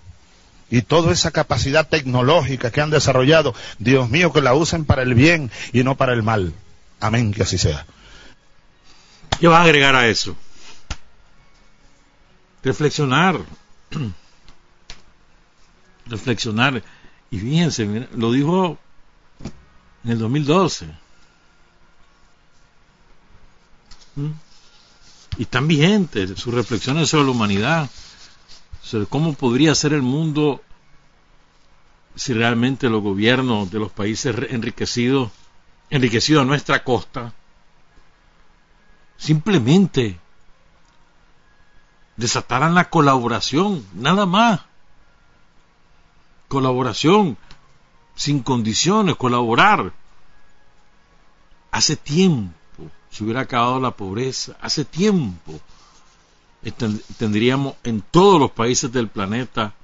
Y 0.71 0.83
toda 0.83 1.13
esa 1.13 1.31
capacidad 1.31 1.89
tecnológica 1.89 2.71
que 2.71 2.81
han 2.81 2.91
desarrollado, 2.91 3.55
Dios 3.79 4.11
mío, 4.11 4.33
que 4.33 4.43
la 4.43 4.55
usen 4.55 4.85
para 4.85 5.03
el 5.03 5.15
bien 5.15 5.51
y 5.73 5.83
no 5.83 5.97
para 5.97 6.13
el 6.13 6.23
mal. 6.23 6.53
Amén, 7.01 7.33
que 7.33 7.43
así 7.43 7.57
sea. 7.57 7.87
¿Qué 9.41 9.49
vas 9.49 9.61
a 9.61 9.65
agregar 9.65 9.95
a 9.95 10.09
eso? 10.09 10.37
Reflexionar. 12.63 13.41
Reflexionar. 16.09 16.83
Y 17.31 17.39
fíjense, 17.39 18.09
lo 18.15 18.33
dijo 18.33 18.79
en 20.05 20.11
el 20.11 20.19
2012. 20.19 20.87
¿Mm? 24.17 24.31
Y 25.37 25.43
están 25.43 25.69
vigentes 25.69 26.39
sus 26.39 26.53
reflexiones 26.53 27.11
sobre 27.11 27.25
la 27.25 27.31
humanidad, 27.31 27.91
sobre 28.83 29.07
cómo 29.07 29.35
podría 29.35 29.75
ser 29.75 29.93
el 29.93 30.03
mundo 30.03 30.63
si 32.17 32.33
realmente 32.33 32.89
los 32.89 33.03
gobiernos 33.03 33.71
de 33.71 33.79
los 33.79 33.93
países 33.93 34.35
enriquecidos, 34.51 35.31
enriquecidos 35.89 36.43
a 36.43 36.47
nuestra 36.47 36.83
costa, 36.83 37.33
simplemente 39.17 40.19
desataran 42.17 42.75
la 42.75 42.91
colaboración, 42.91 43.87
nada 43.95 44.27
más. 44.27 44.61
Colaboración, 46.49 47.37
sin 48.15 48.43
condiciones, 48.43 49.17
colaborar. 49.17 49.93
Hace 51.71 51.97
tiempo 51.97 52.55
se 53.11 53.25
hubiera 53.25 53.43
acabado 53.43 53.81
la 53.81 53.93
pobreza, 53.93 54.57
hace 54.61 54.85
tiempo 54.85 55.61
tendríamos 57.19 57.75
en 57.85 58.03
todos 58.03 58.41
los 58.41 58.51
países 58.51 58.91
del 58.91 59.09
planeta 59.09 59.75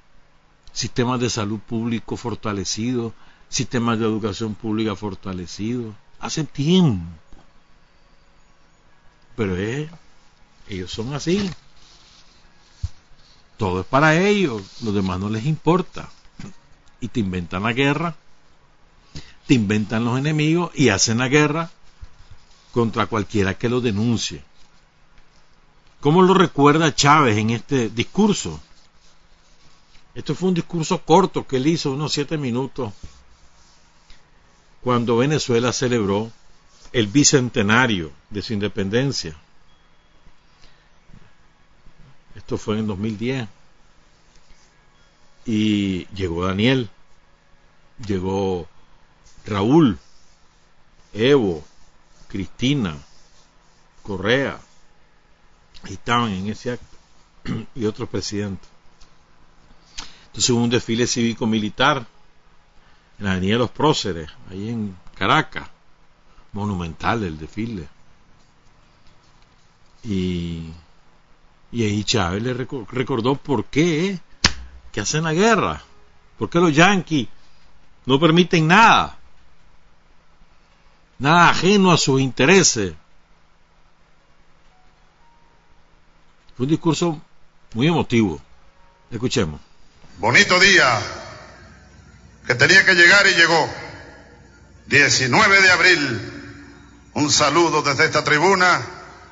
sistemas 0.74 1.20
de 1.20 1.30
salud 1.30 1.60
público 1.60 2.16
fortalecidos, 2.16 3.12
sistemas 3.48 3.98
de 3.98 4.04
educación 4.04 4.54
pública 4.54 4.96
fortalecidos, 4.96 5.94
hace 6.18 6.44
tiempo. 6.44 7.06
Pero 9.36 9.56
ellos 10.68 10.90
son 10.90 11.14
así. 11.14 11.48
Todo 13.56 13.80
es 13.80 13.86
para 13.86 14.18
ellos, 14.20 14.62
los 14.82 14.92
demás 14.92 15.20
no 15.20 15.30
les 15.30 15.46
importa. 15.46 16.10
Y 17.05 17.09
te 17.09 17.20
inventan 17.20 17.64
la 17.64 17.74
guerra, 17.74 18.16
te 19.46 19.52
inventan 19.52 20.07
los 20.07 20.18
enemigos 20.18 20.70
y 20.74 20.88
hacen 20.88 21.18
la 21.18 21.28
guerra 21.28 21.70
contra 22.72 23.05
cualquiera 23.05 23.59
que 23.59 23.68
lo 23.68 23.82
denuncie. 23.82 24.42
¿Cómo 26.00 26.22
lo 26.22 26.32
recuerda 26.32 26.94
Chávez 26.94 27.36
en 27.36 27.50
este 27.50 27.90
discurso? 27.90 28.59
Esto 30.14 30.34
fue 30.34 30.48
un 30.48 30.55
discurso 30.55 31.02
corto 31.02 31.46
que 31.46 31.59
él 31.59 31.66
hizo, 31.66 31.92
unos 31.92 32.11
siete 32.11 32.38
minutos, 32.38 32.94
cuando 34.80 35.18
Venezuela 35.18 35.74
celebró 35.74 36.32
el 36.90 37.09
bicentenario 37.09 38.12
de 38.30 38.40
su 38.40 38.55
independencia. 38.55 39.36
Esto 42.34 42.57
fue 42.57 42.78
en 42.78 42.86
2010. 42.86 43.46
Y 45.46 46.07
llegó 46.14 46.46
Daniel, 46.46 46.88
llegó 47.99 48.68
Raúl, 49.47 49.99
Evo, 51.12 51.64
Cristina, 52.28 52.97
Correa, 54.03 54.59
estaban 55.84 56.32
en 56.32 56.49
ese 56.49 56.72
acto, 56.72 56.97
y 57.74 57.84
otros 57.84 58.09
presidentes. 58.09 58.68
Entonces 60.26 60.51
hubo 60.51 60.64
un 60.64 60.70
desfile 60.70 61.07
cívico-militar 61.07 62.07
en 63.18 63.24
la 63.24 63.32
Avenida 63.32 63.53
de 63.53 63.59
los 63.59 63.70
Próceres, 63.70 64.30
ahí 64.51 64.68
en 64.70 64.97
Caracas, 65.14 65.68
monumental 66.53 67.22
el 67.22 67.38
desfile. 67.38 67.88
Y, 70.03 70.70
y 71.70 71.84
ahí 71.84 72.05
Chávez 72.05 72.42
le 72.42 72.53
recordó 72.53 73.36
por 73.36 73.66
qué 73.66 74.18
que 74.92 75.01
hacen 75.01 75.24
la 75.24 75.32
guerra, 75.32 75.82
por 76.38 76.51
qué 76.51 76.59
los 76.59 76.74
yanquis 76.74 77.28
no 78.07 78.20
permiten 78.20 78.66
nada, 78.66 79.16
nada 81.18 81.50
ajeno 81.50 81.92
a 81.92 81.98
sus 81.98 82.20
intereses. 82.20 82.92
Fue 86.57 86.64
un 86.64 86.70
discurso 86.70 87.20
muy 87.72 87.88
emotivo. 87.88 88.40
Escuchemos. 89.11 89.61
Bonito 90.18 90.59
día 90.61 91.00
que 92.46 92.55
tenía 92.55 92.84
que 92.84 92.94
llegar 92.94 93.26
y 93.26 93.34
llegó. 93.34 93.68
19 94.86 95.62
de 95.62 95.70
abril. 95.70 96.32
Un 97.14 97.30
saludo 97.30 97.82
desde 97.82 98.05
esta 98.05 98.22
tribuna 98.22 98.80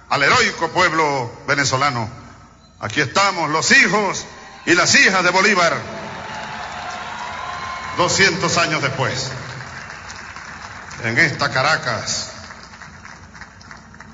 al 0.08 0.22
heroico 0.22 0.68
pueblo 0.70 1.32
venezolano. 1.46 2.08
Aquí 2.80 3.00
estamos 3.00 3.50
los 3.50 3.70
hijos 3.70 4.24
y 4.66 4.74
las 4.74 4.94
hijas 4.94 5.22
de 5.22 5.30
Bolívar. 5.30 6.01
200 7.96 8.58
años 8.58 8.82
después. 8.82 9.30
En 11.04 11.18
esta 11.18 11.50
Caracas, 11.50 12.30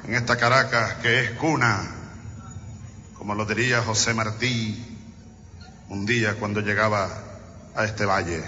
en 0.04 0.14
esta 0.14 0.36
Caracas 0.36 0.94
que 1.02 1.20
es 1.24 1.30
cuna, 1.32 1.82
como 3.14 3.34
lo 3.34 3.44
diría 3.44 3.82
José 3.82 4.14
Martí, 4.14 4.84
un 5.88 6.06
día 6.06 6.34
cuando 6.34 6.60
llegaba 6.60 7.08
a 7.74 7.84
este 7.84 8.04
valle. 8.04 8.42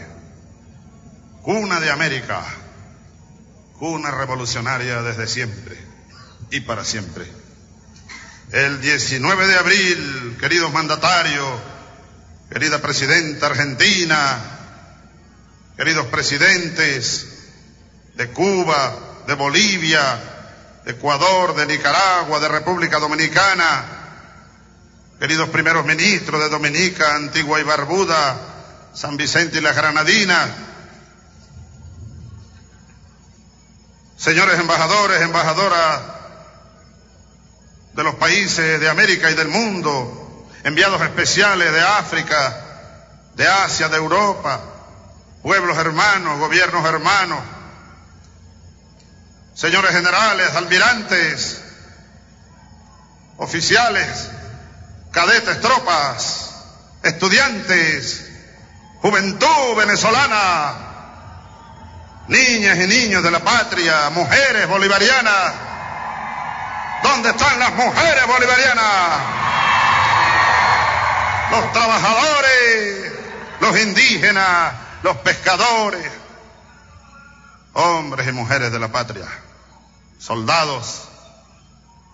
Cuna 1.42 1.80
de 1.80 1.90
América, 1.90 2.42
cuna 3.78 4.10
revolucionaria 4.10 5.02
desde 5.02 5.26
siempre 5.26 5.76
y 6.50 6.60
para 6.60 6.84
siempre. 6.84 7.26
El 8.52 8.80
19 8.80 9.46
de 9.46 9.56
abril, 9.56 10.36
queridos 10.40 10.72
mandatarios, 10.72 11.60
querida 12.50 12.80
presidenta 12.80 13.46
argentina, 13.46 14.59
queridos 15.80 16.08
presidentes 16.08 17.26
de 18.14 18.28
Cuba, 18.32 19.22
de 19.26 19.32
Bolivia, 19.32 20.02
de 20.84 20.90
Ecuador, 20.90 21.54
de 21.54 21.64
Nicaragua, 21.64 22.38
de 22.38 22.48
República 22.48 22.98
Dominicana, 22.98 23.84
queridos 25.18 25.48
primeros 25.48 25.86
ministros 25.86 26.38
de 26.42 26.50
Dominica, 26.50 27.14
Antigua 27.14 27.60
y 27.60 27.62
Barbuda, 27.62 28.36
San 28.92 29.16
Vicente 29.16 29.56
y 29.56 29.62
las 29.62 29.74
Granadinas, 29.74 30.50
señores 34.18 34.60
embajadores, 34.60 35.22
embajadoras 35.22 36.00
de 37.94 38.04
los 38.04 38.16
países 38.16 38.78
de 38.78 38.90
América 38.90 39.30
y 39.30 39.34
del 39.34 39.48
mundo, 39.48 40.46
enviados 40.62 41.00
especiales 41.00 41.72
de 41.72 41.80
África, 41.80 42.66
de 43.34 43.48
Asia, 43.48 43.88
de 43.88 43.96
Europa, 43.96 44.69
pueblos 45.43 45.76
hermanos, 45.78 46.38
gobiernos 46.38 46.84
hermanos, 46.84 47.38
señores 49.55 49.93
generales, 49.93 50.55
almirantes, 50.55 51.62
oficiales, 53.38 54.30
cadetes, 55.11 55.61
tropas, 55.61 56.51
estudiantes, 57.03 58.30
juventud 59.01 59.76
venezolana, 59.76 60.74
niñas 62.28 62.78
y 62.78 62.86
niños 62.86 63.22
de 63.22 63.30
la 63.30 63.41
patria, 63.41 64.11
mujeres 64.11 64.68
bolivarianas. 64.68 65.53
¿Dónde 67.03 67.30
están 67.30 67.59
las 67.59 67.72
mujeres 67.72 68.26
bolivarianas? 68.26 69.20
Los 71.51 71.72
trabajadores, 71.72 73.12
los 73.61 73.80
indígenas, 73.80 74.72
los 75.03 75.16
pescadores, 75.18 76.11
hombres 77.74 78.29
y 78.29 78.33
mujeres 78.33 78.72
de 78.72 78.79
la 78.79 78.92
patria, 78.92 79.26
soldados, 80.18 81.08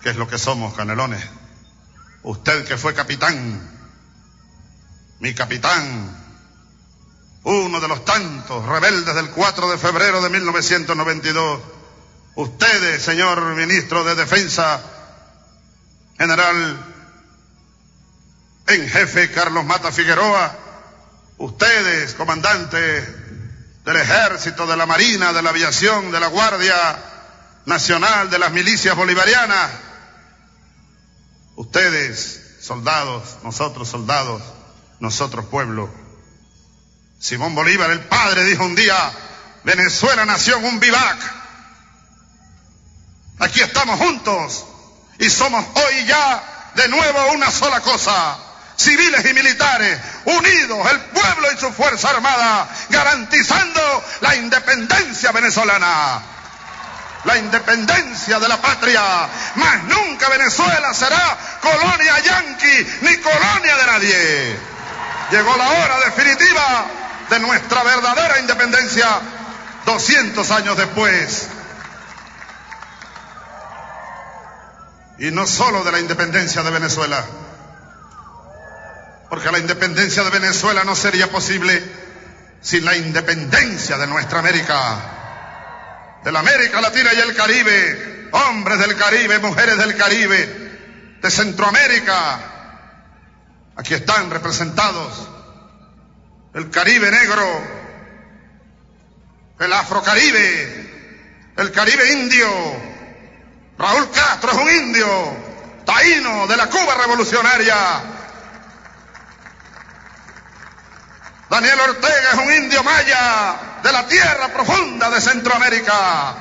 que 0.03 0.11
es 0.11 0.17
lo 0.17 0.29
que 0.29 0.39
somos, 0.39 0.75
canelones 0.75 1.25
Usted 2.27 2.67
que 2.67 2.77
fue 2.77 2.93
capitán, 2.93 3.71
mi 5.21 5.33
capitán, 5.33 6.25
uno 7.45 7.79
de 7.79 7.87
los 7.87 8.05
tantos 8.05 8.67
rebeldes 8.67 9.15
del 9.15 9.31
4 9.31 9.71
de 9.71 9.79
febrero 9.79 10.21
de 10.21 10.31
1992. 10.31 11.61
Ustedes, 12.35 13.01
señor 13.01 13.41
ministro 13.55 14.03
de 14.03 14.17
Defensa, 14.17 14.83
general 16.19 16.85
en 18.67 18.89
jefe 18.89 19.31
Carlos 19.31 19.65
Mata 19.65 19.93
Figueroa, 19.93 20.59
ustedes, 21.39 22.15
comandantes 22.15 23.05
del 23.85 23.97
ejército, 23.97 24.67
de 24.67 24.77
la 24.77 24.87
marina, 24.87 25.33
de 25.33 25.43
la 25.43 25.51
aviación, 25.51 26.11
de 26.11 26.21
la 26.21 26.29
Guardia 26.29 26.75
Nacional, 27.67 28.31
de 28.31 28.39
las 28.39 28.53
milicias 28.53 28.97
bolivarianas, 28.97 29.71
Ustedes, 31.57 32.59
soldados, 32.61 33.39
nosotros 33.43 33.89
soldados, 33.89 34.43
nosotros 35.01 35.47
pueblo. 35.47 35.91
Simón 37.19 37.55
Bolívar, 37.55 37.91
el 37.91 38.01
padre, 38.01 38.45
dijo 38.45 38.63
un 38.63 38.75
día, 38.75 38.95
Venezuela 39.65 40.27
nació 40.27 40.59
en 40.59 40.67
un 40.67 40.81
vivac. 40.81 41.19
Aquí 43.39 43.61
estamos 43.63 43.99
juntos 43.99 44.67
y 45.19 45.31
somos 45.31 45.65
hoy 45.75 46.07
ya 46.07 46.73
de 46.77 46.89
nuevo 46.89 47.33
una 47.33 47.51
sola 47.51 47.81
cosa. 47.81 48.39
Civiles 48.77 49.25
y 49.25 49.35
militares, 49.35 49.99
unidos, 50.25 50.91
el 50.91 51.01
pueblo 51.01 51.53
y 51.53 51.59
su 51.59 51.73
Fuerza 51.73 52.11
Armada, 52.11 52.69
garantizando 52.91 54.05
la 54.21 54.37
independencia 54.37 55.33
venezolana 55.33 56.23
la 57.27 57.37
independencia 57.39 58.39
de 58.39 58.49
la 58.49 58.57
patria. 58.57 59.03
Más 59.57 59.85
nunca 59.85 60.29
Venezuela 60.29 60.95
será 60.95 61.37
colonia 61.61 62.19
yanqui 62.21 62.87
ni 63.03 63.17
colonia 63.19 63.77
de 63.77 63.87
nadie. 63.87 64.59
Llegó 65.33 65.57
la 65.57 65.69
hora 65.69 65.99
definitiva 66.05 66.87
de 67.29 67.41
nuestra 67.41 67.83
verdadera 67.83 68.39
independencia 68.39 69.21
200 69.85 70.51
años 70.53 70.77
después. 70.77 71.49
Y 75.19 75.31
no 75.31 75.47
solo 75.47 75.83
de 75.83 75.93
la 75.93 75.99
independencia 75.99 76.63
de 76.63 76.71
Venezuela, 76.71 77.25
porque 79.29 79.51
la 79.51 79.59
independencia 79.59 80.23
de 80.23 80.31
Venezuela 80.31 80.85
no 80.85 80.95
sería 80.95 81.31
posible 81.31 81.83
sin 82.61 82.85
la 82.85 82.97
independencia 82.97 83.97
de 83.97 84.07
nuestra 84.07 84.39
América. 84.39 86.21
De 86.25 86.33
la 86.33 86.41
América 86.41 86.81
Latina 86.81 87.13
y 87.15 87.21
el 87.21 87.35
Caribe, 87.35 88.29
hombres 88.33 88.79
del 88.79 88.97
Caribe, 88.97 89.39
mujeres 89.39 89.79
del 89.79 89.97
Caribe, 89.97 91.19
de 91.23 91.31
Centroamérica. 91.31 92.41
Aquí 93.77 93.95
están 93.95 94.31
representados. 94.31 95.29
El 96.55 96.71
Caribe 96.71 97.11
negro, 97.11 97.63
el 99.61 99.73
afrocaribe, 99.73 101.53
el 101.57 101.73
caribe 101.73 102.13
indio. 102.13 102.49
Raúl 103.79 104.11
Castro 104.11 104.53
es 104.53 104.59
un 104.59 104.71
indio, 104.71 105.07
taíno 105.85 106.47
de 106.47 106.57
la 106.57 106.67
Cuba 106.67 106.95
revolucionaria. 106.95 108.16
Daniel 111.49 111.79
Ortega 111.79 112.33
es 112.33 112.39
un 112.39 112.53
indio 112.53 112.83
maya 112.83 113.55
de 113.83 113.93
la 113.93 114.07
tierra 114.07 114.49
profunda 114.49 115.11
de 115.11 115.21
Centroamérica. 115.21 116.35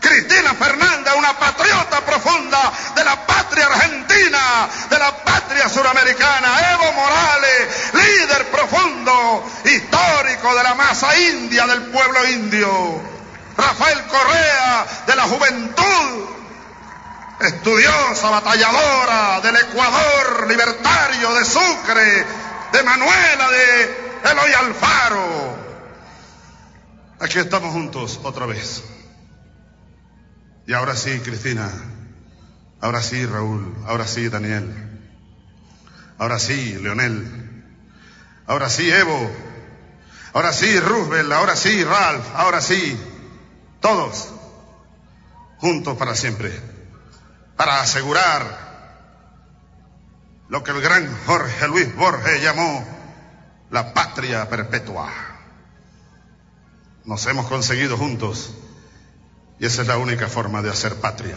Cristina 0.00 0.54
Fernández, 0.54 1.14
una 1.16 1.38
patriota 1.38 2.00
profunda 2.00 2.72
de 2.96 3.04
la 3.04 3.24
patria 3.24 3.66
argentina, 3.66 4.68
de 4.88 4.98
la 4.98 5.16
patria 5.24 5.68
suramericana. 5.68 6.72
Evo 6.72 6.92
Morales, 6.92 7.68
líder 7.92 8.50
profundo, 8.50 9.48
histórico 9.64 10.54
de 10.56 10.62
la 10.62 10.74
masa 10.74 11.16
india 11.16 11.66
del 11.66 11.82
pueblo 11.82 12.24
indio. 12.28 13.02
Rafael 13.56 14.02
Correa, 14.06 14.86
de 15.06 15.16
la 15.16 15.22
juventud, 15.24 16.28
estudiosa, 17.40 18.30
batalladora 18.30 19.40
del 19.40 19.56
Ecuador, 19.56 20.46
libertario 20.48 21.34
de 21.34 21.44
Sucre, 21.44 22.26
de 22.72 22.82
Manuela, 22.82 23.50
de 23.50 24.30
Eloy 24.30 24.52
Alfaro. 24.52 25.58
Aquí 27.20 27.38
estamos 27.38 27.72
juntos 27.72 28.20
otra 28.22 28.46
vez. 28.46 28.82
Y 30.66 30.72
ahora 30.72 30.96
sí, 30.96 31.20
Cristina. 31.20 31.70
Ahora 32.80 33.02
sí, 33.02 33.26
Raúl. 33.26 33.76
Ahora 33.86 34.06
sí, 34.06 34.28
Daniel. 34.28 34.72
Ahora 36.18 36.38
sí, 36.38 36.78
Leonel. 36.80 37.64
Ahora 38.46 38.70
sí, 38.70 38.90
Evo. 38.90 39.30
Ahora 40.32 40.52
sí, 40.52 40.78
Roosevelt. 40.78 41.32
Ahora 41.32 41.56
sí, 41.56 41.84
Ralph. 41.84 42.24
Ahora 42.34 42.60
sí, 42.60 42.98
todos. 43.80 44.28
Juntos 45.58 45.96
para 45.98 46.14
siempre. 46.14 46.52
Para 47.56 47.80
asegurar 47.80 48.69
lo 50.50 50.64
que 50.64 50.72
el 50.72 50.80
gran 50.80 51.08
Jorge 51.26 51.68
Luis 51.68 51.94
Borges 51.94 52.42
llamó 52.42 52.84
la 53.70 53.94
patria 53.94 54.48
perpetua. 54.48 55.08
Nos 57.04 57.24
hemos 57.26 57.46
conseguido 57.46 57.96
juntos 57.96 58.50
y 59.60 59.66
esa 59.66 59.82
es 59.82 59.88
la 59.88 59.96
única 59.96 60.26
forma 60.26 60.60
de 60.60 60.70
hacer 60.70 60.96
patria. 60.96 61.36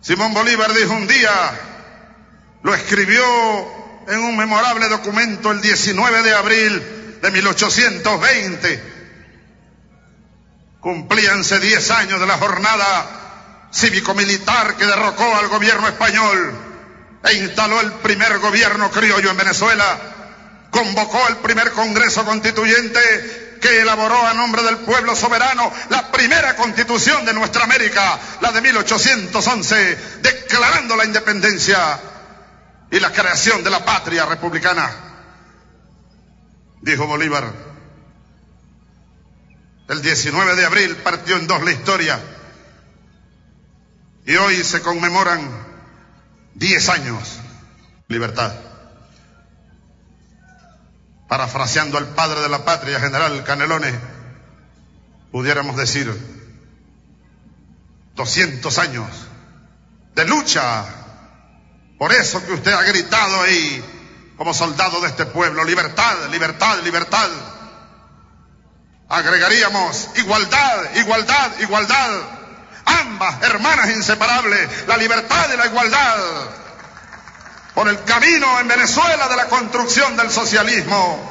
Simón 0.00 0.34
Bolívar 0.34 0.74
dijo 0.74 0.92
un 0.92 1.06
día, 1.06 1.30
lo 2.64 2.74
escribió 2.74 3.24
en 4.08 4.18
un 4.18 4.36
memorable 4.36 4.88
documento 4.88 5.52
el 5.52 5.60
19 5.60 6.22
de 6.24 6.34
abril 6.34 7.18
de 7.22 7.30
1820. 7.30 8.94
Cumplíanse 10.80 11.60
10 11.60 11.90
años 11.92 12.18
de 12.18 12.26
la 12.26 12.38
jornada 12.38 13.68
cívico-militar 13.72 14.76
que 14.76 14.84
derrocó 14.84 15.36
al 15.36 15.46
gobierno 15.46 15.86
español 15.86 16.63
e 17.24 17.34
instaló 17.34 17.80
el 17.80 17.92
primer 17.94 18.38
gobierno 18.38 18.90
criollo 18.90 19.30
en 19.30 19.36
Venezuela. 19.36 19.98
Convocó 20.70 21.26
el 21.28 21.36
primer 21.36 21.70
Congreso 21.72 22.24
Constituyente 22.24 23.58
que 23.60 23.80
elaboró 23.80 24.26
a 24.26 24.34
nombre 24.34 24.62
del 24.62 24.78
pueblo 24.78 25.16
soberano 25.16 25.72
la 25.88 26.10
primera 26.10 26.54
constitución 26.54 27.24
de 27.24 27.32
nuestra 27.32 27.64
América, 27.64 28.18
la 28.42 28.52
de 28.52 28.60
1811, 28.60 29.98
declarando 30.20 30.96
la 30.96 31.06
independencia 31.06 31.98
y 32.90 33.00
la 33.00 33.10
creación 33.10 33.64
de 33.64 33.70
la 33.70 33.82
patria 33.84 34.26
republicana. 34.26 34.90
Dijo 36.82 37.06
Bolívar, 37.06 37.50
el 39.88 40.02
19 40.02 40.56
de 40.56 40.66
abril 40.66 40.96
partió 40.96 41.36
en 41.36 41.46
dos 41.46 41.62
la 41.62 41.72
historia 41.72 42.20
y 44.26 44.36
hoy 44.36 44.62
se 44.62 44.82
conmemoran 44.82 45.73
10 46.54 46.88
años. 46.88 47.38
Libertad 48.08 48.52
parafraseando 51.34 51.98
al 51.98 52.06
padre 52.08 52.40
de 52.42 52.48
la 52.48 52.64
patria, 52.64 53.00
general 53.00 53.42
Canelones, 53.42 53.92
pudiéramos 55.32 55.76
decir 55.76 56.08
200 58.14 58.78
años 58.78 59.08
de 60.14 60.24
lucha. 60.26 60.84
Por 61.98 62.12
eso 62.12 62.44
que 62.46 62.52
usted 62.52 62.72
ha 62.72 62.82
gritado 62.82 63.42
ahí 63.42 63.84
como 64.36 64.54
soldado 64.54 65.00
de 65.00 65.08
este 65.08 65.26
pueblo, 65.26 65.64
libertad, 65.64 66.28
libertad, 66.30 66.78
libertad. 66.84 67.28
Agregaríamos 69.08 70.10
igualdad, 70.14 70.94
igualdad, 70.96 71.50
igualdad. 71.58 72.20
Ambas 72.84 73.42
hermanas 73.42 73.90
inseparables, 73.90 74.86
la 74.86 74.96
libertad 74.96 75.46
y 75.52 75.56
la 75.56 75.66
igualdad 75.66 76.18
por 77.74 77.88
el 77.88 78.02
camino 78.04 78.60
en 78.60 78.68
Venezuela 78.68 79.28
de 79.28 79.36
la 79.36 79.48
construcción 79.48 80.16
del 80.16 80.30
socialismo, 80.30 81.30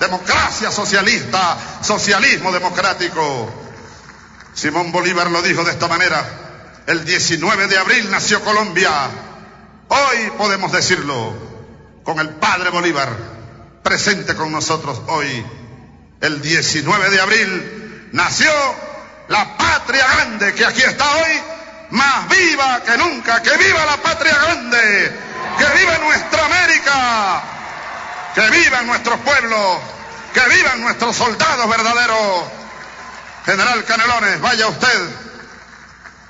democracia 0.00 0.70
socialista, 0.70 1.56
socialismo 1.80 2.50
democrático. 2.52 3.48
Simón 4.52 4.90
Bolívar 4.90 5.30
lo 5.30 5.42
dijo 5.42 5.64
de 5.64 5.70
esta 5.70 5.86
manera, 5.86 6.24
el 6.86 7.04
19 7.04 7.68
de 7.68 7.78
abril 7.78 8.10
nació 8.10 8.42
Colombia, 8.42 8.90
hoy 9.88 10.30
podemos 10.36 10.72
decirlo, 10.72 11.34
con 12.02 12.18
el 12.18 12.30
padre 12.30 12.70
Bolívar 12.70 13.08
presente 13.82 14.34
con 14.34 14.50
nosotros 14.50 15.02
hoy, 15.06 15.46
el 16.20 16.42
19 16.42 17.10
de 17.10 17.20
abril 17.20 18.08
nació 18.12 18.50
la 19.28 19.56
patria 19.56 20.06
grande 20.06 20.54
que 20.54 20.64
aquí 20.64 20.82
está 20.82 21.04
hoy, 21.16 21.42
más 21.90 22.28
viva 22.28 22.82
que 22.84 22.96
nunca, 22.96 23.42
que 23.42 23.56
viva 23.56 23.84
la 23.84 23.96
patria 23.98 24.34
grande 24.34 25.26
que 25.56 25.78
viva 25.78 25.98
nuestra 25.98 26.44
América, 26.44 27.42
que 28.34 28.50
vivan 28.50 28.86
nuestros 28.86 29.18
pueblos, 29.20 29.78
que 30.34 30.40
vivan 30.48 30.80
nuestros 30.80 31.16
soldados 31.16 31.68
verdaderos. 31.68 32.44
General 33.46 33.84
Canelones, 33.84 34.40
vaya 34.40 34.66
usted 34.66 35.08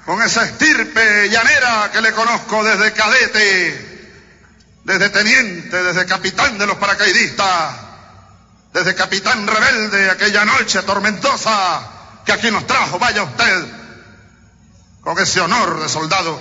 con 0.05 0.23
esa 0.23 0.44
estirpe 0.44 1.28
llanera 1.31 1.90
que 1.90 2.01
le 2.01 2.12
conozco 2.12 2.62
desde 2.62 2.93
cadete, 2.93 4.12
desde 4.85 5.10
teniente, 5.10 5.82
desde 5.82 6.06
capitán 6.06 6.59
de 6.59 6.66
los 6.66 6.77
paracaidistas, 6.77 7.74
desde 8.73 8.94
capitán 8.94 9.47
rebelde 9.47 10.10
aquella 10.10 10.44
noche 10.44 10.82
tormentosa 10.82 11.95
que 12.26 12.32
aquí 12.32 12.50
nos 12.50 12.66
trajo, 12.66 12.98
vaya 12.98 13.22
usted 13.22 13.64
con 15.00 15.16
ese 15.20 15.40
honor 15.40 15.80
de 15.80 15.88
soldado 15.88 16.38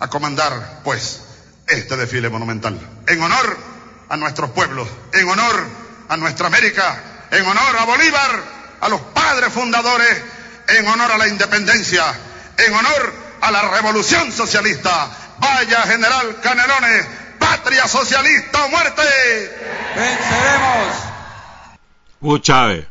a 0.00 0.08
comandar, 0.08 0.80
pues, 0.82 1.20
este 1.68 1.96
desfile 1.96 2.30
monumental. 2.30 2.80
En 3.06 3.22
honor 3.22 3.58
a 4.08 4.16
nuestros 4.16 4.50
pueblos, 4.50 4.88
en 5.12 5.28
honor 5.28 5.66
a 6.08 6.16
nuestra 6.16 6.46
América, 6.46 7.28
en 7.30 7.46
honor 7.46 7.76
a 7.78 7.84
Bolívar, 7.84 8.42
a 8.80 8.88
los 8.88 9.00
padres 9.02 9.52
fundadores, 9.52 10.22
en 10.68 10.88
honor 10.88 11.12
a 11.12 11.18
la 11.18 11.28
independencia, 11.28 12.02
en 12.56 12.74
honor 12.74 13.12
a 13.42 13.50
la 13.50 13.68
revolución 13.68 14.32
socialista. 14.32 15.10
Vaya 15.38 15.82
general 15.82 16.40
Canelones, 16.42 17.06
patria 17.38 17.86
socialista 17.86 18.64
o 18.64 18.68
muerte. 18.70 19.02
Venceremos. 19.94 20.96
Hugo 22.22 22.38
Chávez, 22.38 22.86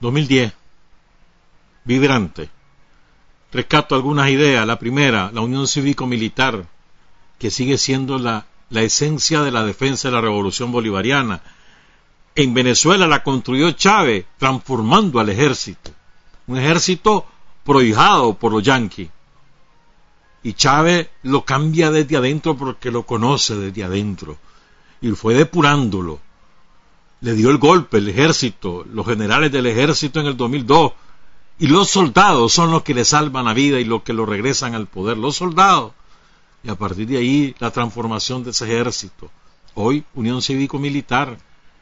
2010, 0.00 0.52
vibrante 1.84 2.50
rescato 3.56 3.94
algunas 3.94 4.28
ideas. 4.30 4.66
La 4.66 4.78
primera, 4.78 5.30
la 5.32 5.40
Unión 5.40 5.66
Cívico-Militar, 5.66 6.66
que 7.38 7.50
sigue 7.50 7.78
siendo 7.78 8.18
la, 8.18 8.46
esencia 8.70 9.42
de 9.42 9.50
la 9.50 9.64
defensa 9.64 10.08
de 10.08 10.14
la 10.14 10.20
revolución 10.20 10.70
bolivariana. 10.70 11.40
En 12.34 12.52
Venezuela 12.52 13.06
la 13.06 13.22
construyó 13.22 13.72
Chávez, 13.72 14.26
transformando 14.38 15.20
al 15.20 15.30
ejército. 15.30 15.90
Un 16.46 16.58
ejército 16.58 17.26
prohijado 17.64 18.34
por 18.34 18.52
los 18.52 18.62
yanquis. 18.62 19.08
Y 20.42 20.52
Chávez 20.52 21.08
lo 21.22 21.44
cambia 21.44 21.90
desde 21.90 22.16
adentro 22.16 22.56
porque 22.56 22.90
lo 22.90 23.04
conoce 23.04 23.56
desde 23.56 23.82
adentro. 23.82 24.38
Y 25.00 25.10
fue 25.12 25.34
depurándolo. 25.34 26.20
Le 27.20 27.32
dio 27.34 27.50
el 27.50 27.58
golpe 27.58 27.98
el 27.98 28.08
ejército, 28.08 28.84
los 28.92 29.06
generales 29.06 29.50
del 29.50 29.66
ejército 29.66 30.20
en 30.20 30.26
el 30.26 30.36
2002 30.36 30.92
y 31.58 31.68
los 31.68 31.88
soldados 31.88 32.52
son 32.52 32.70
los 32.70 32.82
que 32.82 32.94
le 32.94 33.04
salvan 33.04 33.46
la 33.46 33.54
vida 33.54 33.80
y 33.80 33.84
los 33.84 34.02
que 34.02 34.12
lo 34.12 34.26
regresan 34.26 34.74
al 34.74 34.86
poder. 34.86 35.16
Los 35.16 35.36
soldados. 35.36 35.92
Y 36.62 36.68
a 36.68 36.74
partir 36.74 37.06
de 37.06 37.16
ahí 37.16 37.54
la 37.58 37.70
transformación 37.70 38.44
de 38.44 38.50
ese 38.50 38.66
ejército. 38.66 39.30
Hoy 39.74 40.04
Unión 40.14 40.42
Cívico-Militar 40.42 41.38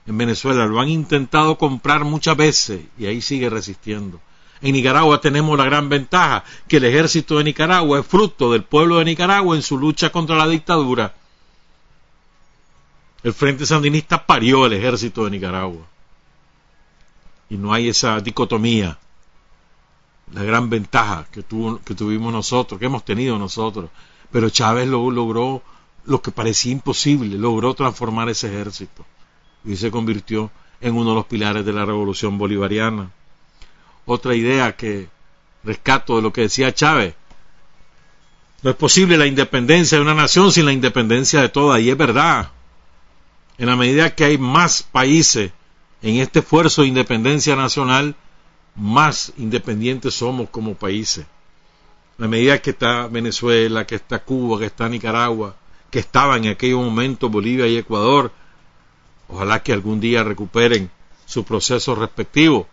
en 0.06 0.19
Venezuela 0.19 0.66
lo 0.66 0.81
han 0.81 0.89
intentado 0.89 1.56
comprar 1.56 2.05
muchas 2.05 2.36
veces 2.36 2.82
y 2.98 3.06
ahí 3.06 3.20
sigue 3.20 3.51
resistiendo. 3.51 4.20
En 4.61 4.73
Nicaragua 4.73 5.20
tenemos 5.20 5.59
la 5.59 5.65
gran 5.65 5.89
ventaja 5.89 6.44
que 6.69 6.77
el 6.77 6.85
ejército 6.85 7.39
de 7.39 7.44
Nicaragua 7.44 8.01
es 8.01 8.06
fruto 8.06 8.52
del 8.52 8.62
pueblo 8.62 8.98
de 8.98 9.06
Nicaragua 9.06 9.56
en 9.56 9.62
su 9.62 9.77
lucha 9.77 10.11
contra 10.11 10.36
la 10.36 10.47
dictadura. 10.47 11.15
El 13.25 13.33
Frente 13.33 13.65
Sandinista 13.65 14.27
parió 14.27 14.67
el 14.67 14.75
ejército 14.75 15.25
de 15.25 15.31
Nicaragua. 15.31 15.87
y 17.49 17.57
no 17.57 17.73
hay 17.73 17.89
esa 17.89 18.21
dicotomía. 18.21 18.99
La 20.33 20.43
gran 20.43 20.69
ventaja 20.69 21.27
que, 21.31 21.43
tuvo, 21.43 21.79
que 21.81 21.95
tuvimos 21.95 22.33
nosotros, 22.33 22.79
que 22.79 22.87
hemos 22.87 23.05
tenido 23.05 23.39
nosotros. 23.39 23.91
Pero 24.31 24.51
Chávez 24.51 24.89
lo, 24.89 25.11
logró 25.11 25.63
lo 26.05 26.21
que 26.21 26.33
parecía 26.33 26.73
imposible, 26.73 27.39
logró 27.39 27.73
transformar 27.73 28.29
ese 28.29 28.49
ejército 28.49 29.07
y 29.65 29.77
se 29.77 29.91
convirtió 29.91 30.51
en 30.81 30.95
uno 30.95 31.11
de 31.11 31.17
los 31.17 31.27
pilares 31.27 31.65
de 31.65 31.73
la 31.73 31.87
revolución 31.87 32.37
bolivariana. 32.37 33.11
Otra 34.05 34.35
idea 34.35 34.77
que 34.77 35.09
rescato 35.63 36.17
de 36.17 36.23
lo 36.23 36.33
que 36.33 36.43
decía 36.43 36.75
Chávez, 36.75 37.15
no 38.63 38.71
es 38.71 38.77
posible 38.77 39.17
la 39.17 39.27
independencia 39.27 39.97
de 39.97 40.03
una 40.03 40.15
nación 40.15 40.53
sin 40.53 40.67
la 40.67 40.73
independencia 40.73 41.41
de 41.41 41.49
todas, 41.49 41.81
y 41.81 41.91
es 41.91 41.97
verdad. 41.97 42.51
En 43.59 43.66
la 43.66 43.76
medida 43.76 44.14
que 44.14 44.24
hay 44.24 44.39
más 44.39 44.82
países 44.82 45.52
en 46.02 46.16
este 46.16 46.40
esfuerzo 46.40 46.82
de 46.82 46.89
independencia 46.89 47.56
nacional, 47.56 48.16
más 48.74 49.32
independientes 49.36 50.14
somos 50.14 50.51
como 50.51 50.74
países. 50.74 51.26
En 52.18 52.24
la 52.24 52.28
medida 52.28 52.60
que 52.60 52.70
está 52.70 53.06
Venezuela, 53.06 53.86
que 53.86 53.94
está 53.94 54.18
Cuba, 54.18 54.59
que 54.59 54.66
está 54.66 54.89
Nicaragua, 54.89 55.56
que 55.90 56.01
estaba 56.01 56.36
en 56.36 56.48
aquel 56.48 56.74
momento 56.74 57.28
Bolivia 57.28 57.66
y 57.66 57.76
Ecuador, 57.76 58.32
ojalá 59.28 59.62
que 59.62 59.72
algún 59.72 60.01
día 60.01 60.24
recuperen 60.24 60.90
su 61.24 61.44
proceso 61.44 61.94
respectivo, 61.94 62.66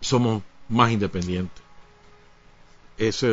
somos 0.00 0.42
más 0.68 0.90
independientes. 0.90 1.62
Eso, 2.98 3.26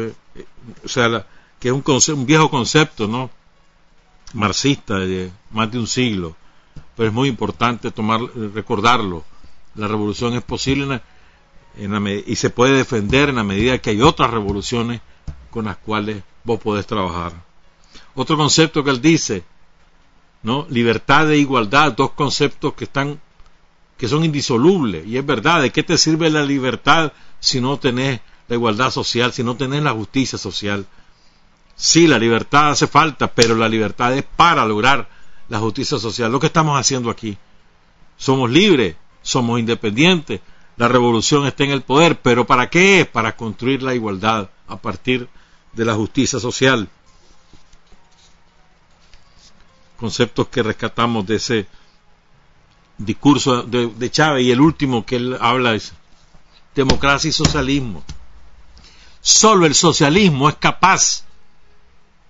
o 0.84 0.88
sea, 0.88 1.26
que 1.60 1.70
es 1.70 1.74
un, 1.74 1.84
un 1.86 2.26
viejo 2.26 2.50
concepto, 2.50 3.08
¿no? 3.08 3.30
Marxista 4.34 4.98
de 5.00 5.32
más 5.52 5.72
de 5.72 5.80
un 5.80 5.88
siglo, 5.88 6.36
pero 6.96 7.10
es 7.10 7.14
muy 7.14 7.30
importante 7.30 7.92
tomar, 7.92 8.22
recordarlo. 8.54 9.24
La 9.76 9.88
revolución 9.88 10.34
es 10.34 10.44
posible 10.44 11.02
y 12.28 12.36
se 12.36 12.50
puede 12.52 12.74
defender 12.74 13.30
en 13.30 13.36
la 13.36 13.44
medida 13.44 13.80
que 13.80 13.90
hay 13.92 14.02
otras 14.02 14.30
revoluciones 14.30 15.02
con 15.50 15.66
las 15.66 15.78
cuales 15.78 16.24
vos 16.44 16.60
podés 16.60 16.86
trabajar. 16.86 17.34
Otro 18.16 18.38
concepto 18.38 18.84
que 18.84 18.92
él 18.92 19.02
dice, 19.02 19.44
¿no? 20.44 20.68
Libertad 20.70 21.32
e 21.32 21.38
igualdad, 21.38 21.94
dos 21.94 22.12
conceptos 22.12 22.74
que 22.74 22.84
están 22.84 23.20
que 23.98 24.08
son 24.08 24.26
indisolubles 24.26 25.06
y 25.08 25.18
es 25.18 25.26
verdad, 25.26 25.62
¿de 25.62 25.72
qué 25.72 25.84
te 25.84 25.98
sirve 25.98 26.30
la 26.30 26.44
libertad 26.44 27.14
si 27.40 27.62
no 27.62 27.78
tenés 27.78 28.20
la 28.48 28.56
igualdad 28.56 28.92
social, 28.92 29.32
si 29.32 29.44
no 29.44 29.56
tenés 29.56 29.82
la 29.84 29.94
justicia 29.94 30.38
social? 30.38 30.86
Sí, 31.76 32.08
la 32.08 32.20
libertad 32.20 32.72
hace 32.72 32.88
falta, 32.88 33.34
pero 33.34 33.56
la 33.56 33.70
libertad 33.70 34.14
es 34.14 34.24
para 34.24 34.66
lograr 34.66 35.08
la 35.54 35.60
justicia 35.60 36.00
social. 36.00 36.32
Lo 36.32 36.40
que 36.40 36.48
estamos 36.48 36.80
haciendo 36.80 37.12
aquí. 37.12 37.38
Somos 38.18 38.50
libres, 38.50 38.96
somos 39.22 39.60
independientes, 39.60 40.42
la 40.78 40.88
revolución 40.88 41.46
está 41.46 41.64
en 41.64 41.70
el 41.70 41.84
poder, 41.84 42.20
pero 42.20 42.48
¿para 42.48 42.72
qué? 42.72 43.08
Para 43.12 43.36
construir 43.36 43.84
la 43.84 43.94
igualdad 43.94 44.50
a 44.68 44.78
partir 44.78 45.30
de 45.74 45.86
la 45.86 45.94
justicia 45.94 46.40
social. 46.40 46.90
Conceptos 49.98 50.48
que 50.48 50.64
rescatamos 50.64 51.28
de 51.28 51.36
ese 51.36 51.68
discurso 52.98 53.62
de, 53.62 54.10
Chávez 54.10 54.46
y 54.46 54.52
el 54.52 54.60
último 54.60 55.06
que 55.06 55.18
él 55.18 55.38
habla 55.40 55.76
es 55.76 55.94
democracia 56.74 57.30
y 57.30 57.32
socialismo. 57.32 58.04
Solo 59.22 59.68
el 59.68 59.76
socialismo 59.76 60.50
es 60.50 60.56
capaz 60.56 61.26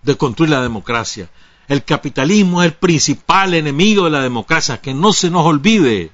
de 0.01 0.17
construir 0.17 0.49
la 0.49 0.61
democracia. 0.61 1.29
El 1.67 1.83
capitalismo 1.83 2.61
es 2.61 2.67
el 2.67 2.73
principal 2.73 3.53
enemigo 3.53 4.05
de 4.05 4.11
la 4.11 4.21
democracia, 4.21 4.81
que 4.81 4.93
no 4.93 5.13
se 5.13 5.29
nos 5.29 5.45
olvide. 5.45 6.11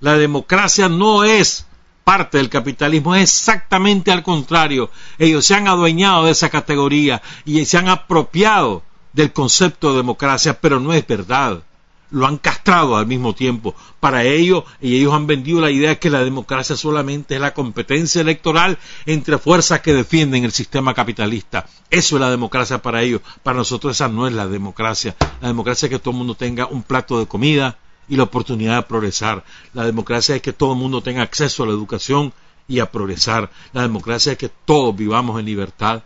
La 0.00 0.16
democracia 0.16 0.88
no 0.88 1.24
es 1.24 1.66
parte 2.04 2.38
del 2.38 2.50
capitalismo, 2.50 3.14
es 3.14 3.22
exactamente 3.22 4.12
al 4.12 4.22
contrario. 4.22 4.90
Ellos 5.18 5.46
se 5.46 5.54
han 5.54 5.66
adueñado 5.66 6.26
de 6.26 6.32
esa 6.32 6.50
categoría 6.50 7.22
y 7.44 7.64
se 7.64 7.78
han 7.78 7.88
apropiado 7.88 8.82
del 9.12 9.32
concepto 9.32 9.90
de 9.90 9.98
democracia, 9.98 10.60
pero 10.60 10.80
no 10.80 10.92
es 10.92 11.06
verdad. 11.06 11.62
Lo 12.10 12.26
han 12.26 12.38
castrado 12.38 12.96
al 12.96 13.06
mismo 13.06 13.34
tiempo. 13.34 13.74
Para 14.00 14.24
ellos, 14.24 14.64
y 14.80 14.96
ellos 14.96 15.12
han 15.14 15.26
vendido 15.26 15.60
la 15.60 15.70
idea 15.70 15.90
de 15.90 15.98
que 15.98 16.10
la 16.10 16.22
democracia 16.22 16.76
solamente 16.76 17.34
es 17.34 17.40
la 17.40 17.54
competencia 17.54 18.20
electoral 18.20 18.78
entre 19.06 19.38
fuerzas 19.38 19.80
que 19.80 19.94
defienden 19.94 20.44
el 20.44 20.52
sistema 20.52 20.94
capitalista. 20.94 21.66
Eso 21.90 22.16
es 22.16 22.20
la 22.20 22.30
democracia 22.30 22.82
para 22.82 23.02
ellos. 23.02 23.20
Para 23.42 23.58
nosotros 23.58 23.96
esa 23.96 24.08
no 24.08 24.26
es 24.26 24.32
la 24.32 24.46
democracia. 24.46 25.16
La 25.40 25.48
democracia 25.48 25.86
es 25.86 25.90
que 25.90 25.98
todo 25.98 26.12
el 26.12 26.18
mundo 26.18 26.34
tenga 26.34 26.66
un 26.66 26.82
plato 26.82 27.18
de 27.18 27.26
comida, 27.26 27.78
y 28.08 28.16
la 28.16 28.24
oportunidad 28.24 28.76
de 28.76 28.82
progresar. 28.82 29.44
La 29.72 29.84
democracia 29.84 30.36
es 30.36 30.42
que 30.42 30.52
todo 30.52 30.72
el 30.72 30.78
mundo 30.78 31.02
tenga 31.02 31.22
acceso 31.22 31.62
a 31.62 31.66
la 31.66 31.72
educación 31.72 32.32
y 32.68 32.80
a 32.80 32.90
progresar. 32.90 33.50
La 33.72 33.82
democracia 33.82 34.32
es 34.32 34.38
que 34.38 34.48
todos 34.48 34.94
vivamos 34.94 35.38
en 35.38 35.46
libertad 35.46 36.02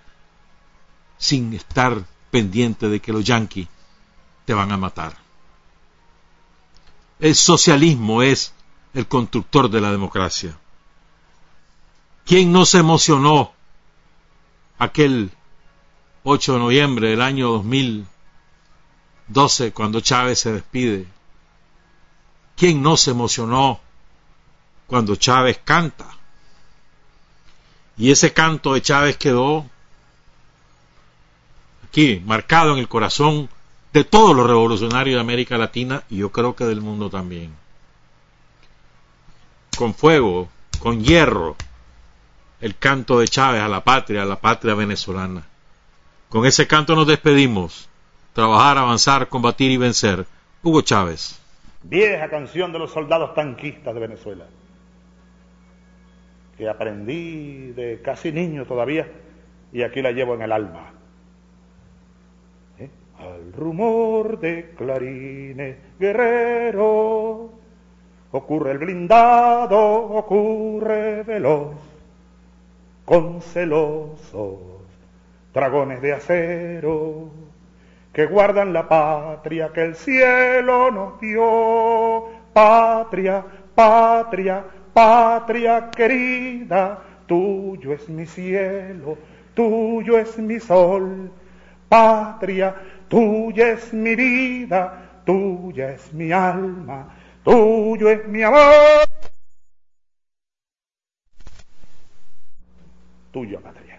sin 1.17 1.53
estar 1.55 2.05
pendiente 2.31 2.89
de 2.89 3.01
que 3.01 3.13
los 3.13 3.25
yanquis 3.25 3.69
te 4.45 4.55
van 4.55 4.73
a 4.73 4.77
matar. 4.77 5.28
El 7.21 7.35
socialismo 7.35 8.23
es 8.23 8.53
el 8.95 9.09
constructor 9.09 9.69
de 9.71 9.81
la 9.81 9.91
democracia. 9.91 10.57
¿Quién 12.25 12.53
no 12.53 12.65
se 12.65 12.79
emocionó 12.79 13.53
aquel 14.79 15.33
8 16.25 16.53
de 16.53 16.59
noviembre 16.59 17.11
del 17.11 17.23
año 17.23 17.49
2012 17.49 19.73
cuando 19.73 20.01
Chávez 20.01 20.41
se 20.41 20.53
despide 20.53 21.07
¿Quién 22.59 22.83
no 22.83 22.97
se 22.97 23.13
emocionó 23.13 23.81
cuando 24.89 25.15
Chávez 25.15 25.61
canta? 25.65 26.07
Y 27.97 28.11
ese 28.11 28.33
canto 28.33 28.75
de 28.75 28.83
Chávez 28.83 29.17
quedó 29.17 29.65
aquí, 31.89 32.21
marcado 32.27 32.73
en 32.73 32.81
el 32.81 32.89
corazón 32.89 33.49
de 33.93 34.05
todos 34.05 34.37
los 34.37 34.47
revolucionarios 34.47 35.17
de 35.17 35.21
América 35.21 35.59
Latina 35.59 36.03
y 36.11 36.19
yo 36.19 36.31
creo 36.31 36.55
que 36.55 36.65
del 36.65 36.81
mundo 36.81 37.11
también. 37.11 37.55
Con 39.77 39.95
fuego, 39.95 40.49
con 40.79 41.03
hierro, 41.03 41.57
el 42.61 42.77
canto 42.77 43.21
de 43.21 43.29
Chávez 43.29 43.63
a 43.63 43.69
la 43.69 43.85
patria, 43.85 44.23
a 44.23 44.27
la 44.27 44.37
patria 44.37 44.75
venezolana. 44.75 45.47
Con 46.29 46.47
ese 46.47 46.67
canto 46.67 46.95
nos 46.95 47.07
despedimos. 47.07 47.89
Trabajar, 48.33 48.79
avanzar, 48.79 49.29
combatir 49.29 49.71
y 49.71 49.77
vencer. 49.77 50.27
Hugo 50.63 50.83
Chávez 50.83 51.39
vieja 51.83 52.29
canción 52.29 52.73
de 52.73 52.79
los 52.79 52.93
soldados 52.93 53.35
tanquistas 53.35 53.95
de 53.95 54.01
Venezuela, 54.01 54.47
que 56.57 56.69
aprendí 56.69 57.73
de 57.73 58.01
casi 58.03 58.33
niño 58.33 58.65
todavía 58.67 59.07
y 59.73 59.83
aquí 59.83 60.03
la 60.03 60.13
llevo 60.13 60.35
en 60.35 60.43
el 60.43 60.53
alma. 60.53 60.93
Al 63.19 63.53
rumor 63.53 64.39
de 64.39 64.75
clarines 64.77 65.77
guerrero, 65.99 67.51
ocurre 68.31 68.73
el 68.73 68.79
blindado, 68.79 69.81
ocurre 69.81 71.25
veloz, 71.25 71.77
con 73.05 73.43
celosos 73.43 74.59
dragones 75.53 76.01
de 76.01 76.13
acero 76.13 77.31
que 78.13 78.27
guardan 78.27 78.73
la 78.73 78.89
patria 78.89 79.71
que 79.73 79.85
el 79.85 79.95
cielo 79.95 80.91
nos 80.91 81.21
dio. 81.21 82.25
Patria, 82.53 83.45
patria, 83.75 84.65
patria 84.93 85.91
querida, 85.91 86.99
tuyo 87.27 87.93
es 87.93 88.09
mi 88.09 88.27
cielo, 88.27 89.17
tuyo 89.55 90.19
es 90.19 90.37
mi 90.39 90.59
sol. 90.59 91.31
Patria, 91.89 92.75
tuya 93.09 93.71
es 93.71 93.93
mi 93.93 94.15
vida, 94.15 95.21
tuya 95.25 95.91
es 95.91 96.13
mi 96.13 96.33
alma, 96.33 97.15
tuyo 97.45 98.11
es 98.11 98.27
mi 98.27 98.43
amor. 98.43 99.07
Tuya 103.33 103.61
patria. 103.61 103.99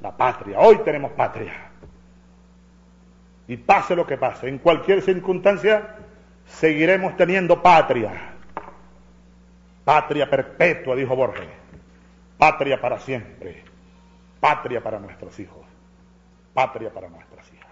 La 0.00 0.16
patria, 0.16 0.58
hoy 0.58 0.78
tenemos 0.84 1.12
patria. 1.12 1.52
Y 3.48 3.56
pase 3.56 3.94
lo 3.94 4.06
que 4.06 4.16
pase, 4.16 4.48
en 4.48 4.58
cualquier 4.58 5.02
circunstancia, 5.02 5.96
seguiremos 6.46 7.16
teniendo 7.16 7.62
patria. 7.62 8.32
Patria 9.84 10.30
perpetua, 10.30 10.94
dijo 10.94 11.16
Borges. 11.16 11.48
Patria 12.38 12.80
para 12.80 12.98
siempre. 12.98 13.64
Patria 14.40 14.82
para 14.82 14.98
nuestros 14.98 15.38
hijos. 15.38 15.66
Patria 16.54 16.92
para 16.92 17.08
nuestras 17.08 17.52
hijas. 17.52 17.71